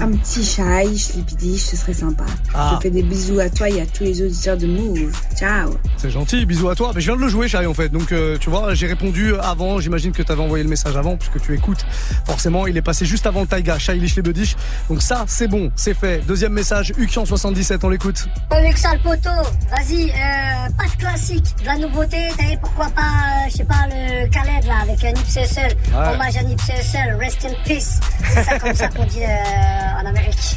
Un 0.00 0.10
petit 0.12 0.44
chai, 0.44 0.86
je 0.94 1.56
ce 1.56 1.76
serait 1.76 1.94
sympa. 1.94 2.24
Ah. 2.54 2.74
Je 2.76 2.82
fais 2.82 2.90
des 2.90 3.02
bisous 3.02 3.40
à 3.40 3.48
toi 3.48 3.68
et 3.68 3.80
à 3.80 3.86
tous 3.86 4.04
les 4.04 4.22
auditeurs 4.22 4.56
de 4.56 4.66
Move. 4.66 5.12
Ciao. 5.36 5.76
C'est 5.96 6.10
gentil, 6.10 6.44
bisous 6.46 6.68
à 6.68 6.74
toi. 6.74 6.92
Mais 6.94 7.00
je 7.00 7.06
viens 7.06 7.16
de 7.16 7.22
le 7.22 7.28
jouer 7.28 7.48
chai 7.48 7.66
en 7.66 7.74
fait. 7.74 7.88
Donc 7.88 8.12
euh, 8.12 8.36
tu 8.38 8.50
vois, 8.50 8.74
j'ai 8.74 8.86
répondu 8.86 9.34
avant, 9.36 9.80
j'imagine 9.80 10.12
que 10.12 10.22
tu 10.22 10.32
avais 10.32 10.42
envoyé 10.42 10.64
le 10.64 10.70
message 10.70 10.96
avant 10.96 11.16
puisque 11.16 11.40
tu 11.40 11.54
écoutes. 11.54 11.84
Forcément, 12.26 12.66
il 12.66 12.76
est 12.76 12.82
passé 12.82 13.06
juste 13.06 13.26
avant 13.26 13.42
le 13.42 13.46
Taiga, 13.46 13.78
Chai 13.78 13.94
les 13.94 14.22
Bedish. 14.22 14.56
Donc 14.88 15.02
ça, 15.02 15.24
c'est 15.26 15.48
bon, 15.48 15.70
c'est 15.76 15.94
fait. 15.94 16.24
Deuxième 16.26 16.52
message, 16.52 16.92
Ukian 16.98 17.24
77, 17.24 17.84
on 17.84 17.88
l'écoute. 17.88 18.26
Oh 18.50 18.56
Muxa 18.62 18.94
le 18.94 19.00
poteau, 19.00 19.48
vas-y, 19.70 20.10
euh, 20.22 20.70
pas 20.78 20.84
de 20.84 20.96
classique, 20.98 21.44
de 21.60 21.66
la 21.66 21.76
nouveauté, 21.76 22.28
t'avais 22.36 22.56
pourquoi 22.56 22.88
pas, 22.90 23.02
euh, 23.02 23.48
je 23.50 23.56
sais 23.58 23.64
pas, 23.64 23.86
le 23.88 24.26
Khaled 24.28 24.64
là, 24.66 24.74
avec 24.82 25.04
un 25.04 25.12
Nipsey 25.12 25.42
Hussle, 25.44 25.76
Ouais. 25.94 26.14
hommage 26.14 26.36
à 26.36 26.42
Nipsey 26.42 26.74
Hussle, 26.80 27.16
rest 27.18 27.44
in 27.44 27.54
peace, 27.64 28.00
c'est 28.32 28.42
ça 28.44 28.58
comme 28.58 28.74
ça 28.74 28.88
qu'on 28.88 29.04
dit 29.04 29.22
euh, 29.24 30.00
en 30.02 30.06
Amérique. 30.06 30.56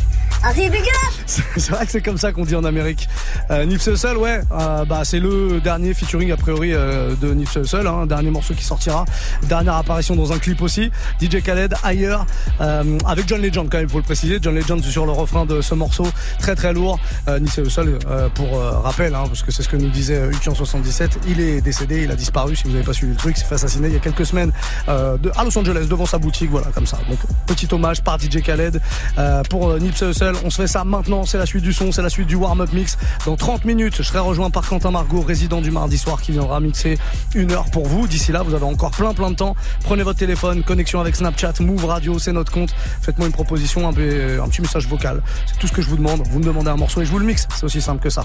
C'est 1.58 1.72
vrai 1.72 1.86
que 1.86 1.92
c'est 1.92 2.02
comme 2.02 2.20
ça 2.20 2.32
qu'on 2.32 2.46
dit 2.46 2.56
en 2.56 2.64
Amérique. 2.64 3.10
Euh, 3.50 3.66
Nipsey 3.66 3.94
Hussle, 3.94 4.18
ouais, 4.18 4.42
euh, 4.52 4.86
bah 4.86 5.02
c'est 5.04 5.20
le 5.20 5.60
dernier 5.60 5.94
featuring 5.94 6.32
a 6.32 6.38
priori 6.38 6.72
euh, 6.72 7.16
de 7.20 7.34
Nipsey 7.34 7.62
Hussle, 7.62 7.88
hein, 7.88 8.06
dernier 8.06 8.30
morceau 8.30 8.54
qui 8.54 8.64
sortira, 8.64 9.06
dernière 9.44 9.76
apparition 9.76 10.16
dans 10.16 10.34
un 10.34 10.38
clip 10.38 10.62
aussi. 10.62 10.92
DJ 11.20 11.42
Khaled 11.42 11.74
ailleurs 11.84 12.28
euh, 12.62 12.98
avec 13.08 13.28
John 13.28 13.42
Legend 13.42 13.68
quand 13.70 13.80
même, 13.80 13.90
faut 13.90 13.98
le 13.98 14.04
préciser. 14.04 14.38
John 14.40 14.54
Legend 14.54 14.84
sur 14.84 15.08
le 15.08 15.14
refrain 15.14 15.46
de 15.46 15.62
ce 15.62 15.74
morceau 15.74 16.08
très 16.40 16.56
très 16.56 16.74
lourd. 16.74 17.00
Nipsey 17.28 17.64
Hussle, 17.64 17.98
pour 18.36 18.60
rappel, 18.60 19.16
hein, 19.16 19.24
parce 19.28 19.42
que 19.42 19.52
c'est 19.52 19.64
ce 19.64 19.70
que 19.70 19.78
nous 19.78 19.90
disait 19.90 20.30
Ukian 20.32 20.54
77, 20.54 21.22
il 21.28 21.40
est 21.40 21.62
décédé, 21.62 22.04
il 22.04 22.12
a 22.12 22.16
disparu. 22.16 22.56
Si 22.56 22.66
vous 22.66 22.72
n'avez 22.72 22.84
pas 22.84 22.94
suivi 22.94 23.14
le 23.14 23.18
truc, 23.18 23.36
s'est 23.36 23.46
fait 23.46 23.56
assassiner 23.56 23.88
il 23.88 23.94
y 23.94 23.98
a 23.98 24.00
quelques 24.00 24.26
semaines 24.26 24.52
à 24.88 25.44
Los 25.44 25.58
Angeles 25.58 25.88
devant 25.90 26.06
sa 26.06 26.20
boutique, 26.20 26.52
voilà 26.52 26.68
comme 26.74 26.86
ça. 26.86 26.98
Donc 27.10 27.20
petit 27.48 27.68
hommage 27.72 28.04
par 28.04 28.20
DJ 28.20 28.42
Khaled 28.44 28.80
pour 29.50 29.74
Nipsey 29.80 30.10
Hussle. 30.10 30.35
On 30.44 30.50
se 30.50 30.62
fait 30.62 30.68
ça 30.68 30.84
maintenant, 30.84 31.26
c'est 31.26 31.38
la 31.38 31.46
suite 31.46 31.64
du 31.64 31.74
son, 31.74 31.92
c'est 31.92 32.02
la 32.02 32.10
suite 32.10 32.28
du 32.28 32.36
warm-up 32.36 32.72
mix. 32.74 32.98
Dans 33.26 33.36
30 33.36 33.66
minutes, 33.66 33.96
je 33.98 34.04
serai 34.04 34.20
rejoint 34.20 34.50
par 34.50 34.68
Quentin 34.68 34.92
Margot, 34.92 35.22
résident 35.22 35.62
du 35.62 35.72
mardi 35.72 35.98
soir, 35.98 36.22
qui 36.22 36.32
viendra 36.32 36.60
mixer 36.60 36.98
une 37.34 37.52
heure 37.52 37.70
pour 37.72 37.88
vous. 37.88 38.08
D'ici 38.08 38.32
là, 38.32 38.44
vous 38.44 38.54
avez 38.54 38.66
encore 38.66 38.92
plein 38.92 39.14
plein 39.14 39.32
de 39.32 39.36
temps. 39.36 39.56
Prenez 39.84 40.04
votre 40.04 40.20
téléphone, 40.20 40.64
connexion 40.64 41.00
avec 41.00 41.16
Snapchat, 41.16 41.54
Move 41.60 41.86
Radio, 41.86 42.20
c'est 42.20 42.32
notre 42.32 42.52
compte. 42.52 42.74
Faites-moi 43.02 43.28
une 43.28 43.34
proposition, 43.34 43.88
un, 43.88 43.94
petit 43.94 44.62
message 44.62 44.88
vocal. 44.88 45.22
C'est 45.46 45.60
tout 45.60 45.68
ce 45.68 45.74
que 45.74 45.82
je 45.82 45.90
vous 45.90 45.98
demande. 45.98 46.22
Vous 46.30 46.40
me 46.40 46.46
demandez 46.46 46.70
un 46.70 46.78
morceau 46.78 47.02
et 47.02 47.06
je 47.06 47.12
vous 47.12 47.20
le 47.20 47.26
mixe. 47.26 47.48
C'est 47.56 47.66
aussi 47.66 47.82
simple 47.82 48.02
que 48.02 48.10
ça. 48.10 48.24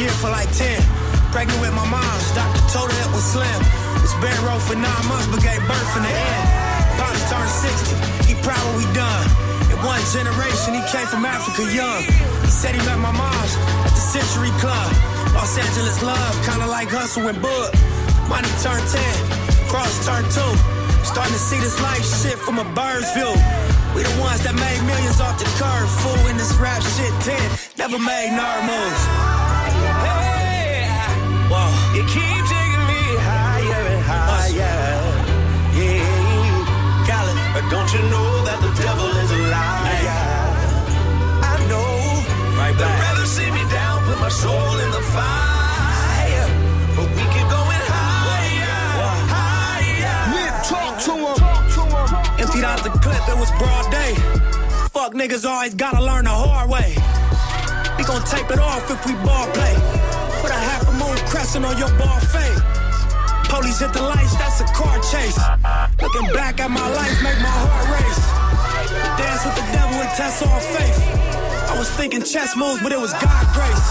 Year 0.00 0.12
for 0.20 0.28
like 0.28 0.48
10. 0.52 0.82
Pregnant 1.32 1.60
with 1.60 1.72
my 1.72 1.84
mom's, 1.88 2.28
doctor 2.36 2.60
told 2.72 2.92
her 2.92 3.00
it 3.00 3.12
was 3.12 3.24
slim. 3.24 3.60
Was 4.00 4.12
bed 4.20 4.36
row 4.44 4.60
for 4.60 4.76
nine 4.76 5.04
months, 5.08 5.26
but 5.28 5.40
gave 5.40 5.60
birth 5.64 5.92
in 5.96 6.02
the 6.04 6.12
end. 6.12 6.46
Pops 7.00 7.22
turned 7.28 7.48
60, 7.48 7.96
he 8.28 8.32
proud 8.44 8.60
what 8.68 8.76
we 8.80 8.86
done. 8.92 9.26
In 9.72 9.78
one 9.84 10.00
generation, 10.12 10.76
he 10.76 10.82
came 10.92 11.08
from 11.08 11.24
Africa 11.24 11.68
young. 11.72 12.04
He 12.44 12.52
said 12.52 12.76
he 12.76 12.82
met 12.84 13.00
my 13.00 13.12
mom's 13.12 13.52
at 13.84 13.92
the 13.92 14.04
Century 14.04 14.52
Club. 14.60 14.88
Los 15.32 15.56
Angeles 15.56 16.00
love, 16.04 16.34
kinda 16.44 16.66
like 16.68 16.88
Hustle 16.88 17.28
and 17.28 17.40
Bug. 17.40 17.72
Money 18.28 18.52
turned 18.60 18.84
10, 18.88 19.00
cross 19.68 19.92
turned 20.04 20.28
2. 20.32 20.40
Starting 21.04 21.32
to 21.32 21.40
see 21.40 21.60
this 21.60 21.80
life 21.80 22.04
shit 22.04 22.38
from 22.38 22.58
a 22.58 22.66
bird's 22.76 23.08
view. 23.16 23.32
We 23.94 24.02
the 24.02 24.16
ones 24.20 24.42
that 24.44 24.54
made 24.54 24.80
millions 24.84 25.20
off 25.20 25.38
the 25.38 25.48
curve, 25.56 25.88
fool. 26.02 26.26
In 26.28 26.36
this 26.36 26.52
rap 26.60 26.82
shit, 26.82 27.14
10, 27.24 27.38
never 27.78 27.98
made 27.98 28.34
nerd 28.36 28.60
moves. 28.66 29.35
Niggas 55.16 55.48
always 55.48 55.74
gotta 55.74 56.02
learn 56.02 56.24
the 56.24 56.30
hard 56.30 56.70
way. 56.70 56.94
We 57.98 58.04
gon' 58.04 58.22
tape 58.24 58.50
it 58.50 58.58
off 58.58 58.90
if 58.90 59.06
we 59.06 59.12
ball 59.24 59.46
play. 59.50 59.74
Put 60.40 60.50
a 60.50 60.60
half 60.68 60.88
a 60.88 60.95
crescent 61.26 61.64
on 61.64 61.76
your 61.78 61.90
ball 61.98 62.20
fade. 62.20 62.62
Police 63.48 63.78
hit 63.78 63.92
the 63.92 64.02
lights, 64.02 64.34
that's 64.36 64.60
a 64.60 64.68
car 64.74 64.98
chase. 65.10 65.38
Looking 66.02 66.32
back 66.34 66.60
at 66.60 66.70
my 66.70 66.88
life, 66.88 67.16
make 67.22 67.38
my 67.38 67.56
heart 67.62 67.86
race. 67.94 68.22
Dance 69.18 69.42
with 69.46 69.56
the 69.56 69.66
devil 69.72 69.96
and 70.02 70.12
test 70.18 70.42
all 70.42 70.60
faith. 70.60 70.98
I 71.70 71.78
was 71.78 71.90
thinking 71.90 72.22
chess 72.22 72.56
moves, 72.56 72.82
but 72.82 72.92
it 72.92 72.98
was 72.98 73.12
God 73.12 73.44
grace. 73.54 73.86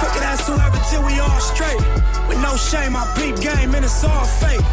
Crooked 0.00 0.22
ass 0.22 0.46
whoever 0.46 0.78
till 0.90 1.04
we 1.04 1.18
all 1.20 1.40
straight. 1.40 1.80
With 2.28 2.40
no 2.42 2.56
shame, 2.56 2.94
I 2.96 3.04
peep 3.16 3.36
game 3.40 3.74
and 3.74 3.84
it's 3.84 4.04
all 4.04 4.24
fake. 4.24 4.64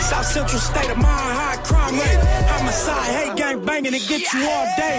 South 0.00 0.26
Central 0.26 0.60
state 0.60 0.90
of 0.90 0.96
mind, 0.96 1.32
high 1.36 1.60
crime 1.62 1.94
rate. 1.94 2.20
Homicide, 2.48 3.10
hate 3.16 3.36
gang 3.36 3.64
banging 3.64 3.92
to 3.92 4.02
get 4.08 4.32
you 4.32 4.40
all 4.48 4.66
day. 4.76 4.98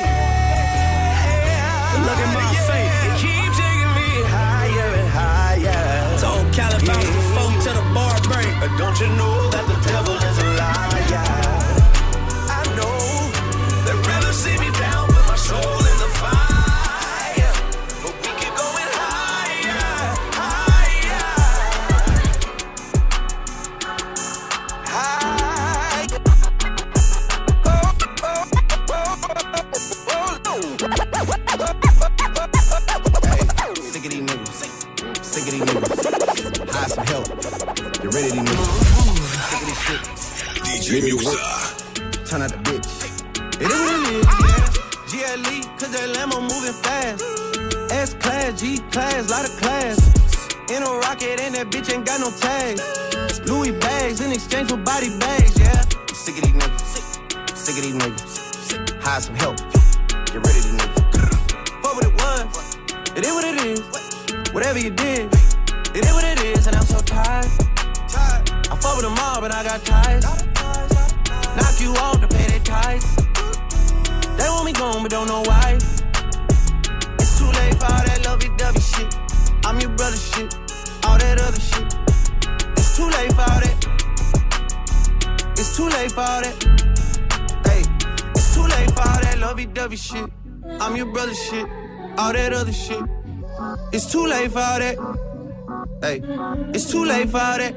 Look 2.06 2.20
at 2.20 2.34
my 2.34 2.54
fate. 2.68 2.72
Don't 8.78 8.97
you 8.99 9.07
know 9.07 9.49
that 9.49 9.66
the 9.68 9.76
devil 9.89 10.16
is 10.16 10.33
Turn 40.94 42.44
out 42.44 42.52
the 42.54 42.62
bitch. 42.70 42.86
It 43.58 43.66
is 43.66 43.82
what 43.82 43.98
it 43.98 44.14
is. 44.14 44.26
GLE, 45.10 45.66
cause 45.80 45.89
that 45.89 46.14
Lambo 46.14 46.38
moving 46.38 46.78
fast. 46.86 47.26
S 47.91 48.14
class, 48.14 48.62
G 48.62 48.78
class, 48.91 49.28
lot 49.28 49.44
of 49.44 49.58
class. 49.58 49.98
In 50.70 50.84
a 50.84 50.91
rocket 51.02 51.41
and 51.41 51.56
that 51.56 51.72
bitch 51.72 51.91
ain't 51.91 52.06
got 52.06 52.20
no 52.20 52.30
tags. 52.30 52.86
Louis 53.50 53.72
bags 53.72 54.22
in 54.22 54.32
exchange 54.32 54.70
for 54.70 54.78
body 54.78 55.10
bags, 55.18 55.43
shit. 92.74 93.03
It's 93.91 94.11
too 94.11 94.26
late 94.26 94.51
for 94.51 94.59
all 94.59 94.80
that. 94.80 94.97
Hey, 96.01 96.21
it's 96.74 96.91
too 96.91 97.05
late 97.05 97.30
for 97.30 97.38
all 97.38 97.57
that. 97.57 97.74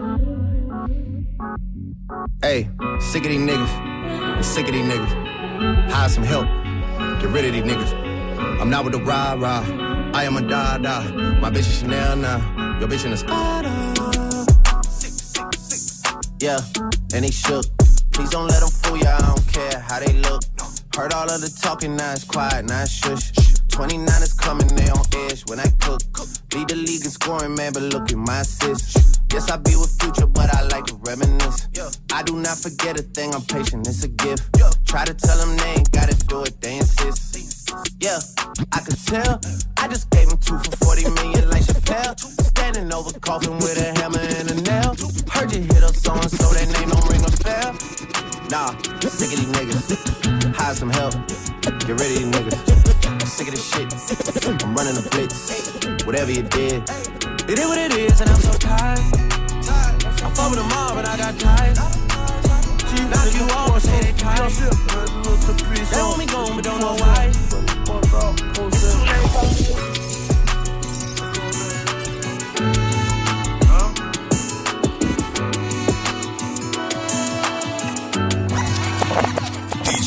Hey, 2.43 2.69
sick 3.01 3.25
of 3.25 3.31
these 3.31 3.41
niggas. 3.41 4.45
Sick 4.45 4.67
of 4.67 4.73
these 4.75 4.85
niggas. 4.85 5.91
Hire 5.91 6.09
some 6.09 6.25
help. 6.25 6.47
Get 7.21 7.31
rid 7.31 7.45
of 7.45 7.53
these 7.53 7.63
niggas. 7.63 8.61
I'm 8.61 8.71
not 8.71 8.85
with 8.85 8.95
the 8.95 9.01
rah 9.01 9.35
rah. 9.35 9.65
I 10.15 10.25
am 10.25 10.37
a 10.37 10.43
da 10.43 10.79
da. 10.79 11.03
My 11.41 11.51
bitch 11.51 11.69
is 11.69 11.79
Chanel 11.81 12.17
now. 12.17 12.79
Your 12.81 12.89
bitch 12.89 13.05
in 13.05 13.11
the 13.11 13.17
Spada. 13.17 13.71
Yeah, 16.39 16.59
and 17.15 17.25
they 17.25 17.31
shook. 17.31 17.65
Please 18.13 18.31
don't 18.31 18.49
let 18.49 18.61
them 18.61 18.71
fool 18.71 18.99
ya. 18.99 19.17
I 19.17 19.27
don't 19.27 19.47
care 19.53 19.81
how 19.81 20.01
they 20.01 20.13
look. 20.15 20.43
Heard 20.97 21.13
all 21.13 21.31
of 21.31 21.41
the 21.43 21.55
talking, 21.61 21.95
now 21.95 22.13
it's 22.13 22.25
quiet, 22.25 22.65
now 22.65 22.83
it's 22.83 22.91
shush. 22.91 23.36
29 23.77 24.09
is 24.23 24.33
coming, 24.33 24.67
they 24.69 24.89
on 24.89 25.05
edge 25.29 25.45
when 25.51 25.61
I 25.61 25.69
cook. 25.85 26.01
Lead 26.55 26.69
the 26.73 26.77
league 26.77 27.05
in 27.05 27.13
scoring, 27.13 27.55
man, 27.55 27.75
but 27.75 27.83
look 27.83 28.11
at 28.11 28.17
my 28.17 28.41
assists. 28.41 29.21
Yes, 29.31 29.51
I 29.51 29.59
be 29.59 29.77
with 29.77 29.93
future, 30.01 30.27
but 30.27 30.49
I 30.49 30.63
like 30.73 30.87
to 30.87 30.97
reminisce. 31.05 31.69
I 32.11 32.23
do 32.23 32.41
not 32.41 32.57
forget 32.57 32.99
a 32.99 33.03
thing, 33.03 33.35
I'm 33.35 33.43
patient, 33.43 33.87
it's 33.87 34.03
a 34.03 34.09
gift. 34.09 34.49
Try 34.87 35.05
to 35.05 35.13
tell 35.13 35.37
them 35.37 35.59
they 35.59 35.77
ain't 35.77 35.93
gotta 35.93 36.17
do 36.25 36.45
it, 36.45 36.59
they 36.63 36.79
insist. 36.79 37.37
Yeah, 38.01 38.17
I 38.73 38.81
could 38.81 38.97
tell. 39.05 39.41
I 39.77 39.89
just 39.89 40.09
gave 40.09 40.33
him 40.33 40.39
two 40.39 40.57
for 40.57 40.73
40 40.97 41.13
million 41.21 41.51
like 41.51 41.65
Chappelle. 41.69 42.17
Standing 42.49 42.91
over 42.95 43.13
coffin 43.21 43.61
with 43.61 43.77
a 43.77 43.93
hammer 44.01 44.25
and 44.41 44.57
a 44.57 44.57
nail. 44.57 44.97
Heard 45.29 45.53
you 45.53 45.61
hit 45.61 45.85
up 45.85 45.95
so 45.95 46.15
and 46.17 46.31
so, 46.33 46.49
that 46.49 46.65
name 46.81 46.89
don't 46.89 47.05
ring 47.13 47.21
a 47.21 47.33
bell. 47.45 47.77
Nah, 48.49 48.73
sick 49.05 49.37
of 49.37 49.45
these 49.45 49.53
niggas. 49.53 50.57
Hire 50.57 50.75
some 50.75 50.89
help. 50.89 51.13
Get 51.85 51.93
rid 51.93 52.01
of 52.01 52.17
these 52.17 52.31
niggas. 52.33 52.96
I'm 53.27 53.31
sick 53.33 53.49
of 53.49 53.55
this 53.55 53.69
shit. 53.75 54.55
I'm 54.65 54.77
running 54.77 54.97
a 54.97 55.03
blitz. 55.03 55.75
Whatever 56.07 56.31
you 56.31 56.43
did, 56.45 56.89
it 57.51 57.59
is 57.59 57.67
what 57.67 57.77
it 57.77 57.93
is, 57.93 58.21
and 58.21 58.31
I'm 58.31 58.41
so 58.41 58.53
tired. 58.53 59.01
I 59.01 60.31
fuck 60.31 60.51
with 60.51 60.61
them 60.61 60.71
all, 60.71 60.95
but 60.95 61.09
I 61.09 61.17
got 61.17 61.37
tired. 61.37 61.77
Knock 63.11 63.35
you 63.35 63.43
off, 63.53 63.83
say 63.83 64.01
they 64.01 64.13
tired. 64.13 64.53
They 64.53 66.03
want 66.03 66.19
me 66.19 66.27
gone, 66.27 66.55
but 66.55 66.65
don't 66.65 66.79
know 66.79 66.95
why. 66.95 67.33
It's 68.73 68.93
too 68.93 69.91
late. 69.91 69.96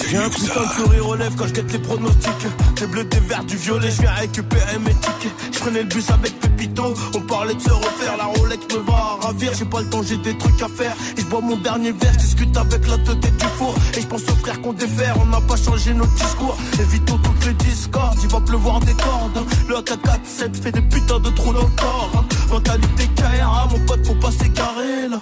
J'ai 0.09 0.17
un 0.17 0.27
putain 0.27 0.67
sourire 0.75 1.07
aux 1.07 1.15
lèvres 1.15 1.35
quand 1.37 1.45
je 1.45 1.53
les 1.53 1.77
pronostics. 1.77 2.47
J'ai 2.79 2.87
bleu 2.87 3.03
des 3.03 3.19
verts, 3.19 3.43
du 3.43 3.55
violet, 3.55 3.91
je 3.91 4.01
viens 4.01 4.11
récupérer 4.11 4.79
mes 4.79 4.93
tickets. 4.95 5.31
Je 5.53 5.59
prenais 5.59 5.83
le 5.83 5.87
bus 5.87 6.09
avec 6.09 6.39
Pépito, 6.39 6.95
on 7.13 7.21
parlait 7.21 7.53
de 7.53 7.61
se 7.61 7.69
refaire. 7.69 8.17
La 8.17 8.25
Rolex 8.25 8.65
me 8.73 8.79
va 8.79 8.93
à 8.93 9.25
ravir, 9.27 9.51
j'ai 9.53 9.65
pas 9.65 9.81
le 9.81 9.89
temps, 9.89 10.01
j'ai 10.01 10.17
des 10.17 10.35
trucs 10.35 10.59
à 10.63 10.67
faire. 10.67 10.95
Et 11.15 11.21
je 11.21 11.25
bois 11.27 11.41
mon 11.41 11.57
dernier 11.57 11.91
verre, 11.91 12.15
discute 12.17 12.57
avec 12.57 12.87
la 12.87 12.97
tête 12.97 13.19
du 13.19 13.45
four. 13.59 13.75
Et 13.95 14.01
je 14.01 14.07
pense 14.07 14.23
aux 14.23 14.35
frères 14.37 14.59
qu'on 14.61 14.73
défère, 14.73 15.15
on 15.21 15.27
n'a 15.27 15.41
pas 15.41 15.57
changé 15.57 15.93
notre 15.93 16.13
discours. 16.13 16.57
Évitons 16.81 17.19
toutes 17.19 17.45
les 17.45 17.53
discordes, 17.53 18.17
il 18.23 18.29
va 18.29 18.39
pleuvoir 18.41 18.79
des 18.79 18.93
cordes. 18.93 19.45
Le 19.67 19.77
AK-47 19.77 20.55
fait 20.55 20.71
des 20.71 20.81
putains 20.81 21.19
de 21.19 21.29
trous 21.29 21.53
dans 21.53 21.61
le 21.61 21.75
corps. 21.75 22.25
Mentalité 22.49 23.07
KRA, 23.15 23.67
mon 23.69 23.85
pote, 23.85 24.07
faut 24.07 24.15
pas 24.15 24.31
s'égarer 24.31 25.07
là. 25.07 25.21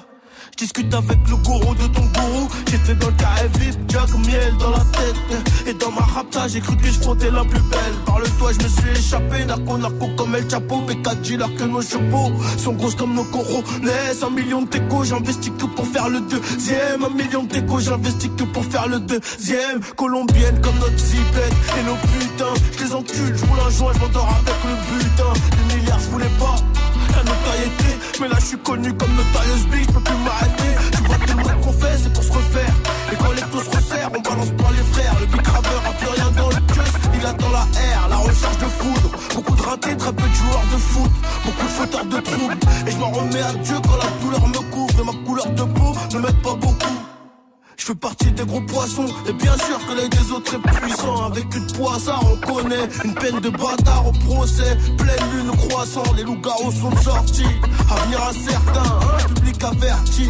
Discute 0.57 0.91
avec 0.91 1.19
le 1.29 1.35
gourou 1.35 1.75
de 1.75 1.85
ton 1.85 2.01
gourou. 2.01 2.49
J'étais 2.71 2.95
dans 2.95 3.09
le 3.09 3.13
carré 3.13 3.47
vide, 3.59 3.77
Jack 3.89 4.09
miel 4.25 4.55
dans 4.57 4.71
la 4.71 4.79
tête. 4.79 5.67
Et 5.67 5.73
dans 5.75 5.91
ma 5.91 6.01
rapta, 6.01 6.47
j'ai 6.47 6.61
cru 6.61 6.75
que 6.77 6.87
je 6.87 6.99
frottais 6.99 7.29
la 7.29 7.43
plus 7.43 7.59
belle. 7.59 7.93
Par 8.07 8.19
le 8.19 8.25
toit, 8.39 8.51
je 8.53 8.63
me 8.63 8.67
suis 8.67 8.89
échappé. 8.89 9.45
Narco, 9.45 9.77
narco 9.77 10.07
comme 10.17 10.33
El 10.33 10.49
Chapo. 10.49 10.81
P4 10.87 11.21
dealer 11.21 11.55
que 11.55 11.63
nos 11.63 11.83
chevaux 11.83 12.31
sont 12.57 12.73
grosses 12.73 12.95
comme 12.95 13.13
nos 13.13 13.25
coraux. 13.25 13.63
Laisse 13.83 14.23
un 14.23 14.31
million 14.31 14.63
de 14.63 14.67
téco, 14.67 15.03
j'investis 15.03 15.51
que 15.59 15.65
pour 15.65 15.85
faire 15.85 16.09
le 16.09 16.21
deuxième. 16.21 17.03
Un 17.05 17.09
million 17.09 17.43
de 17.43 17.49
téco, 17.49 17.79
j'investis 17.79 18.31
que 18.35 18.43
pour 18.45 18.65
faire 18.65 18.87
le 18.87 18.99
deuxième. 18.99 19.79
Colombienne 19.95 20.59
comme 20.61 20.79
notre 20.79 20.97
zipette. 20.97 21.53
Et 21.79 21.83
nos 21.83 21.97
putains, 21.97 22.55
je 22.75 22.83
les 22.83 22.93
encule, 22.95 23.37
je 23.37 23.45
roule 23.45 23.59
un 23.63 23.69
joint, 23.69 23.91
je 23.93 23.99
m'endors 23.99 24.29
avec 24.41 24.55
le 24.65 24.97
butin. 24.97 25.33
Des 25.51 25.75
milliards, 25.75 25.99
je 25.99 26.09
voulais 26.09 26.33
pas 26.39 26.55
Mais 28.19 28.27
là 28.29 28.35
je 28.39 28.45
suis 28.45 28.57
connu 28.57 28.91
comme 28.93 29.11
Notorious 29.15 29.65
Big, 29.71 29.85
je 29.87 29.91
peux 29.91 29.99
plus 29.99 30.17
m'arrêter. 30.25 30.71
Tu 30.91 31.03
vois 31.03 31.17
tout 31.17 31.37
le 31.37 31.63
qu'on 31.63 31.71
fait, 31.73 31.97
c'est 32.01 32.13
pour 32.13 32.23
se 32.23 32.31
refaire. 32.31 32.73
Et 33.11 33.15
quand 33.15 33.31
les 33.31 33.41
taux 33.41 33.61
se 33.61 33.69
resserrent, 33.69 34.11
on 34.15 34.21
balance 34.21 34.51
pas 34.57 34.71
les 34.71 34.93
frères. 34.93 35.15
Le 35.19 35.25
big 35.27 35.41
graveur 35.41 35.83
a 35.85 35.91
plus 35.91 36.07
rien 36.07 36.31
dans 36.31 36.49
le 36.49 36.55
queue 36.55 36.91
Il 37.13 37.25
attend 37.25 37.51
la 37.51 37.61
R, 37.61 38.09
la 38.09 38.15
recherche 38.17 38.57
de 38.57 38.65
foudre. 38.65 39.11
Beaucoup 39.35 39.55
de 39.55 39.61
ratés, 39.61 39.97
très 39.97 40.13
peu 40.13 40.27
de 40.27 40.33
joueurs 40.33 40.65
de 40.73 40.77
foot. 40.77 41.11
Beaucoup 41.45 41.63
de 41.63 41.69
fauteurs 41.69 42.05
de 42.05 42.19
troubles. 42.19 42.57
Et 42.87 42.91
je 42.91 42.97
m'en 42.97 43.11
remets 43.11 43.41
à 43.41 43.53
Dieu 43.53 43.75
quand 43.83 43.97
la 43.97 44.09
douleur 44.21 44.47
me 44.47 44.71
couvre. 44.71 44.99
Et 44.99 45.03
ma 45.03 45.25
couleur 45.25 45.49
de 45.51 45.63
peau 45.63 45.93
ne 46.13 46.19
m'aide 46.19 46.41
pas 46.41 46.55
beaucoup 46.55 47.06
fais 47.87 47.95
partie 47.95 48.31
des 48.31 48.45
gros 48.45 48.61
poissons. 48.61 49.05
Et 49.29 49.33
bien 49.33 49.55
sûr 49.57 49.79
que 49.87 50.01
les 50.01 50.09
des 50.09 50.31
autres 50.31 50.55
est 50.55 50.79
puissant. 50.79 51.27
Avec 51.27 51.55
une 51.55 51.67
poissard 51.67 52.21
on 52.31 52.35
connaît 52.45 52.87
Une 53.05 53.13
peine 53.13 53.39
de 53.39 53.49
bâtard 53.49 54.07
au 54.07 54.11
procès. 54.11 54.77
Pleine 54.97 55.31
lune 55.33 55.51
croissant 55.69 56.03
Les 56.17 56.23
loups-garous 56.23 56.71
sont 56.71 56.95
sortis. 56.97 57.53
Avenir 57.89 58.21
incertain 58.23 58.99
Un 59.13 59.33
public 59.33 59.63
averti. 59.63 60.29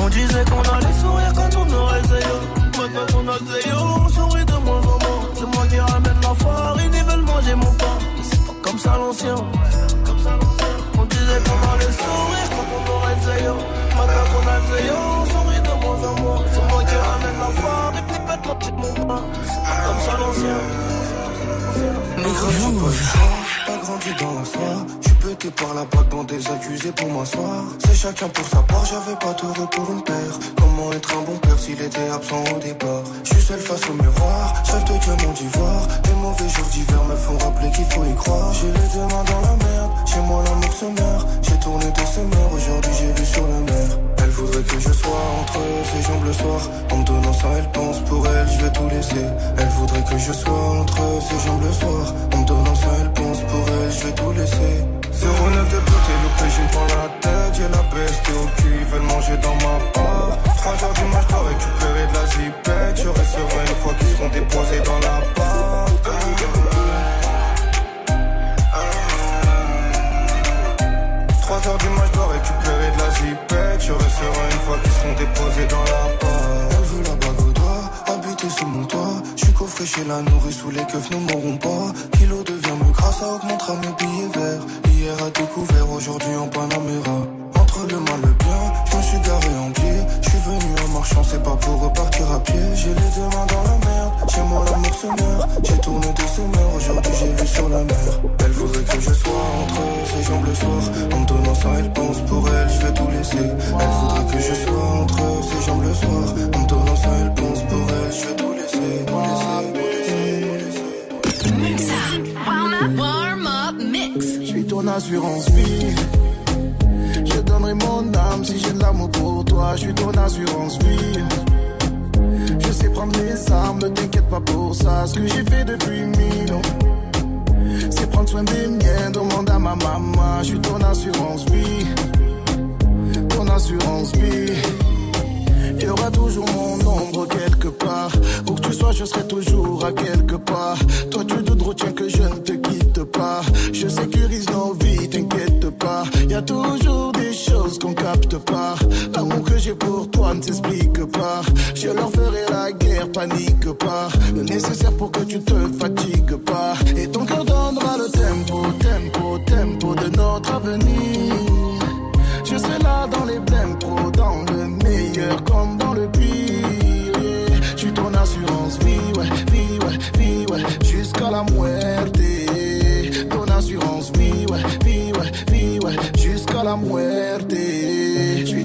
On 0.00 0.08
disait 0.08 0.44
qu'on 0.44 0.74
allait 0.74 0.98
sourire 1.00 1.32
quand 1.34 1.58
on 1.58 1.74
aurait 1.74 2.02
zéro. 2.04 2.38
Maintenant 2.78 3.06
qu'on 3.12 3.28
a 3.28 3.38
zéro 3.38 3.86
On 4.04 4.08
sourit 4.08 4.44
de 4.44 4.52
moins 4.52 4.80
en 4.80 4.98
moins. 5.04 5.28
C'est 5.34 5.56
moi 5.56 5.66
qui 5.68 5.80
ramène 5.80 6.20
la 6.22 6.84
Ils 6.84 7.04
veulent 7.04 7.22
manger 7.22 7.54
mon 7.56 7.72
pain. 7.72 7.98
C'est 8.22 8.46
pas 8.46 8.54
comme 8.62 8.78
ça 8.78 8.96
l'ancien 8.96 9.34
Disait 11.34 11.50
qu'on 11.50 11.68
allait 11.68 11.92
sourire 11.92 12.48
quand 12.50 12.68
on 12.70 12.82
aurait 12.94 13.18
zéro 13.24 13.58
Maintenant 13.96 14.26
qu'on 14.30 14.46
a 14.46 14.58
zéro 14.76 14.98
On 15.20 15.26
sourit 15.26 15.62
de 15.62 15.74
moins 15.84 16.00
en 16.08 16.14
moins. 16.20 16.40
C'est 16.52 16.64
moi 16.70 16.80
qui 16.84 16.94
ramène 16.94 17.38
la 17.40 17.50
farine 17.60 18.04
Ils 18.08 18.14
veulent 18.28 18.44
manger 18.46 18.72
mon 18.76 18.94
pain 19.06 19.22
Mais 19.32 19.46
C'est 19.48 19.62
pas 19.62 19.78
comme 19.84 20.00
ça 20.00 20.12
l'ancien. 20.18 20.58
Négro, 22.18 22.48
je 22.90 23.53
grandi 23.84 24.10
dans 24.18 24.34
la 24.34 24.44
soie. 24.44 24.86
Je 25.00 25.08
suis 25.08 25.18
pété 25.18 25.50
par 25.50 25.74
la 25.74 25.84
bague 25.84 26.08
dans 26.08 26.24
des 26.24 26.42
accusés 26.48 26.92
pour 26.92 27.08
m'asseoir. 27.08 27.64
C'est 27.84 27.94
chacun 27.94 28.28
pour 28.28 28.46
sa 28.46 28.62
part, 28.62 28.84
j'avais 28.84 29.16
pas 29.16 29.34
tort 29.34 29.70
pour 29.70 29.90
une 29.90 30.02
paire. 30.02 30.34
Comment 30.56 30.92
être 30.92 31.12
un 31.16 31.22
bon 31.22 31.36
père 31.38 31.58
s'il 31.58 31.80
était 31.80 32.08
absent 32.08 32.44
au 32.54 32.58
départ? 32.58 33.04
Je 33.24 33.34
suis 33.34 33.42
seul 33.42 33.60
face 33.60 33.88
au 33.88 33.94
miroir, 33.94 34.54
rêve 34.72 34.84
de 34.84 34.96
diamant 35.04 35.32
d'ivoire. 35.32 35.82
Les 36.06 36.16
mauvais 36.24 36.48
jours 36.48 36.68
d'hiver 36.72 37.04
me 37.04 37.16
font 37.16 37.38
rappeler 37.38 37.70
qu'il 37.72 37.84
faut 37.86 38.04
y 38.04 38.14
croire. 38.14 38.52
J'ai 38.54 38.68
les 38.68 38.88
deux 38.94 39.06
mains 39.12 39.24
dans 39.24 39.42
la 39.48 39.56
merde, 39.64 39.92
chez 40.06 40.20
moi 40.20 40.42
l'amour 40.44 40.72
se 40.72 40.86
meurt. 40.86 41.26
J'ai 41.42 41.58
tourné 41.58 41.86
des 41.86 42.06
semeurs, 42.06 42.52
aujourd'hui 42.54 42.92
j'ai 42.98 43.12
vu 43.12 43.26
sur 43.26 43.46
la 43.46 43.60
mer. 43.72 43.88
Elle 44.18 44.30
voudrait 44.30 44.62
que 44.62 44.80
je 44.80 44.92
sois 44.92 45.24
entre 45.40 45.60
ses 45.92 46.02
jambes 46.02 46.24
le 46.24 46.32
soir. 46.32 46.60
En 46.90 46.96
me 46.96 47.04
donnant 47.04 47.32
ça, 47.32 47.48
elle 47.58 47.70
pense 47.72 47.98
pour 48.08 48.26
elle, 48.26 48.48
je 48.48 48.64
vais 48.64 48.72
tout 48.72 48.88
laisser. 48.88 49.26
Elle 49.58 49.68
voudrait 49.68 50.04
que 50.04 50.18
je 50.18 50.32
sois 50.32 50.80
entre 50.80 51.00
ses 51.28 51.46
jambes 51.46 51.62
le 51.62 51.72
soir. 51.72 52.14
En 52.32 52.38
me 52.38 52.46
pour 53.42 53.64
elle, 53.68 53.90
je 53.90 54.06
vais 54.06 54.12
tout 54.12 54.32
laisser. 54.32 54.76
09 55.12 55.68
de 55.70 55.78
beauté, 55.78 56.12
loupé, 56.22 56.46
je 56.50 56.60
me 56.62 56.86
la 56.88 57.08
tête. 57.20 57.54
J'ai 57.54 57.68
la 57.68 57.82
peste 57.94 58.28
au 58.30 58.46
cul, 58.60 58.76
ils 58.80 58.86
veulent 58.86 59.02
manger 59.02 59.36
dans 59.38 59.54
ma 59.54 59.78
part. 59.92 60.38
3 60.56 60.72
heures 60.72 60.94
du 60.94 61.04
match, 61.12 61.26
dois 61.28 61.44
récupérer 61.48 62.06
de 62.08 62.14
la 62.14 62.26
zipette. 62.26 62.96
Je 63.02 63.08
resterai 63.08 63.60
une 63.68 63.76
fois 63.82 63.94
qu'ils 63.94 64.08
seront 64.08 64.28
déposés 64.28 64.80
dans 64.84 65.00
la 65.00 65.20
porte. 65.34 66.10
3 71.42 71.68
heures 71.68 71.78
du 71.78 71.88
match, 71.90 72.10
dois 72.12 72.26
récupérer 72.26 72.90
de 72.94 72.98
la 72.98 73.10
zipette. 73.10 73.80
Je 73.80 73.92
resterai 73.92 74.44
une 74.52 74.60
fois 74.66 74.78
qu'ils 74.82 74.92
seront 74.92 75.14
déposés 75.18 75.66
dans 75.66 75.84
la 75.84 76.08
porte. 76.18 76.72
Elle 76.72 76.84
veut 76.84 77.02
la 77.04 77.14
bague 77.14 77.40
au 77.40 77.52
doigt, 77.52 77.84
habiter 78.06 78.48
sous 78.50 78.66
mon 78.66 78.84
toit. 78.86 79.22
Je 79.36 79.44
suis 79.44 79.52
coffré 79.52 79.86
chez 79.86 80.04
la 80.04 80.22
nourrice 80.22 80.58
sous 80.58 80.70
les 80.70 80.84
keufs 80.84 81.10
ne 81.10 81.16
mourront 81.16 81.56
pas. 81.58 81.92
Ça 83.24 83.34
augmentera 83.34 83.74
mes 83.76 83.92
billets 83.98 84.28
verts. 84.34 84.66
Hier 84.92 85.14
à 85.22 85.30
découvert, 85.30 85.90
aujourd'hui 85.90 86.36
en 86.36 86.48
Panamera. 86.48 87.13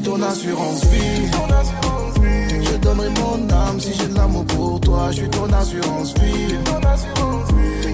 Ton 0.10 0.22
assurance 0.24 0.86
vie. 0.86 1.30
Je 2.64 2.78
donnerai 2.78 3.10
mon 3.10 3.50
âme 3.50 3.80
si 3.80 3.94
j'ai 3.94 4.08
de 4.08 4.16
l'amour 4.16 4.46
pour 4.46 4.80
toi. 4.82 5.12
Je 5.12 5.18
suis 5.18 5.30
ton 5.30 5.52
assurance 5.54 6.14
vie. 6.16 6.56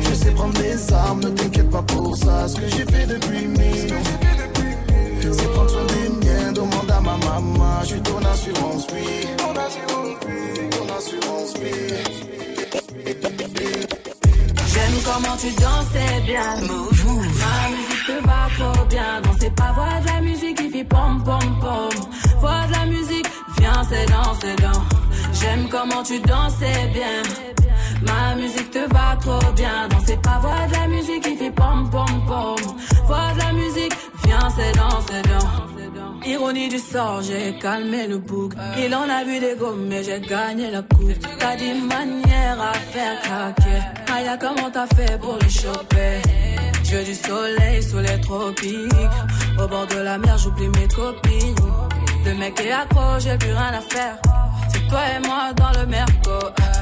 Je 0.08 0.14
sais 0.14 0.32
prendre 0.32 0.60
mes 0.62 0.94
armes, 0.94 1.20
ne 1.22 1.30
t'inquiète 1.30 1.70
pas 1.70 1.82
pour 1.82 2.16
ça. 2.16 2.48
Ce 2.48 2.56
que 2.56 2.68
j'ai 2.70 2.86
fait 2.86 3.06
depuis 3.08 3.46
mille. 3.48 3.94
C'est 5.22 5.52
prendre 5.54 5.70
soin 5.70 5.86
des 5.94 6.10
miens, 6.26 6.52
demande 6.54 6.92
à 6.98 7.02
ma 7.02 7.18
maman. 7.18 7.80
Je 7.82 7.88
suis 7.88 8.02
ton 8.02 8.20
assurance 8.34 8.88
vie. 8.94 9.28
Ton 9.38 10.88
assurance 10.96 11.54
vie. 11.60 11.96
J'aime 14.74 14.98
comment 15.04 15.38
tu 15.38 15.50
dansais 15.62 16.22
bien. 16.26 16.50
Move, 16.62 17.26
Ma 17.42 17.70
musique 17.76 18.06
te 18.08 18.18
va 18.28 18.42
trop 18.58 18.86
bien. 18.86 19.22
C'est 19.40 19.56
pas 19.56 19.72
voix 19.74 20.00
de 20.02 20.08
la 20.08 20.22
musique 20.22 20.65
fait 20.76 20.84
pom 20.84 21.24
pom 21.24 21.60
pom. 21.60 21.96
Voix 22.40 22.66
de 22.68 22.72
la 22.74 22.86
musique, 22.86 23.28
viens, 23.58 23.82
c'est 23.90 24.06
dans, 24.08 24.34
c'est 24.42 24.56
dans. 24.62 24.82
J'aime 25.34 25.68
comment 25.70 26.04
tu 26.04 26.20
dansais 26.20 26.88
bien. 26.94 27.22
Ma 28.08 28.36
musique 28.36 28.72
te 28.72 28.84
va 28.94 29.16
trop 29.20 29.52
bien. 29.54 29.88
C'est 30.06 30.22
pas 30.22 30.40
voix 30.40 30.68
de 30.68 30.74
la 30.74 30.88
musique 30.88 31.24
qui 31.24 31.36
fait 31.36 31.52
pom 31.52 31.90
pom 31.90 32.14
pom. 32.28 32.56
Voix 33.06 33.34
de 33.36 33.40
la 33.40 33.54
musique, 33.54 33.94
viens, 34.26 34.50
c'est 34.56 34.76
dans, 34.76 35.02
c'est 35.08 35.26
dans. 35.32 36.30
Ironie 36.30 36.70
du 36.70 36.80
sort, 36.80 37.22
j'ai 37.22 37.58
calmé 37.60 38.08
le 38.08 38.18
bouc. 38.18 38.54
Il 38.84 38.96
en 38.96 39.08
a 39.08 39.24
vu 39.24 39.40
des 39.40 39.56
gommes, 39.60 39.86
mais 39.88 40.04
j'ai 40.04 40.20
gagné 40.20 40.72
la 40.72 40.82
coupe. 40.82 41.20
T'as 41.40 41.56
dit 41.56 41.74
manière 41.74 42.60
à 42.60 42.74
faire 42.74 43.22
craquer. 43.22 43.82
Maya, 44.10 44.38
comment 44.38 44.72
t'as 44.72 44.88
fait 44.96 45.20
pour 45.20 45.38
le 45.40 45.50
choper? 45.50 46.55
Je 46.88 47.04
du 47.04 47.16
soleil 47.16 47.82
sous 47.82 47.98
les 47.98 48.22
tropiques. 48.22 49.18
Au 49.60 49.68
bord 49.68 49.88
de 49.88 50.00
la 50.02 50.18
mer, 50.18 50.38
j'oublie 50.38 50.70
mes 50.70 50.88
copines. 50.88 51.56
Le 52.24 52.34
mec 52.36 52.60
est 52.62 52.72
accro, 52.72 53.20
j'ai 53.20 53.38
plus 53.38 53.52
rien 53.52 53.74
à 53.74 53.82
faire. 53.82 54.18
C'est 54.72 54.88
toi 54.88 55.00
et 55.16 55.28
moi 55.28 55.52
dans 55.56 55.80
le 55.80 55.86
merco. 55.88 56.40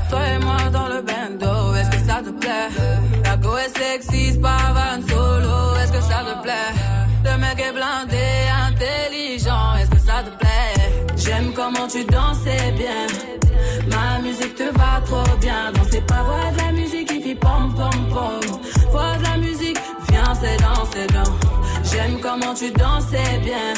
Toi 0.09 0.19
et 0.27 0.39
moi 0.39 0.57
dans 0.71 0.87
le 0.87 1.01
bando. 1.01 1.75
Est-ce 1.75 1.89
que 1.89 2.07
ça 2.07 2.21
te 2.21 2.31
plaît? 2.31 2.69
La 3.23 3.37
go 3.37 3.55
est 3.57 3.77
sexy, 3.77 4.37
pas 4.39 4.73
van 4.75 5.01
solo. 5.07 5.75
Est-ce 5.81 5.91
que 5.93 6.01
ça 6.01 6.19
te 6.27 6.43
plaît? 6.43 6.73
Le 7.23 7.37
mec 7.37 7.57
est 7.59 7.73
blindé, 7.73 8.27
intelligent. 8.67 9.75
Est-ce 9.79 9.89
que 9.89 9.99
ça 9.99 10.21
te 10.25 10.37
plaît? 10.37 11.15
J'aime 11.15 11.53
comment 11.53 11.87
tu 11.87 12.03
dansais 12.03 12.71
bien. 12.77 13.07
Ma 13.89 14.19
musique 14.21 14.55
te 14.55 14.63
va 14.77 15.01
trop 15.05 15.37
bien. 15.39 15.71
C'est 15.89 16.05
pas 16.05 16.23
voix 16.23 16.51
de 16.51 16.57
la 16.57 16.71
musique 16.73 17.07
qui 17.07 17.21
fait 17.21 17.35
pom 17.35 17.73
pom 17.73 18.09
pom. 18.09 18.59
Voix 18.91 19.17
viens, 20.33 20.41
c'est 20.41 20.57
dans, 20.57 20.85
c'est 20.91 21.13
dans. 21.13 21.83
J'aime 21.83 22.19
comment 22.19 22.53
tu 22.53 22.71
dansais 22.71 23.39
bien. 23.43 23.73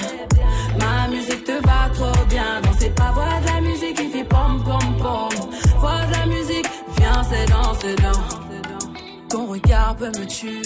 Ma 0.80 1.08
musique 1.08 1.44
te 1.44 1.66
va 1.66 1.90
trop 1.94 2.26
bien. 2.28 2.62
C'est 2.80 2.94
pas 2.94 3.12
voix 3.12 3.40
de 3.42 3.48
la 3.48 3.62
musique 3.62 3.98
qui 3.98 4.10
fait 4.10 4.24
pom 4.24 4.64
pom 4.64 4.98
pom. 4.98 5.50
Voix 5.78 6.06
de 6.08 6.12
la 6.12 6.26
musique, 6.26 6.68
viens, 6.98 7.24
c'est 7.24 7.46
dans, 7.50 8.10
dans. 8.10 9.28
Ton 9.30 9.48
regard 9.48 9.96
peut 9.98 10.08
me 10.08 10.26
tuer. 10.26 10.62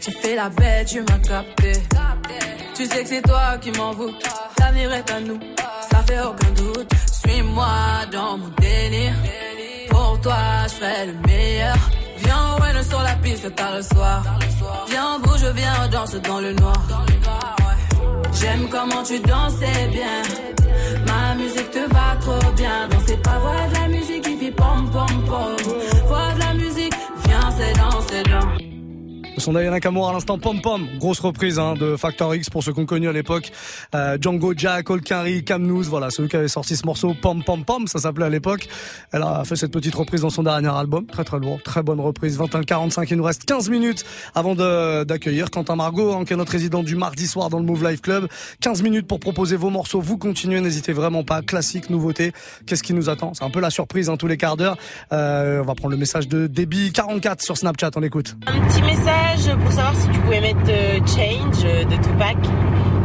J'ai 0.00 0.12
fait 0.12 0.34
la 0.34 0.48
bête, 0.48 0.88
tu 0.88 1.00
m'as 1.00 1.18
capté. 1.18 1.72
Tu 2.74 2.86
sais 2.86 3.02
que 3.02 3.08
c'est 3.08 3.22
toi 3.22 3.58
qui 3.60 3.70
m'envoûte. 3.72 4.14
L'avenir 4.58 4.92
est 4.92 5.10
à 5.10 5.20
nous, 5.20 5.38
ça 5.90 6.02
fait 6.02 6.20
aucun 6.20 6.50
doute. 6.52 6.92
Suis-moi 7.12 7.66
dans 8.10 8.38
mon 8.38 8.48
délire. 8.60 9.14
Pour 9.90 10.20
toi, 10.20 10.36
je 10.64 10.74
ferai 10.74 11.06
le 11.06 11.14
meilleur. 11.26 11.76
Viens, 12.24 12.56
ouais, 12.60 12.82
sur 12.82 13.02
la 13.02 13.14
piste 13.22 13.54
tard 13.54 13.76
le 13.76 13.82
soir. 13.82 14.22
Viens, 14.88 15.18
bouge, 15.22 15.44
viens, 15.54 15.88
danse 15.90 16.14
dans 16.22 16.40
le 16.40 16.52
noir. 16.54 16.80
J'aime 18.32 18.68
comment 18.70 19.02
tu 19.02 19.20
dansais 19.20 19.88
bien. 19.90 20.22
Ma 21.06 21.34
musique 21.34 21.70
te 21.70 21.92
va 21.92 22.16
trop 22.20 22.52
bien. 22.52 22.88
C'est 23.06 23.22
pas 23.22 23.38
voix 23.38 23.66
de 23.68 23.74
la 23.74 23.88
musique 23.88 24.22
qui 24.22 24.36
fait 24.36 24.50
pom 24.52 24.90
pom 24.90 25.24
pom. 25.26 25.56
Son 29.42 29.54
Nakamura 29.54 30.10
à 30.10 30.12
l'instant 30.12 30.38
Pom 30.38 30.60
Pom, 30.60 30.86
grosse 30.98 31.18
reprise 31.18 31.58
hein, 31.58 31.74
de 31.74 31.96
Factor 31.96 32.32
X 32.32 32.48
pour 32.48 32.62
ceux 32.62 32.72
qu'on 32.72 32.86
connu 32.86 33.08
à 33.08 33.12
l'époque. 33.12 33.50
Euh, 33.92 34.16
Django 34.20 34.54
Jack, 34.56 34.88
Olkari, 34.88 35.42
Camnous, 35.42 35.82
voilà, 35.82 36.10
celui 36.10 36.28
qui 36.28 36.36
avait 36.36 36.46
sorti 36.46 36.76
ce 36.76 36.86
morceau 36.86 37.12
Pom 37.20 37.42
Pom 37.42 37.64
Pom, 37.64 37.88
ça 37.88 37.98
s'appelait 37.98 38.26
à 38.26 38.28
l'époque. 38.28 38.68
Elle 39.10 39.22
a 39.22 39.42
fait 39.44 39.56
cette 39.56 39.72
petite 39.72 39.96
reprise 39.96 40.20
dans 40.20 40.30
son 40.30 40.44
dernier 40.44 40.68
album, 40.68 41.06
très 41.06 41.24
très 41.24 41.40
lourd, 41.40 41.60
très 41.60 41.82
bonne 41.82 41.98
reprise. 41.98 42.38
21-45, 42.38 43.08
il 43.10 43.16
nous 43.16 43.24
reste 43.24 43.44
15 43.44 43.68
minutes 43.68 44.04
avant 44.36 44.54
d'accueillir 44.54 45.50
Quentin 45.50 45.74
Margot, 45.74 46.12
hein, 46.12 46.24
qui 46.24 46.34
est 46.34 46.36
notre 46.36 46.52
résident 46.52 46.84
du 46.84 46.94
mardi 46.94 47.26
soir 47.26 47.50
dans 47.50 47.58
le 47.58 47.64
Move 47.64 47.84
Life 47.84 48.00
Club. 48.00 48.28
15 48.60 48.82
minutes 48.82 49.08
pour 49.08 49.18
proposer 49.18 49.56
vos 49.56 49.70
morceaux, 49.70 50.00
vous 50.00 50.18
continuez, 50.18 50.60
n'hésitez 50.60 50.92
vraiment 50.92 51.24
pas. 51.24 51.42
Classique, 51.42 51.90
nouveauté, 51.90 52.32
qu'est-ce 52.66 52.84
qui 52.84 52.94
nous 52.94 53.10
attend? 53.10 53.34
C'est 53.34 53.44
un 53.44 53.50
peu 53.50 53.60
la 53.60 53.70
surprise 53.70 54.08
hein, 54.08 54.16
tous 54.16 54.28
les 54.28 54.36
quarts 54.36 54.56
d'heure. 54.56 54.76
Euh, 55.12 55.62
on 55.62 55.64
va 55.64 55.74
prendre 55.74 55.90
le 55.90 55.98
message 55.98 56.28
de 56.28 56.46
Débit 56.46 56.92
44 56.92 57.42
sur 57.42 57.56
Snapchat, 57.56 57.90
on 57.96 58.04
écoute. 58.04 58.36
Pour 59.32 59.72
savoir 59.72 59.94
si 59.96 60.08
tu 60.10 60.18
pouvais 60.20 60.40
mettre 60.40 60.60
euh, 60.68 60.98
Change 61.06 61.64
euh, 61.64 61.84
de 61.84 61.96
Tupac. 61.96 62.36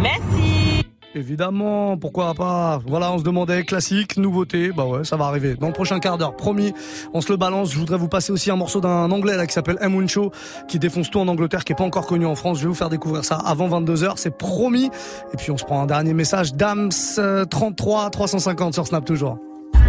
Merci. 0.02 0.84
Évidemment, 1.16 1.98
pourquoi 1.98 2.34
pas 2.34 2.80
Voilà, 2.86 3.14
on 3.14 3.18
se 3.18 3.24
demandait 3.24 3.64
classique, 3.64 4.18
nouveauté, 4.18 4.72
bah 4.72 4.86
ouais, 4.86 5.06
ça 5.06 5.16
va 5.16 5.26
arriver. 5.26 5.56
Dans 5.56 5.68
le 5.68 5.74
prochain 5.74 6.00
quart 6.00 6.18
d'heure, 6.18 6.36
promis, 6.36 6.74
on 7.14 7.22
se 7.22 7.32
le 7.32 7.38
balance. 7.38 7.72
Je 7.72 7.80
voudrais 7.80 7.98
vous 7.98 8.10
passer 8.10 8.34
aussi 8.34 8.52
un 8.52 8.58
morceau 8.58 8.82
d'un 8.82 9.10
anglais 9.10 9.38
là 9.38 9.48
qui 9.48 9.54
s'appelle 9.54 9.78
M. 9.80 9.96
Wincho, 9.96 10.32
qui 10.68 10.80
défonce 10.80 11.10
tout 11.10 11.20
en 11.20 11.28
Angleterre, 11.30 11.64
qui 11.64 11.72
est 11.72 11.78
pas 11.78 11.86
encore 11.86 12.06
connu 12.06 12.26
en 12.26 12.36
France. 12.36 12.58
Je 12.58 12.64
vais 12.64 12.70
vous 12.70 12.76
faire 12.76 12.90
découvrir 12.90 13.24
ça 13.24 13.38
avant 13.38 13.70
22h, 13.70 14.14
c'est 14.18 14.38
promis. 14.38 14.92
Et 15.34 15.38
puis 15.38 15.50
on 15.52 15.58
se 15.58 15.64
prend 15.64 15.82
un 15.82 15.88
dernier 15.88 16.14
message, 16.14 16.54
Dams 16.54 16.92
euh, 17.20 17.46
33 17.46 18.10
350 18.10 18.74
sur 18.74 18.86
Snap 18.86 19.06
toujours. 19.06 19.40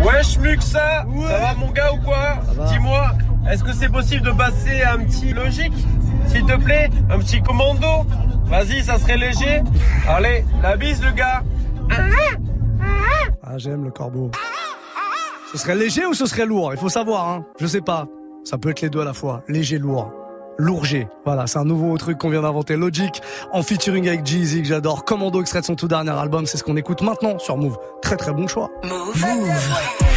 Wesh 0.04 0.38
Muxa, 0.38 1.04
ça 1.04 1.38
va 1.40 1.54
mon 1.58 1.72
gars 1.72 1.92
ou 1.92 1.98
quoi 2.04 2.38
Dis-moi, 2.68 3.10
est-ce 3.50 3.64
que 3.64 3.72
c'est 3.72 3.88
possible 3.88 4.24
de 4.24 4.30
passer 4.30 4.82
un 4.82 4.98
petit 4.98 5.32
logique 5.32 5.72
S'il 6.28 6.44
te 6.44 6.56
plaît 6.56 6.90
Un 7.10 7.18
petit 7.18 7.42
commando 7.42 8.06
Vas-y, 8.46 8.82
ça 8.82 8.98
serait 8.98 9.18
léger. 9.18 9.62
Allez, 10.08 10.44
la 10.62 10.76
bise 10.76 11.02
le 11.04 11.12
gars 11.12 11.42
Ah, 13.42 13.56
j'aime 13.58 13.84
le 13.84 13.90
corbeau. 13.90 14.30
Ce 15.52 15.58
serait 15.58 15.74
léger 15.74 16.06
ou 16.06 16.14
ce 16.14 16.26
serait 16.26 16.46
lourd? 16.46 16.72
Il 16.72 16.78
faut 16.78 16.88
savoir, 16.88 17.28
hein. 17.28 17.44
Je 17.58 17.66
sais 17.66 17.80
pas. 17.80 18.06
Ça 18.44 18.58
peut 18.58 18.70
être 18.70 18.80
les 18.80 18.90
deux 18.90 19.00
à 19.00 19.04
la 19.04 19.12
fois. 19.14 19.42
Léger, 19.48 19.78
lourd. 19.78 20.12
Lourger. 20.58 21.08
Voilà, 21.24 21.46
c'est 21.46 21.58
un 21.58 21.64
nouveau 21.64 21.96
truc 21.98 22.18
qu'on 22.18 22.30
vient 22.30 22.42
d'inventer. 22.42 22.76
Logic, 22.76 23.22
en 23.52 23.62
featuring 23.62 24.08
avec 24.08 24.26
Jeezy, 24.26 24.62
que 24.62 24.68
j'adore. 24.68 25.04
Commando, 25.04 25.40
extrait 25.40 25.60
de 25.60 25.66
son 25.66 25.76
tout 25.76 25.88
dernier 25.88 26.10
album. 26.10 26.46
C'est 26.46 26.56
ce 26.58 26.64
qu'on 26.64 26.76
écoute 26.76 27.00
maintenant 27.02 27.38
sur 27.38 27.56
Move. 27.56 27.78
Très 28.02 28.16
très 28.16 28.32
bon 28.32 28.48
choix. 28.48 28.70
Make 28.82 30.07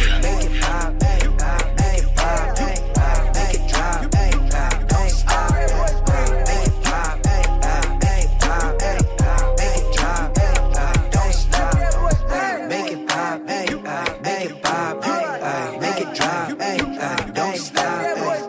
ay, 16.72 16.80
ay, 17.00 17.30
don't 17.32 17.56
stop. 17.56 17.84
ay, 17.84 18.40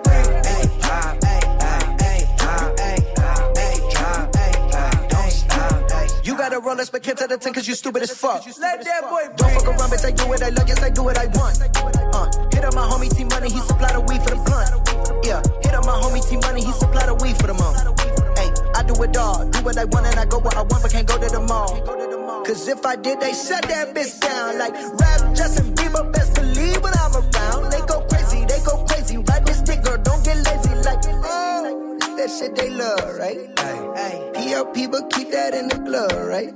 Make 0.43 0.63
it 0.63 0.81
pop, 0.81 1.17
ay, 1.23 1.39
ay, 1.59 1.95
make 1.99 2.23
it 2.23 2.37
pop, 2.39 2.79
ay, 2.79 2.97
ay, 3.17 3.51
make 3.55 3.77
it 3.77 3.91
drop, 3.91 4.31
to 7.17 7.27
the 7.27 7.37
10 7.37 7.53
cause 7.53 7.67
you 7.67 7.75
stupid 7.75 8.03
as 8.03 8.11
fuck. 8.11 8.45
Let 8.59 8.83
that 8.83 9.09
boy 9.09 9.23
Don't 9.35 9.51
fuck 9.53 9.67
around, 9.67 9.91
bitch, 9.91 10.05
I 10.05 10.11
do 10.11 10.27
what 10.27 10.41
I 10.41 10.49
love, 10.49 10.67
yes, 10.67 10.81
I 10.81 10.89
do 10.89 11.03
what 11.03 11.17
I 11.17 11.25
want. 11.27 11.61
Uh, 11.61 12.47
hit 12.53 12.63
up 12.65 12.73
my 12.73 12.85
homie 12.87 13.09
T 13.15 13.23
Money, 13.25 13.49
he 13.49 13.59
supply 13.59 13.91
the 13.91 14.01
weed 14.01 14.21
for 14.23 14.31
the 14.31 14.41
blunt. 14.43 15.25
Yeah, 15.25 15.41
hit 15.61 15.73
up 15.73 15.85
my 15.85 15.93
homie 15.93 16.23
T 16.27 16.37
Money, 16.37 16.63
he 16.63 16.71
supply 16.73 17.05
the 17.05 17.15
weed 17.15 17.35
for 17.37 17.47
the 17.47 17.53
month. 17.53 17.77
Hey, 18.37 18.49
I 18.75 18.83
do 18.83 18.93
it 19.03 19.17
all, 19.17 19.45
do 19.49 19.63
what 19.63 19.77
I 19.77 19.85
want 19.85 20.07
and 20.07 20.19
I 20.19 20.25
go 20.25 20.39
where 20.39 20.57
I 20.57 20.61
want, 20.61 20.83
but 20.83 20.91
can't 20.91 21.07
go 21.07 21.17
to 21.17 21.27
the 21.29 21.39
mall. 21.41 22.03
Cause 22.45 22.67
if 22.67 22.85
I 22.85 22.95
did, 22.97 23.21
they 23.21 23.31
shut 23.31 23.63
that 23.69 23.95
bitch 23.95 24.19
down. 24.19 24.59
Like 24.59 24.73
rap 24.99 25.33
Justin 25.33 25.73
Bieber, 25.75 26.11
best 26.11 26.35
believe 26.35 26.62
that 32.23 32.31
shit 32.31 32.55
they 32.55 32.69
love, 32.69 33.17
right? 33.17 33.37
Hey, 33.97 34.31
PLP, 34.33 34.89
but 34.89 35.09
keep 35.11 35.29
that 35.31 35.53
in 35.53 35.67
the 35.67 35.77
glove, 35.77 36.27
right? 36.27 36.53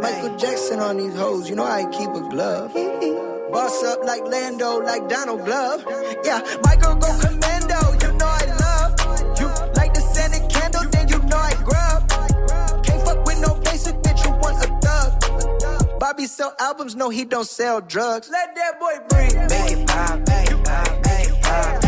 Michael 0.00 0.36
Jackson 0.36 0.78
on 0.78 0.96
these 0.96 1.14
hoes, 1.14 1.48
you 1.48 1.56
know 1.56 1.64
I 1.64 1.86
keep 1.90 2.10
a 2.10 2.20
glove. 2.28 2.72
Boss 3.52 3.82
up 3.82 4.04
like 4.04 4.22
Lando, 4.22 4.78
like 4.78 5.08
Donald 5.08 5.44
Glove. 5.44 5.84
Yeah, 6.24 6.40
girl 6.80 6.94
go 6.94 7.10
commando, 7.18 7.80
you 8.02 8.12
know 8.18 8.30
I 8.30 8.44
love. 8.62 9.40
You 9.40 9.46
like 9.74 9.92
the 9.92 10.02
scented 10.14 10.48
candle, 10.52 10.84
then 10.92 11.08
you 11.08 11.18
know 11.18 11.36
I 11.36 11.54
grub. 11.64 12.08
Can't 12.84 13.02
fuck 13.04 13.24
with 13.26 13.40
no 13.40 13.54
basic 13.64 13.96
bitch, 13.96 14.24
you 14.24 14.30
want 14.38 14.62
a 14.64 14.68
thug. 14.80 15.98
Bobby 15.98 16.26
sell 16.26 16.54
albums, 16.60 16.94
no, 16.94 17.10
he 17.10 17.24
don't 17.24 17.48
sell 17.48 17.80
drugs. 17.80 18.30
Let 18.30 18.54
that 18.54 18.78
boy 18.78 18.94
breathe. 19.08 19.34
Make 19.50 19.72
it 19.72 19.88
pop, 19.88 20.18
make 20.28 20.50
it 20.50 20.64
pop, 20.64 20.90
make 21.04 21.28
it 21.28 21.42
pop, 21.42 21.72
make 21.72 21.82
it 21.82 21.82
pop, 21.82 21.87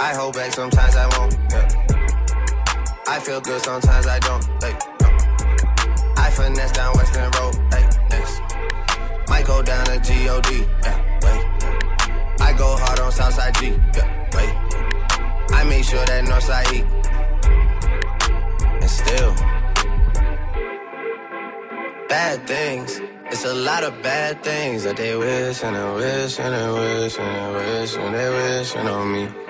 I 0.00 0.14
hold 0.14 0.34
back, 0.34 0.50
sometimes 0.50 0.96
I 0.96 1.06
won't. 1.18 1.36
Yeah. 1.50 1.68
I 3.06 3.20
feel 3.20 3.38
good, 3.42 3.60
sometimes 3.60 4.06
I 4.06 4.18
don't. 4.18 4.42
Like, 4.62 4.78
no. 5.02 5.08
I 6.16 6.30
finesse 6.30 6.72
down 6.72 6.96
Weston 6.96 7.30
Road. 7.36 7.54
Like, 7.70 8.08
next. 8.08 8.40
Might 9.28 9.44
go 9.46 9.62
down 9.62 9.84
to 9.84 9.98
God. 9.98 10.46
Yeah, 10.50 10.96
wait. 11.24 11.42
I 12.40 12.54
go 12.56 12.76
hard 12.78 13.00
on 13.00 13.12
Southside 13.12 13.54
G. 13.56 13.66
Yeah, 13.94 14.08
wait. 14.34 14.54
I 15.52 15.64
make 15.68 15.84
sure 15.84 16.02
that 16.06 16.24
Northside 16.24 16.72
eat. 16.72 16.86
And 18.80 18.90
still, 18.90 19.34
bad 22.08 22.46
things. 22.46 23.02
It's 23.26 23.44
a 23.44 23.54
lot 23.54 23.84
of 23.84 24.02
bad 24.02 24.42
things 24.42 24.84
that 24.84 24.96
they 24.96 25.14
wish 25.14 25.62
and 25.62 25.76
they 25.76 25.94
wish 25.94 26.38
and 26.38 26.54
they 26.54 26.70
wish 26.80 27.18
and 27.18 27.36
they 27.36 27.80
wish 27.80 27.96
and 27.96 28.14
they 28.14 28.28
wishing 28.30 28.88
on 28.88 29.12
me. 29.12 29.49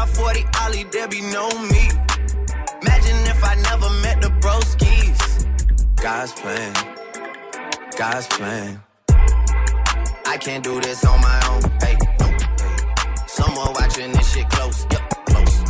Without 0.00 0.16
40 0.16 0.44
Ollie, 0.62 0.84
be 1.10 1.20
no 1.20 1.50
me. 1.68 1.90
Imagine 2.80 3.20
if 3.28 3.44
I 3.44 3.54
never 3.68 3.90
met 4.00 4.22
the 4.22 4.30
broskies. 4.40 5.44
God's 5.96 6.32
plan, 6.32 6.72
God's 7.98 8.26
plan. 8.28 8.82
I 10.26 10.38
can't 10.38 10.64
do 10.64 10.80
this 10.80 11.04
on 11.04 11.20
my 11.20 11.38
own. 11.50 11.62
Hey, 11.82 11.98
no, 12.18 12.26
hey. 12.28 13.26
Someone 13.26 13.74
watching 13.74 14.10
this 14.12 14.32
shit 14.32 14.48
close, 14.48 14.86
yep, 14.90 15.02
close. 15.26 15.60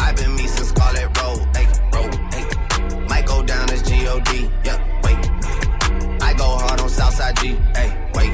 I've 0.00 0.16
been 0.16 0.34
me 0.34 0.46
since 0.46 0.70
Scarlett 0.70 1.14
Road, 1.20 1.46
hey, 1.54 1.66
road, 1.92 2.14
hey. 2.32 3.06
Might 3.06 3.26
go 3.26 3.42
down 3.42 3.68
as 3.68 3.82
G-O-D, 3.82 4.50
yep, 4.64 4.80
wait. 5.04 6.22
I 6.22 6.32
go 6.38 6.56
hard 6.56 6.80
on 6.80 6.88
Southside 6.88 7.36
G, 7.36 7.48
hey, 7.76 8.10
wait. 8.14 8.32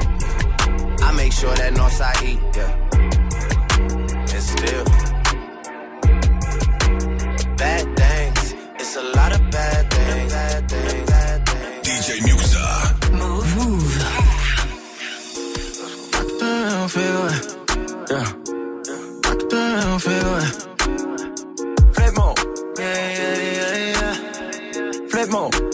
I 1.03 1.11
make 1.13 1.33
sure 1.33 1.53
that 1.55 1.73
Northside 1.73 2.23
E, 2.23 2.39
yeah. 2.55 2.85
And 4.31 4.43
still, 4.43 5.08
a 8.99 9.03
lot 9.15 9.31
of 9.33 9.41
bad 9.51 9.89
things, 9.93 10.33
bad 10.33 10.69
things, 10.69 11.09
bad 11.09 11.45
things. 11.49 11.87
DJ 11.87 12.07
Musa. 12.27 12.65
Move. 13.11 13.49
Move. 13.57 13.95
Damn, 16.39 16.87
feel 16.95 17.21
it. 17.33 17.43
Yeah. 18.11 18.27
Damn, 19.49 19.99
feel 19.99 20.31
it. 20.43 20.51
Flip 21.95 22.13
mode. 22.17 22.39
Yeah, 22.79 22.99
yeah, 23.19 23.35
yeah, 23.57 23.93
yeah. 23.95 25.07
Flip 25.09 25.29
mode. 25.29 25.68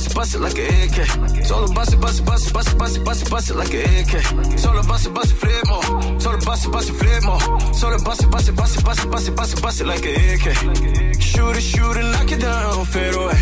Bust 0.00 0.10
it, 0.10 0.14
bust 0.14 0.34
it, 0.34 0.40
like 0.40 0.58
an 0.58 0.82
AK. 0.82 1.50
About 1.50 1.74
bust 1.74 1.92
it, 1.92 2.00
bust 2.00 2.20
it, 2.20 2.26
bust 2.26 2.48
it, 2.48 2.52
bust 2.52 2.68
it, 2.72 2.78
bust 2.78 2.96
it, 2.96 3.04
bust 3.04 3.22
it, 3.22 3.30
bust 3.30 3.50
it 3.50 3.56
like 3.56 3.74
an 3.74 3.80
AK. 3.80 4.64
About 4.64 4.88
bust 4.88 5.06
it, 5.06 5.14
bust 5.14 5.32
it, 5.32 5.36
flip 5.36 5.66
more. 5.66 5.84
About 5.84 6.44
bust 6.44 6.66
it, 6.66 6.72
bust 6.72 6.90
it, 6.90 6.94
flip 6.94 7.22
more. 7.24 7.36
About 7.36 8.04
bust 8.04 8.22
it, 8.22 8.30
bust 8.30 8.48
it, 8.48 8.56
bust 8.56 8.78
it, 8.78 8.84
bust 8.84 9.04
it, 9.04 9.10
bust 9.10 9.28
it, 9.28 9.36
bust 9.36 9.54
it, 9.54 9.62
bust 9.62 9.80
it 9.80 9.86
like 9.86 10.04
an 10.06 10.14
AK. 10.14 11.20
Shoot 11.20 11.56
it, 11.56 11.60
shoot 11.60 11.96
it, 11.96 12.04
knock 12.12 12.32
it 12.32 12.40
down, 12.40 12.84
fade 12.86 13.14
away. 13.14 13.38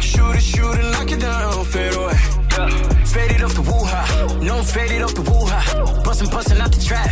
Shoot 0.00 0.36
it, 0.36 0.42
shoot 0.42 0.78
it, 0.78 0.92
knock 0.92 1.10
it 1.10 1.20
down, 1.20 1.64
fade 1.64 1.94
away. 1.94 2.93
Faded 3.14 3.42
off 3.42 3.54
the 3.54 3.62
woo-ha, 3.62 4.38
no 4.42 4.58
I'm 4.58 4.64
faded 4.64 5.00
off 5.02 5.14
the 5.14 5.22
woo-ha. 5.22 6.02
Bustin', 6.04 6.28
bustin' 6.30 6.60
out 6.60 6.72
the 6.72 6.80
trap, 6.80 7.08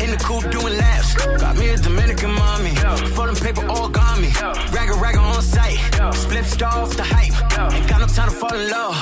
in 0.00 0.10
the 0.10 0.16
coupe 0.16 0.48
doing 0.50 0.76
laps. 0.78 1.14
Got 1.40 1.56
me 1.58 1.70
a 1.70 1.76
Dominican 1.76 2.32
mommy, 2.32 2.74
folding 3.16 3.34
paper 3.34 3.66
all 3.66 3.88
got 3.88 4.20
me. 4.20 4.28
Ragga 4.70 4.94
ragga 5.02 5.18
on 5.18 5.42
site, 5.42 5.78
split 6.14 6.44
star 6.44 6.82
off 6.82 6.96
the 6.96 7.02
hype. 7.02 7.34
Ain't 7.74 7.88
got 7.88 8.00
no 8.00 8.06
time 8.06 8.28
to 8.30 8.34
fall 8.36 8.54
in 8.54 8.70
love, 8.70 8.94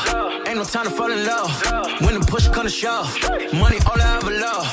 ain't 0.49 0.59
no 0.59 0.65
time 0.65 0.85
to 0.85 0.91
fall 0.91 1.11
in 1.13 1.27
love. 1.27 1.51
When 2.01 2.15
the 2.15 2.25
push 2.27 2.49
come 2.49 2.65
to 2.65 2.71
shove, 2.71 3.07
money 3.53 3.79
all 3.87 4.01
I 4.01 4.17
ever 4.17 4.33
love. 4.47 4.67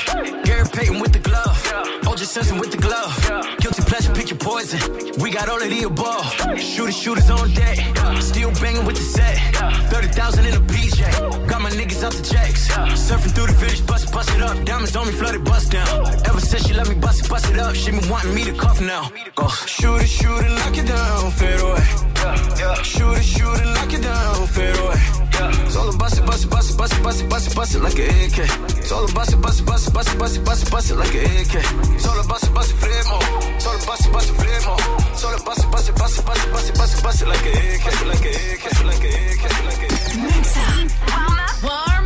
Gary 0.46 0.68
Payton 0.72 1.00
with 1.00 1.12
the 1.12 1.20
glove, 1.20 1.58
OJ 2.08 2.26
Simpson 2.26 2.58
with 2.60 2.72
the 2.72 2.78
glove. 2.78 3.14
Guilty 3.60 3.82
pleasure, 3.84 4.14
pick 4.14 4.30
your 4.30 4.40
poison. 4.40 4.80
We 5.22 5.32
got 5.32 5.50
all 5.50 5.62
of 5.62 5.70
the 5.70 5.84
above. 5.84 6.26
Shooters, 6.60 6.98
shooters 6.98 7.30
on 7.30 7.52
deck, 7.54 7.78
still 8.22 8.52
banging 8.62 8.86
with 8.86 8.96
the 8.96 9.04
set. 9.04 9.36
30,000 9.92 10.46
in 10.46 10.54
a 10.54 10.60
PJ, 10.60 11.48
got 11.48 11.62
my 11.62 11.70
niggas 11.72 12.04
out 12.04 12.14
the 12.14 12.24
jacks. 12.24 12.70
Surfing 13.08 13.34
through 13.36 13.48
the 13.48 13.54
village, 13.54 13.86
bust 13.86 14.08
it, 14.08 14.14
bust 14.14 14.30
it 14.34 14.42
up. 14.42 14.56
Diamonds 14.66 14.96
on 14.96 15.08
me, 15.08 15.14
flooded, 15.14 15.44
bust 15.44 15.72
down. 15.72 15.88
Ever 16.30 16.40
since 16.40 16.68
she 16.68 16.74
let 16.74 16.88
me 16.88 16.96
bust 16.96 17.26
it, 17.26 17.30
bust 17.30 17.50
it 17.52 17.60
up, 17.60 17.76
she 17.76 17.92
been 17.92 18.08
wanting 18.10 18.34
me 18.34 18.46
to 18.46 18.54
cuff 18.54 18.80
now. 18.80 19.12
Go. 19.36 19.48
Shoot 19.50 20.02
it, 20.02 20.08
shoot 20.08 20.40
it, 20.40 20.52
knock 20.60 20.78
it 20.78 20.88
down, 20.88 21.32
fade 21.32 21.60
away. 21.60 21.84
Shoot 22.84 23.18
it, 23.20 23.24
shoot 23.24 23.58
it, 23.62 23.70
knock 23.76 23.94
it 23.94 24.02
down, 24.02 24.48
fade 24.48 24.78
away. 24.78 25.15
Told 25.36 25.92
him 25.92 25.98
bust 25.98 26.18
it, 26.18 26.26
bust 26.26 26.46
it, 26.46 26.50
bust 26.50 26.72
it, 26.72 26.78
bust 26.78 26.94
it, 26.94 27.04
bust 27.04 27.22
it, 27.22 27.30
bust 27.30 27.48
it, 27.48 27.56
bust 27.56 27.76
it 27.76 27.82
like 27.82 28.00
an 28.00 28.10
AK. 28.24 28.40
Told 28.88 29.10
him 29.10 29.16
bust 29.16 29.34
it, 29.34 29.42
bust 29.42 29.60
it, 29.60 29.66
bust 29.66 29.88
it, 29.88 29.94
bust 29.94 30.10
it, 30.10 30.20
bust 30.20 30.38
it, 30.38 30.46
bust 30.46 30.64
it, 30.64 30.72
bust 30.72 30.92
it 30.92 30.96
like 30.96 31.16
an 31.16 31.26
AK. 31.26 31.54
Told 32.02 32.18
him 32.18 32.28
bust 32.28 32.44
it, 32.46 32.54
bust 32.54 32.72
it, 32.72 32.78
flemo. 32.80 33.20
Told 33.60 33.76
him 33.76 33.86
bust 33.86 34.06
it, 34.06 34.14
bust 34.14 34.30
it, 34.30 34.36
flemo. 34.40 34.74
Told 35.20 35.34
him 35.36 35.44
bust 35.46 35.60
it, 35.64 35.72
bust 35.72 35.90
it, 35.90 35.96
bust 35.96 36.20
it, 36.20 36.26
bust 36.26 36.46
it, 36.46 36.52
bust 36.54 36.70
it, 36.70 36.78
bust 36.78 36.98
it, 36.98 37.04
bust 37.04 37.22
it 37.22 37.28
like 37.28 37.46
an 37.46 37.54
AK, 37.76 37.86
like 38.08 38.26
an 38.26 38.34
AK, 38.54 38.66
like 38.86 39.04
an 39.04 39.12
AK, 39.32 39.44
like 39.66 39.84
an 39.84 39.92
AK. 39.92 40.16
Mix 40.24 40.58
up. 40.58 40.64
Warm 41.12 41.40
up. 41.40 41.64
Warm 41.64 42.05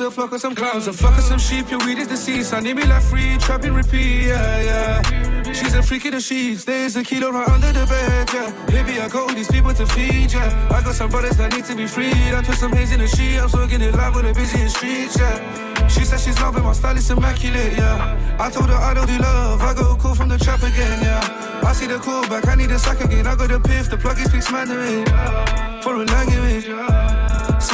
into 0.00 0.08
a 0.08 0.10
flock 0.10 0.32
of 0.32 0.40
some 0.40 0.54
clowns. 0.54 0.86
A 0.88 0.92
flock 0.92 1.18
of 1.18 1.24
some 1.24 1.38
sheep, 1.38 1.70
your 1.70 1.78
weed 1.84 1.98
is 1.98 2.08
deceased. 2.08 2.54
I 2.54 2.60
need 2.60 2.76
me 2.76 2.84
like 2.84 3.02
free, 3.02 3.36
trapping 3.38 3.74
repeat, 3.74 4.28
yeah, 4.28 4.62
yeah. 4.62 5.52
She's 5.52 5.74
a 5.74 5.82
freak 5.82 6.06
in 6.06 6.12
the 6.12 6.20
sheets. 6.20 6.64
There's 6.64 6.96
a 6.96 7.02
kilo 7.02 7.30
right 7.30 7.48
under 7.48 7.72
the 7.72 7.86
bed, 7.86 8.30
yeah. 8.32 8.50
Maybe 8.68 8.98
I 8.98 9.08
got 9.08 9.28
all 9.28 9.34
these 9.34 9.50
people 9.50 9.74
to 9.74 9.86
feed, 9.86 10.32
yeah. 10.32 10.68
I 10.70 10.82
got 10.82 10.94
some 10.94 11.10
brothers 11.10 11.36
that 11.36 11.52
need 11.54 11.64
to 11.66 11.76
be 11.76 11.86
freed. 11.86 12.32
I 12.32 12.40
took 12.42 12.54
some 12.54 12.72
haze 12.72 12.92
in 12.92 13.00
the 13.00 13.08
sheet. 13.08 13.38
I'm 13.38 13.48
smoking 13.48 13.82
it 13.82 13.94
live 13.94 14.14
with 14.14 14.24
the 14.24 14.32
busy 14.32 14.68
streets, 14.68 15.18
yeah. 15.18 15.86
She 15.88 16.04
said 16.04 16.20
she's 16.20 16.40
loving 16.40 16.64
my 16.64 16.72
style, 16.72 16.96
is 16.96 17.10
immaculate, 17.10 17.76
yeah. 17.76 18.36
I 18.38 18.48
told 18.48 18.70
her 18.70 18.76
I 18.76 18.94
don't 18.94 19.06
do 19.06 19.18
love, 19.18 19.60
I 19.60 19.74
go 19.74 19.96
cool 19.96 20.14
from 20.14 20.28
the 20.28 20.38
trap 20.38 20.62
again, 20.62 21.02
yeah. 21.02 21.62
I 21.62 21.72
see 21.74 21.86
the 21.86 21.98
call 21.98 22.22
back, 22.28 22.48
I 22.48 22.54
need 22.54 22.70
a 22.70 22.78
sack 22.78 23.00
again. 23.00 23.26
I 23.26 23.36
got 23.36 23.48
the 23.48 23.60
piff, 23.60 23.90
the 23.90 23.98
plug 23.98 24.18
is 24.18 24.28
speaks 24.30 24.50
Mandarin. 24.50 25.04
Language. 25.04 25.59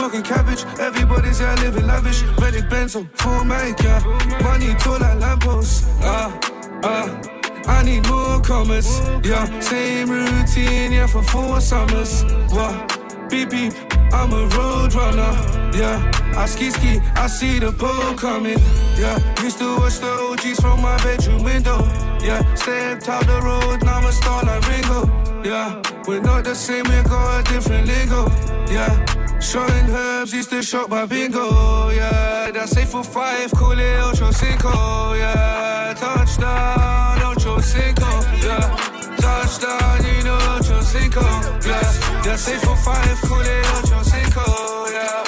Smoking 0.06 0.22
cabbage, 0.22 0.64
everybody's 0.78 1.40
yeah, 1.40 1.52
living 1.62 1.84
lavish. 1.84 2.22
Ready 2.40 2.60
Benzo, 2.60 3.08
full 3.18 3.42
mic, 3.42 3.82
yeah. 3.82 3.98
Money 4.40 4.72
tall 4.78 5.00
like 5.00 5.18
lampposts, 5.18 5.84
ah, 6.00 6.30
ah. 6.84 7.20
I 7.66 7.82
need 7.82 8.06
more 8.06 8.40
commas, 8.40 8.86
yeah. 9.24 9.46
Same 9.58 10.08
routine, 10.08 10.92
yeah, 10.92 11.08
for 11.08 11.24
four 11.24 11.60
summers. 11.60 12.22
What? 12.54 12.72
Beep 13.28 13.50
beep, 13.50 13.72
I'm 14.12 14.32
a 14.32 14.46
road 14.56 14.94
runner, 14.94 15.32
yeah. 15.74 15.98
I 16.36 16.46
ski 16.46 16.70
ski, 16.70 17.00
I 17.16 17.26
see 17.26 17.58
the 17.58 17.72
pole 17.72 18.14
coming, 18.14 18.60
yeah. 18.96 19.18
Used 19.42 19.58
to 19.58 19.76
watch 19.76 19.98
the 19.98 20.06
OGs 20.06 20.60
from 20.60 20.82
my 20.82 20.96
bedroom 20.98 21.42
window, 21.42 21.78
yeah. 22.22 22.54
Stepped 22.54 23.08
out 23.08 23.26
the 23.26 23.40
road, 23.42 23.82
now 23.82 23.98
I'm 23.98 24.06
a 24.06 24.12
star 24.12 24.44
like 24.44 24.62
Ringo, 24.68 25.42
yeah. 25.42 25.82
We're 26.06 26.20
not 26.20 26.44
the 26.44 26.54
same, 26.54 26.84
we 26.84 27.02
got 27.02 27.40
a 27.40 27.52
different. 27.52 27.75
Showing 29.46 29.88
herbs, 29.90 30.32
used 30.34 30.50
to 30.50 30.60
shop 30.60 30.90
my 30.90 31.06
bingo, 31.06 31.90
yeah. 31.90 32.50
That's 32.50 32.76
eight 32.76 32.88
for 32.88 33.04
five, 33.04 33.52
call 33.52 33.78
it 33.78 34.00
Ocho 34.00 34.32
Cinco, 34.32 35.14
yeah. 35.14 35.94
Touchdown, 35.96 37.22
Ocho 37.22 37.60
Cinco, 37.60 38.10
yeah. 38.44 38.76
Touchdown, 39.16 40.04
you 40.04 40.24
know 40.24 40.58
Ocho 40.58 40.80
Cinco, 40.80 41.20
yeah. 41.64 42.22
That's 42.24 42.48
eight 42.48 42.60
for 42.60 42.76
five, 42.76 43.20
call 43.22 43.40
it 43.40 43.66
Ocho 43.84 44.02
Cinco, 44.02 44.90
yeah. 44.90 45.25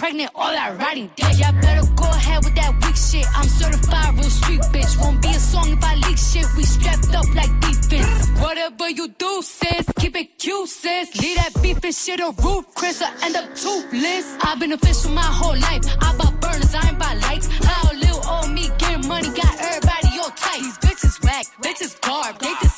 Impregnate 0.00 0.30
all 0.34 0.50
that 0.50 0.78
riding 0.80 1.10
dick. 1.14 1.26
Y'all 1.36 1.52
better 1.60 1.84
go 1.94 2.08
ahead 2.08 2.42
with 2.42 2.54
that 2.54 2.72
weak 2.80 2.96
shit. 2.96 3.26
I'm 3.36 3.48
certified 3.48 4.14
real 4.16 4.30
street 4.30 4.60
bitch. 4.72 4.98
Won't 4.98 5.20
be 5.20 5.28
a 5.28 5.38
song 5.52 5.68
if 5.76 5.84
I 5.84 5.94
leak 5.96 6.16
shit. 6.16 6.46
We 6.56 6.62
strapped 6.62 7.14
up 7.14 7.28
like 7.34 7.52
defense. 7.60 8.28
Whatever 8.40 8.88
you 8.88 9.08
do, 9.08 9.42
sis, 9.42 9.84
keep 9.98 10.16
it 10.16 10.38
cute, 10.38 10.68
sis. 10.70 11.14
Leave 11.20 11.36
that 11.36 11.52
beef 11.62 11.84
and 11.84 11.94
shit 11.94 12.20
a 12.20 12.32
roof, 12.42 12.64
Chris, 12.74 13.02
I 13.02 13.12
end 13.26 13.36
up 13.36 13.54
toothless. 13.54 14.26
I've 14.40 14.58
been 14.58 14.72
official 14.72 15.10
my 15.10 15.30
whole 15.40 15.58
life. 15.68 15.84
I 16.00 16.16
bought 16.16 16.40
burners, 16.40 16.74
I 16.74 16.88
ain't 16.88 16.98
buy 16.98 17.14
lights. 17.28 17.48
How 17.68 17.92
little 17.92 18.24
old 18.24 18.50
me 18.52 18.70
getting 18.78 19.06
money 19.06 19.28
got 19.28 19.52
everybody 19.60 20.08
all 20.22 20.32
tight. 20.32 20.62
These 20.64 20.78
bitches 20.78 21.22
whack, 21.24 21.44
bitches 21.60 22.00
garb. 22.00 22.38
They 22.38 22.54
diss 22.62 22.69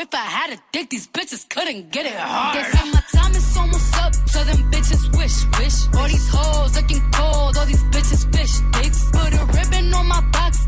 if 0.00 0.14
I 0.14 0.24
had 0.24 0.52
a 0.52 0.58
dick, 0.72 0.88
these 0.88 1.06
bitches 1.06 1.48
couldn't 1.48 1.90
get 1.90 2.06
it 2.06 2.14
hard. 2.16 2.56
They 2.56 2.64
say 2.70 2.90
my 2.90 3.02
time 3.12 3.34
is 3.34 3.56
almost 3.56 3.94
up, 3.96 4.14
so 4.28 4.42
them 4.44 4.70
bitches 4.72 5.04
wish, 5.16 5.36
wish. 5.58 5.76
All 5.94 6.08
these 6.08 6.28
hoes 6.28 6.74
looking 6.76 7.02
cold, 7.12 7.56
all 7.58 7.66
these 7.66 7.84
bitches 7.92 8.24
fish 8.34 8.54
dicks. 8.72 9.10
Put 9.10 9.34
a 9.34 9.44
ribbon 9.56 9.92
on 9.92 10.06
my 10.08 10.22
box, 10.32 10.64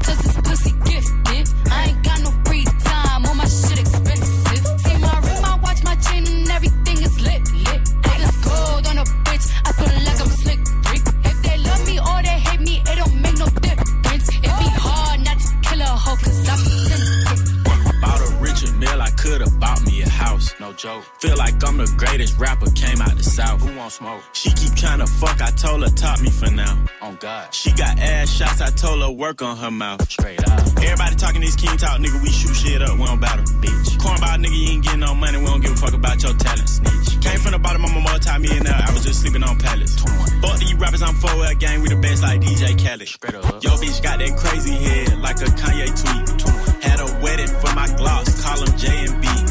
No 20.63 20.73
joke. 20.73 21.03
Feel 21.19 21.37
like 21.37 21.55
I'm 21.67 21.77
the 21.77 21.93
greatest 21.97 22.39
rapper, 22.39 22.71
came 22.71 23.03
out 23.03 23.17
the 23.17 23.25
south. 23.25 23.61
Who 23.63 23.77
want 23.77 23.91
smoke? 23.91 24.23
She 24.33 24.49
keep 24.53 24.73
trying 24.77 25.01
to 25.01 25.09
fuck, 25.09 25.43
I 25.43 25.51
told 25.51 25.83
her 25.83 25.91
top 25.91 26.21
me 26.21 26.31
for 26.31 26.53
now. 26.53 26.79
On 27.01 27.17
God. 27.17 27.53
She 27.53 27.73
got 27.73 27.99
ass 27.99 28.31
shots, 28.31 28.61
I 28.61 28.71
told 28.71 29.03
her 29.03 29.11
work 29.11 29.43
on 29.43 29.57
her 29.57 29.73
mouth. 29.73 30.09
Straight 30.09 30.39
up. 30.49 30.61
Everybody 30.79 31.17
talking 31.17 31.41
this 31.41 31.57
king 31.57 31.77
talk, 31.77 31.99
nigga, 31.99 32.23
we 32.23 32.31
shoot 32.31 32.55
shit 32.55 32.81
up, 32.81 32.97
we 32.97 33.05
don't 33.05 33.19
battle. 33.19 33.45
Bitch. 33.59 33.99
Cornball 33.99 34.39
nigga, 34.39 34.55
you 34.55 34.69
ain't 34.71 34.85
getting 34.85 35.01
no 35.01 35.17
money, 35.17 35.39
we 35.39 35.47
don't 35.47 35.63
give 35.63 35.73
a 35.73 35.75
fuck 35.75 35.95
about 35.95 36.23
your 36.23 36.35
talent. 36.35 36.69
Snitch. 36.69 37.21
Came 37.21 37.41
from 37.41 37.53
the 37.53 37.59
bottom, 37.59 37.85
I'm 37.85 37.97
a 37.97 38.01
multi-millionaire, 38.01 38.85
I 38.87 38.93
was 38.93 39.03
just 39.03 39.21
sleeping 39.21 39.43
on 39.43 39.59
pallets. 39.59 39.99
Fuck 39.99 40.61
these 40.61 40.75
rappers, 40.75 41.03
I'm 41.03 41.17
forward 41.17 41.51
a 41.51 41.57
gang, 41.57 41.83
we 41.83 41.89
the 41.89 41.97
best 41.97 42.23
like 42.23 42.41
DJ 42.41 42.79
Khaled. 42.79 43.09
Straight 43.09 43.35
up. 43.35 43.65
Yo 43.65 43.71
bitch 43.83 44.01
got 44.01 44.21
that 44.21 44.37
crazy 44.39 44.75
head, 44.75 45.19
like 45.19 45.41
a 45.43 45.51
Kanye 45.59 45.91
tweet. 45.91 46.85
Had 46.85 47.01
a 47.01 47.19
wedding 47.21 47.49
for 47.49 47.75
my 47.75 47.89
gloss, 47.97 48.31
call 48.45 48.65
them 48.65 48.79
J 48.79 49.07
and 49.11 49.21
B. 49.21 49.42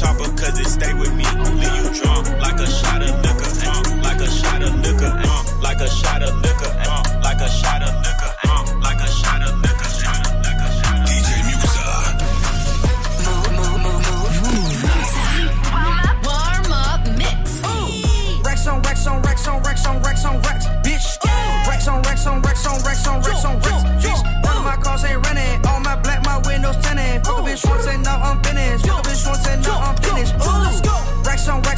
chopper 0.00 0.32
cause 0.32 0.58
it 0.58 0.66
stay 0.66 0.94
with 0.94 1.12
me. 1.12 1.24
Leave 1.60 1.76
you 1.76 1.92
drunk 2.00 2.24
like 2.40 2.58
a 2.58 2.66
shot 2.66 3.02
of 3.02 3.12
liquor, 3.20 3.52
uh, 3.68 3.84
like 4.00 4.20
a 4.20 4.28
shot 4.28 4.62
of 4.62 4.74
liquor, 4.80 5.12
uh, 5.12 5.44
like 5.60 5.80
a 5.80 5.88
shot 5.88 6.22
of 6.22 6.34
liquor, 6.40 6.72
uh, 6.88 7.04
like 7.20 7.40
a 7.40 7.48
shot 7.48 7.82
of 7.82 7.92
liquor, 8.00 8.32
uh, 8.48 8.64
like 8.80 9.00
a 9.00 9.08
shot 9.12 9.42
of 9.44 9.54
liquor. 9.60 9.90
DJ 11.04 11.28
Warm 16.24 16.72
up 16.72 17.04
mix. 17.20 17.60
Racks 18.42 18.66
on 18.66 18.80
racks 18.80 19.06
on 19.06 19.20
racks 19.20 19.46
on 19.46 19.62
racks 19.62 19.84
on 19.84 20.00
racks 20.00 20.24
on 20.24 20.40
racks, 20.40 20.66
bitch. 20.80 21.06
Racks 21.68 21.88
on 21.88 22.00
racks 22.02 22.26
on 22.26 22.40
racks 22.40 22.66
on 22.66 22.82
racks 22.82 23.06
on 23.06 23.20
racks 23.20 23.44
on 23.44 23.56
racks, 23.60 23.84
bitch. 24.02 24.22
None 24.44 24.56
of 24.56 24.64
my 24.64 24.76
cars 24.76 25.04
ain't 25.04 25.26
renting. 25.26 25.66
All 25.66 25.80
my 25.80 25.96
black, 25.96 26.24
my 26.24 26.38
windows 26.46 26.78
tinted. 26.78 27.26
Fuck 27.26 27.40
a 27.40 27.42
bitch 27.42 27.68
once 27.68 27.86
and 27.86 28.02
now 28.02 28.16
I'm 28.16 28.42
finished. 28.42 28.89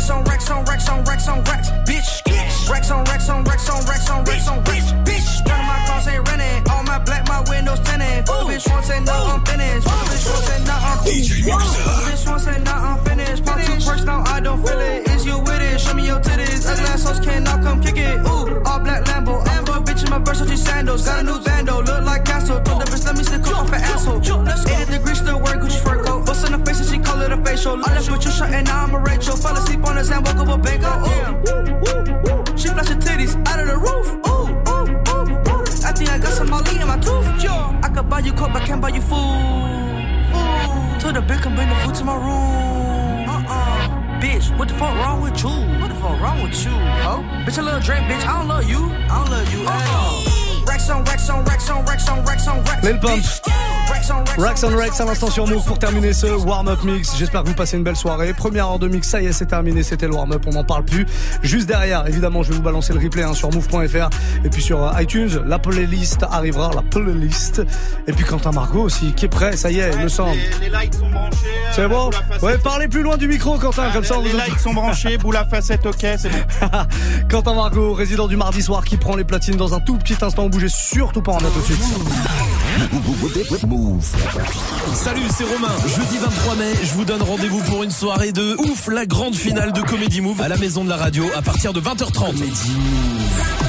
Racks 0.03 0.11
on 0.11 0.25
racks 0.25 0.51
on 0.51 0.65
racks 0.65 0.89
on 0.89 1.05
racks 1.05 1.29
on 1.29 1.45
racks 1.45 1.71
bitch. 1.87 2.69
Racks 2.69 2.91
on 2.91 3.05
racks 3.05 3.29
on 3.29 3.45
racks 3.45 3.71
on 3.71 3.85
racks 3.85 4.11
on 4.11 4.25
racks 4.25 4.49
on 4.49 4.59
racks, 4.65 4.91
bitch. 5.07 5.47
None 5.47 5.61
of 5.61 5.67
my 5.67 5.79
cars 5.87 6.09
ain't 6.09 6.29
renting. 6.29 6.73
All 6.73 6.83
my 6.83 6.99
black, 6.99 7.29
my 7.29 7.39
windows 7.49 7.79
tinted. 7.87 8.27
Fuck 8.27 8.49
bitch 8.51 8.69
once 8.69 8.91
and 8.91 9.07
now 9.07 9.27
I'm 9.27 9.45
finished. 9.47 9.87
Fuck 9.87 10.03
bitch 10.11 10.27
once 10.27 10.51
and 10.51 10.67
now 10.67 10.79
I'm 10.83 10.99
finished. 11.05 11.47
Fuck 11.47 12.03
bitch 12.03 12.29
once 12.29 12.47
and 12.49 12.65
now 12.65 12.83
I'm 12.83 13.05
finished. 13.05 13.45
Pop 13.45 13.61
two 13.61 13.75
perks 13.75 14.03
now 14.03 14.25
I 14.27 14.41
don't 14.41 14.61
feel 14.67 14.81
it. 14.81 15.07
Is 15.07 15.25
you 15.25 15.39
with 15.39 15.63
it? 15.63 15.81
Show 15.81 15.95
me 15.95 16.07
your 16.07 16.19
titties. 16.19 16.67
Ugly 16.67 16.85
ass 16.85 17.05
hoes 17.05 17.21
can 17.21 17.45
now 17.45 17.63
come 17.63 17.81
kick 17.81 17.97
it. 17.97 18.19
Ooh, 18.27 18.61
all 18.67 18.81
black 18.81 19.05
Lambo. 19.05 19.39
I'm 19.47 19.63
a 19.63 19.85
bitch 19.87 20.03
in 20.03 20.11
my 20.11 20.19
Versace 20.19 20.59
sandals. 20.59 21.05
Got 21.05 21.21
a 21.21 21.23
new 21.23 21.39
bando, 21.45 21.79
look 21.79 22.03
like 22.03 22.25
Castle. 22.25 22.61
Told 22.63 22.83
the 22.83 22.87
bitch 22.91 23.07
let 23.07 23.17
me 23.17 23.23
stick 23.23 23.47
off 23.55 23.69
an 23.69 23.75
asshole. 23.75 24.19
80 24.19 24.27
degrees 24.27 24.82
call 27.63 27.75
it 27.75 27.81
a 27.81 27.83
facial. 27.83 27.85
I 27.85 27.95
left 27.95 28.11
with 28.11 28.25
you 28.25 28.31
shot 28.31 28.53
and 28.53 28.67
now 28.67 28.85
I'm 28.85 28.95
a 28.95 28.99
Rachel. 28.99 29.37
Fell 29.37 29.57
asleep 29.57 29.87
on 29.87 29.97
the 29.97 30.05
Zan, 30.05 30.23
woke 30.25 30.37
up 30.37 30.49
a 30.49 30.59
bango. 30.59 30.89
Ooh, 30.89 31.33
oh. 32.29 32.57
she 32.57 32.69
flash 32.69 32.89
her 32.89 32.97
titties 32.97 33.35
out 33.47 33.61
of 33.61 33.67
the 33.67 33.77
roof. 33.77 34.09
Ooh, 34.27 34.51
ooh, 34.71 34.91
ooh, 35.13 35.33
ooh. 35.51 35.87
I 35.87 35.93
think 35.93 36.11
I 36.11 36.19
got 36.19 36.33
some 36.33 36.51
Molly 36.51 36.81
in 36.81 36.87
my 36.87 36.99
tooth. 36.99 37.43
Yo, 37.43 37.53
I 37.83 37.91
could 37.95 38.09
buy 38.09 38.21
you 38.21 38.33
coke, 38.33 38.53
but 38.53 38.63
can't 38.63 38.81
buy 38.81 38.89
you 38.89 39.01
food. 39.01 39.19
Food. 40.31 41.01
Told 41.01 41.17
the 41.17 41.21
bitch 41.21 41.43
come 41.43 41.55
bring 41.55 41.69
the 41.69 41.75
food 41.77 41.95
to 41.97 42.05
my 42.05 42.17
room. 42.17 43.29
Uh-uh. 43.29 44.21
Bitch, 44.21 44.57
what 44.59 44.69
the 44.69 44.75
fuck 44.75 44.95
wrong 44.97 45.21
with 45.21 45.43
you? 45.43 45.51
What 45.81 45.89
the 45.89 45.95
fuck 45.95 46.21
wrong 46.21 46.43
with 46.43 46.65
you, 46.65 46.71
ho? 46.71 47.23
Bitch, 47.45 47.59
a 47.59 47.63
little 47.63 47.81
drink, 47.81 48.07
bitch. 48.07 48.25
I 48.27 48.39
don't 48.39 48.49
love 48.49 48.69
you. 48.69 48.91
I 49.11 49.19
don't 49.19 49.31
love 49.31 49.53
you. 49.53 49.61
Uh-uh. 49.67 50.65
Racks 50.67 50.89
on 50.91 51.05
racks 51.05 51.29
on 51.29 51.45
racks 51.45 51.69
on 51.71 51.85
racks 51.85 52.09
on 52.09 52.25
racks 52.25 52.47
on 52.47 52.63
racks. 52.65 52.85
Lil 52.85 52.99
Pump. 52.99 53.17
Racks 53.17 53.62
Rax 54.37 54.65
and 54.65 54.77
Rex 54.77 55.01
à 55.01 55.05
l'instant 55.05 55.31
sur 55.31 55.47
Move 55.47 55.65
pour 55.65 55.79
terminer 55.79 56.13
ce 56.13 56.27
warm-up 56.27 56.83
mix. 56.83 57.15
J'espère 57.17 57.45
que 57.45 57.49
vous 57.49 57.55
passez 57.55 57.77
une 57.77 57.85
belle 57.85 57.95
soirée. 57.97 58.33
Première 58.33 58.67
heure 58.69 58.79
de 58.81 58.89
mix, 58.89 59.09
ça 59.09 59.23
y 59.23 59.27
est, 59.27 59.33
c'est 59.33 59.47
terminé. 59.47 59.85
C'était 59.85 60.09
le 60.09 60.15
warm-up, 60.15 60.43
on 60.47 60.53
n'en 60.53 60.65
parle 60.65 60.85
plus. 60.85 61.07
Juste 61.43 61.69
derrière, 61.69 62.07
évidemment, 62.09 62.43
je 62.43 62.51
vais 62.51 62.57
vous 62.57 62.63
balancer 62.63 62.93
le 62.93 62.99
replay 62.99 63.23
hein, 63.23 63.33
sur 63.35 63.53
move.fr 63.53 64.09
et 64.45 64.49
puis 64.51 64.61
sur 64.61 64.83
euh, 64.83 65.01
iTunes. 65.01 65.43
La 65.47 65.61
playlist 65.61 66.25
arrivera, 66.29 66.71
la 66.75 66.83
playlist. 66.83 67.63
Et 68.09 68.13
puis 68.13 68.25
Quentin 68.25 68.51
Margot 68.51 68.83
aussi, 68.83 69.13
qui 69.13 69.27
est 69.27 69.29
prêt, 69.29 69.57
ça 69.57 69.71
y 69.71 69.79
est, 69.79 69.93
il 69.95 70.01
me 70.03 70.09
semble. 70.09 70.37
Les 70.61 70.69
lights 70.69 70.95
sont 70.95 71.09
branchés. 71.09 71.37
euh, 71.47 71.73
C'est 71.73 71.89
bon. 71.89 72.11
Ouais, 72.43 72.59
parlez 72.59 72.89
plus 72.89 73.03
loin 73.03 73.17
du 73.17 73.29
micro, 73.29 73.57
Quentin, 73.59 73.91
comme 73.93 74.05
ça 74.05 74.19
on 74.19 74.23
les 74.23 74.31
vous 74.31 74.37
lights 74.37 74.59
sont 74.59 74.75
branchés, 74.75 75.17
boule 75.17 75.37
à 75.37 75.45
facette, 75.45 75.87
ok, 75.87 75.95
c'est 76.01 76.29
bon. 76.29 76.69
Quentin 77.31 77.55
Margot, 77.55 77.93
résident 77.93 78.27
du 78.27 78.37
mardi 78.37 78.63
soir, 78.63 78.85
qui 78.85 78.97
prend 78.97 79.15
les 79.15 79.25
platines 79.25 79.57
dans 79.57 79.75
un 79.75 79.81
tout 79.81 79.97
petit 79.97 80.17
instant. 80.23 80.49
Bougez 80.49 80.69
surtout 80.69 81.23
pas 81.23 81.33
en 81.33 81.39
a 81.39 81.43
tout 81.43 81.61
de 81.61 81.65
suite. 81.65 81.85
Salut, 84.95 85.23
c'est 85.37 85.45
Romain. 85.45 85.75
Jeudi 85.87 86.19
23 86.19 86.55
mai, 86.57 86.73
je 86.83 86.95
vous 86.95 87.05
donne 87.05 87.23
rendez-vous 87.23 87.61
pour 87.63 87.83
une 87.83 87.91
soirée 87.91 88.33
de 88.33 88.57
ouf, 88.59 88.89
la 88.89 89.07
grande 89.07 89.35
finale 89.35 89.73
de 89.73 89.81
Comedy 89.83 90.21
Move 90.21 90.41
à 90.41 90.49
la 90.49 90.57
maison 90.57 90.85
de 90.85 90.89
la 90.89 90.97
radio 90.97 91.25
à 91.35 91.43
partir 91.43 91.73
de 91.73 91.81
20h30. 91.81 92.43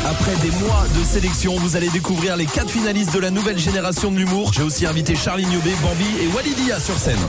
Après 0.06 0.36
des 0.42 0.52
mois 0.66 0.86
de 0.98 1.04
sélection, 1.04 1.56
vous 1.58 1.76
allez 1.76 1.90
découvrir 1.90 2.38
les 2.38 2.46
quatre 2.46 2.70
finalistes 2.70 3.14
de 3.14 3.20
la 3.20 3.32
nouvelle 3.32 3.60
génération 3.60 4.12
de 4.12 4.18
l'humour. 4.18 4.52
J'ai 4.54 4.64
aussi 4.64 4.86
invité 4.86 5.16
Charlie 5.16 5.46
Niobé, 5.46 5.72
Bambi 5.82 6.06
et 6.22 6.28
Walidia 6.36 6.80
sur 6.80 6.98
scène. 6.98 7.20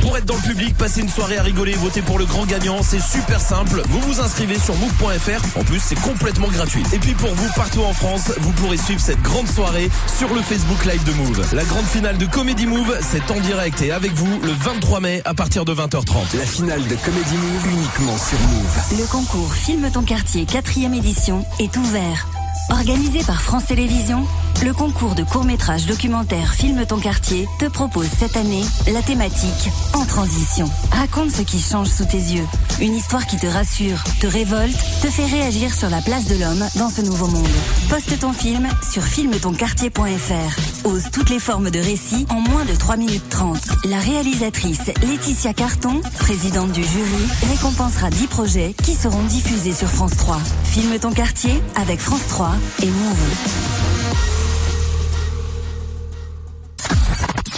Pour 0.00 0.16
être 0.16 0.26
dans 0.26 0.36
le 0.36 0.42
public, 0.42 0.76
passer 0.76 1.00
une 1.00 1.08
soirée 1.08 1.38
à 1.38 1.42
rigoler, 1.42 1.72
voter 1.72 2.02
pour 2.02 2.18
le 2.18 2.26
grand 2.26 2.46
gagnant, 2.46 2.82
c'est 2.82 3.00
super 3.00 3.40
simple. 3.40 3.82
Vous 3.88 4.00
vous 4.00 4.20
inscrivez 4.20 4.58
sur 4.58 4.74
move.fr. 4.76 5.58
En 5.58 5.64
plus, 5.64 5.80
c'est 5.80 5.98
complètement 6.00 6.48
gratuit. 6.48 6.82
Et 6.92 6.98
puis 6.98 7.14
pour 7.14 7.34
vous, 7.34 7.48
partout 7.54 7.82
en 7.82 7.92
France, 7.92 8.32
vous 8.38 8.52
pourrez 8.52 8.76
suivre 8.76 9.00
cette 9.00 9.22
grande 9.22 9.48
soirée 9.48 9.90
sur 10.18 10.32
le 10.34 10.42
Facebook 10.42 10.84
Live 10.84 11.04
de 11.04 11.12
Move. 11.12 11.54
La 11.54 11.64
grande 11.64 11.86
finale 11.86 12.18
de 12.18 12.26
Comedy 12.26 12.66
Move, 12.66 12.96
c'est 13.00 13.30
en 13.30 13.40
direct 13.40 13.80
et 13.82 13.92
avec 13.92 14.12
vous 14.12 14.40
le 14.40 14.52
23 14.52 15.00
mai 15.00 15.22
à 15.24 15.34
partir 15.34 15.64
de 15.64 15.74
20h30. 15.74 16.36
La 16.36 16.46
finale 16.46 16.82
de 16.86 16.94
Comedy 16.96 17.36
Move 17.36 17.66
uniquement 17.72 18.18
sur 18.18 18.38
Move. 18.40 19.00
Le 19.00 19.06
concours 19.06 19.54
Filme 19.54 19.90
ton 19.90 20.02
quartier 20.02 20.44
4 20.44 20.78
édition 20.94 21.44
est 21.58 21.76
ouvert. 21.76 22.26
Organisé 22.70 23.22
par 23.24 23.40
France 23.40 23.66
Télévisions, 23.66 24.26
le 24.62 24.72
concours 24.72 25.14
de 25.14 25.22
court-métrage 25.22 25.86
documentaire 25.86 26.54
Filme 26.54 26.84
ton 26.86 26.98
quartier 26.98 27.48
te 27.58 27.66
propose 27.66 28.06
cette 28.06 28.36
année 28.36 28.62
la 28.92 29.02
thématique 29.02 29.70
En 29.94 30.04
transition. 30.04 30.70
Raconte 30.92 31.30
ce 31.30 31.42
qui 31.42 31.60
change 31.60 31.88
sous 31.88 32.04
tes 32.04 32.18
yeux. 32.18 32.46
Une 32.80 32.94
histoire 32.94 33.26
qui 33.26 33.36
te 33.36 33.46
rassure, 33.46 34.02
te 34.20 34.26
révolte, 34.26 34.76
te 35.02 35.08
fait 35.08 35.26
réagir 35.26 35.74
sur 35.74 35.90
la 35.90 36.00
place 36.00 36.26
de 36.26 36.36
l'homme 36.36 36.64
dans 36.76 36.88
ce 36.88 37.02
nouveau 37.02 37.26
monde. 37.26 37.48
Poste 37.88 38.18
ton 38.18 38.32
film 38.32 38.68
sur 38.90 39.02
filmetonquartier.fr. 39.02 40.86
Ose 40.86 41.04
toutes 41.12 41.30
les 41.30 41.40
formes 41.40 41.70
de 41.70 41.78
récit 41.78 42.26
en 42.30 42.40
moins 42.40 42.64
de 42.64 42.74
3 42.74 42.96
minutes 42.96 43.28
30. 43.30 43.58
La 43.84 43.98
réalisatrice 43.98 44.90
Laetitia 45.02 45.52
Carton, 45.52 46.00
présidente 46.18 46.72
du 46.72 46.82
jury, 46.82 47.26
récompensera 47.50 48.10
10 48.10 48.26
projets 48.26 48.74
qui 48.82 48.94
seront 48.94 49.22
diffusés 49.24 49.72
sur 49.72 49.88
France 49.88 50.16
3. 50.16 50.38
Filme 50.64 50.98
ton 50.98 51.12
quartier 51.12 51.62
avec 51.76 52.00
France 52.00 52.26
3 52.28 52.52
et 52.82 52.86
Move. 52.86 54.43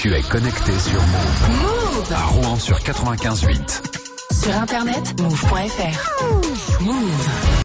Tu 0.07 0.15
es 0.15 0.23
connecté 0.23 0.71
sur 0.79 1.01
Move. 1.01 1.51
Move 1.63 2.13
À 2.13 2.27
Rouen 2.27 2.57
sur 2.61 2.79
95.8. 2.79 3.83
Sur 4.41 4.57
internet, 4.57 5.21
move.fr. 5.21 6.81
Move. 6.81 7.47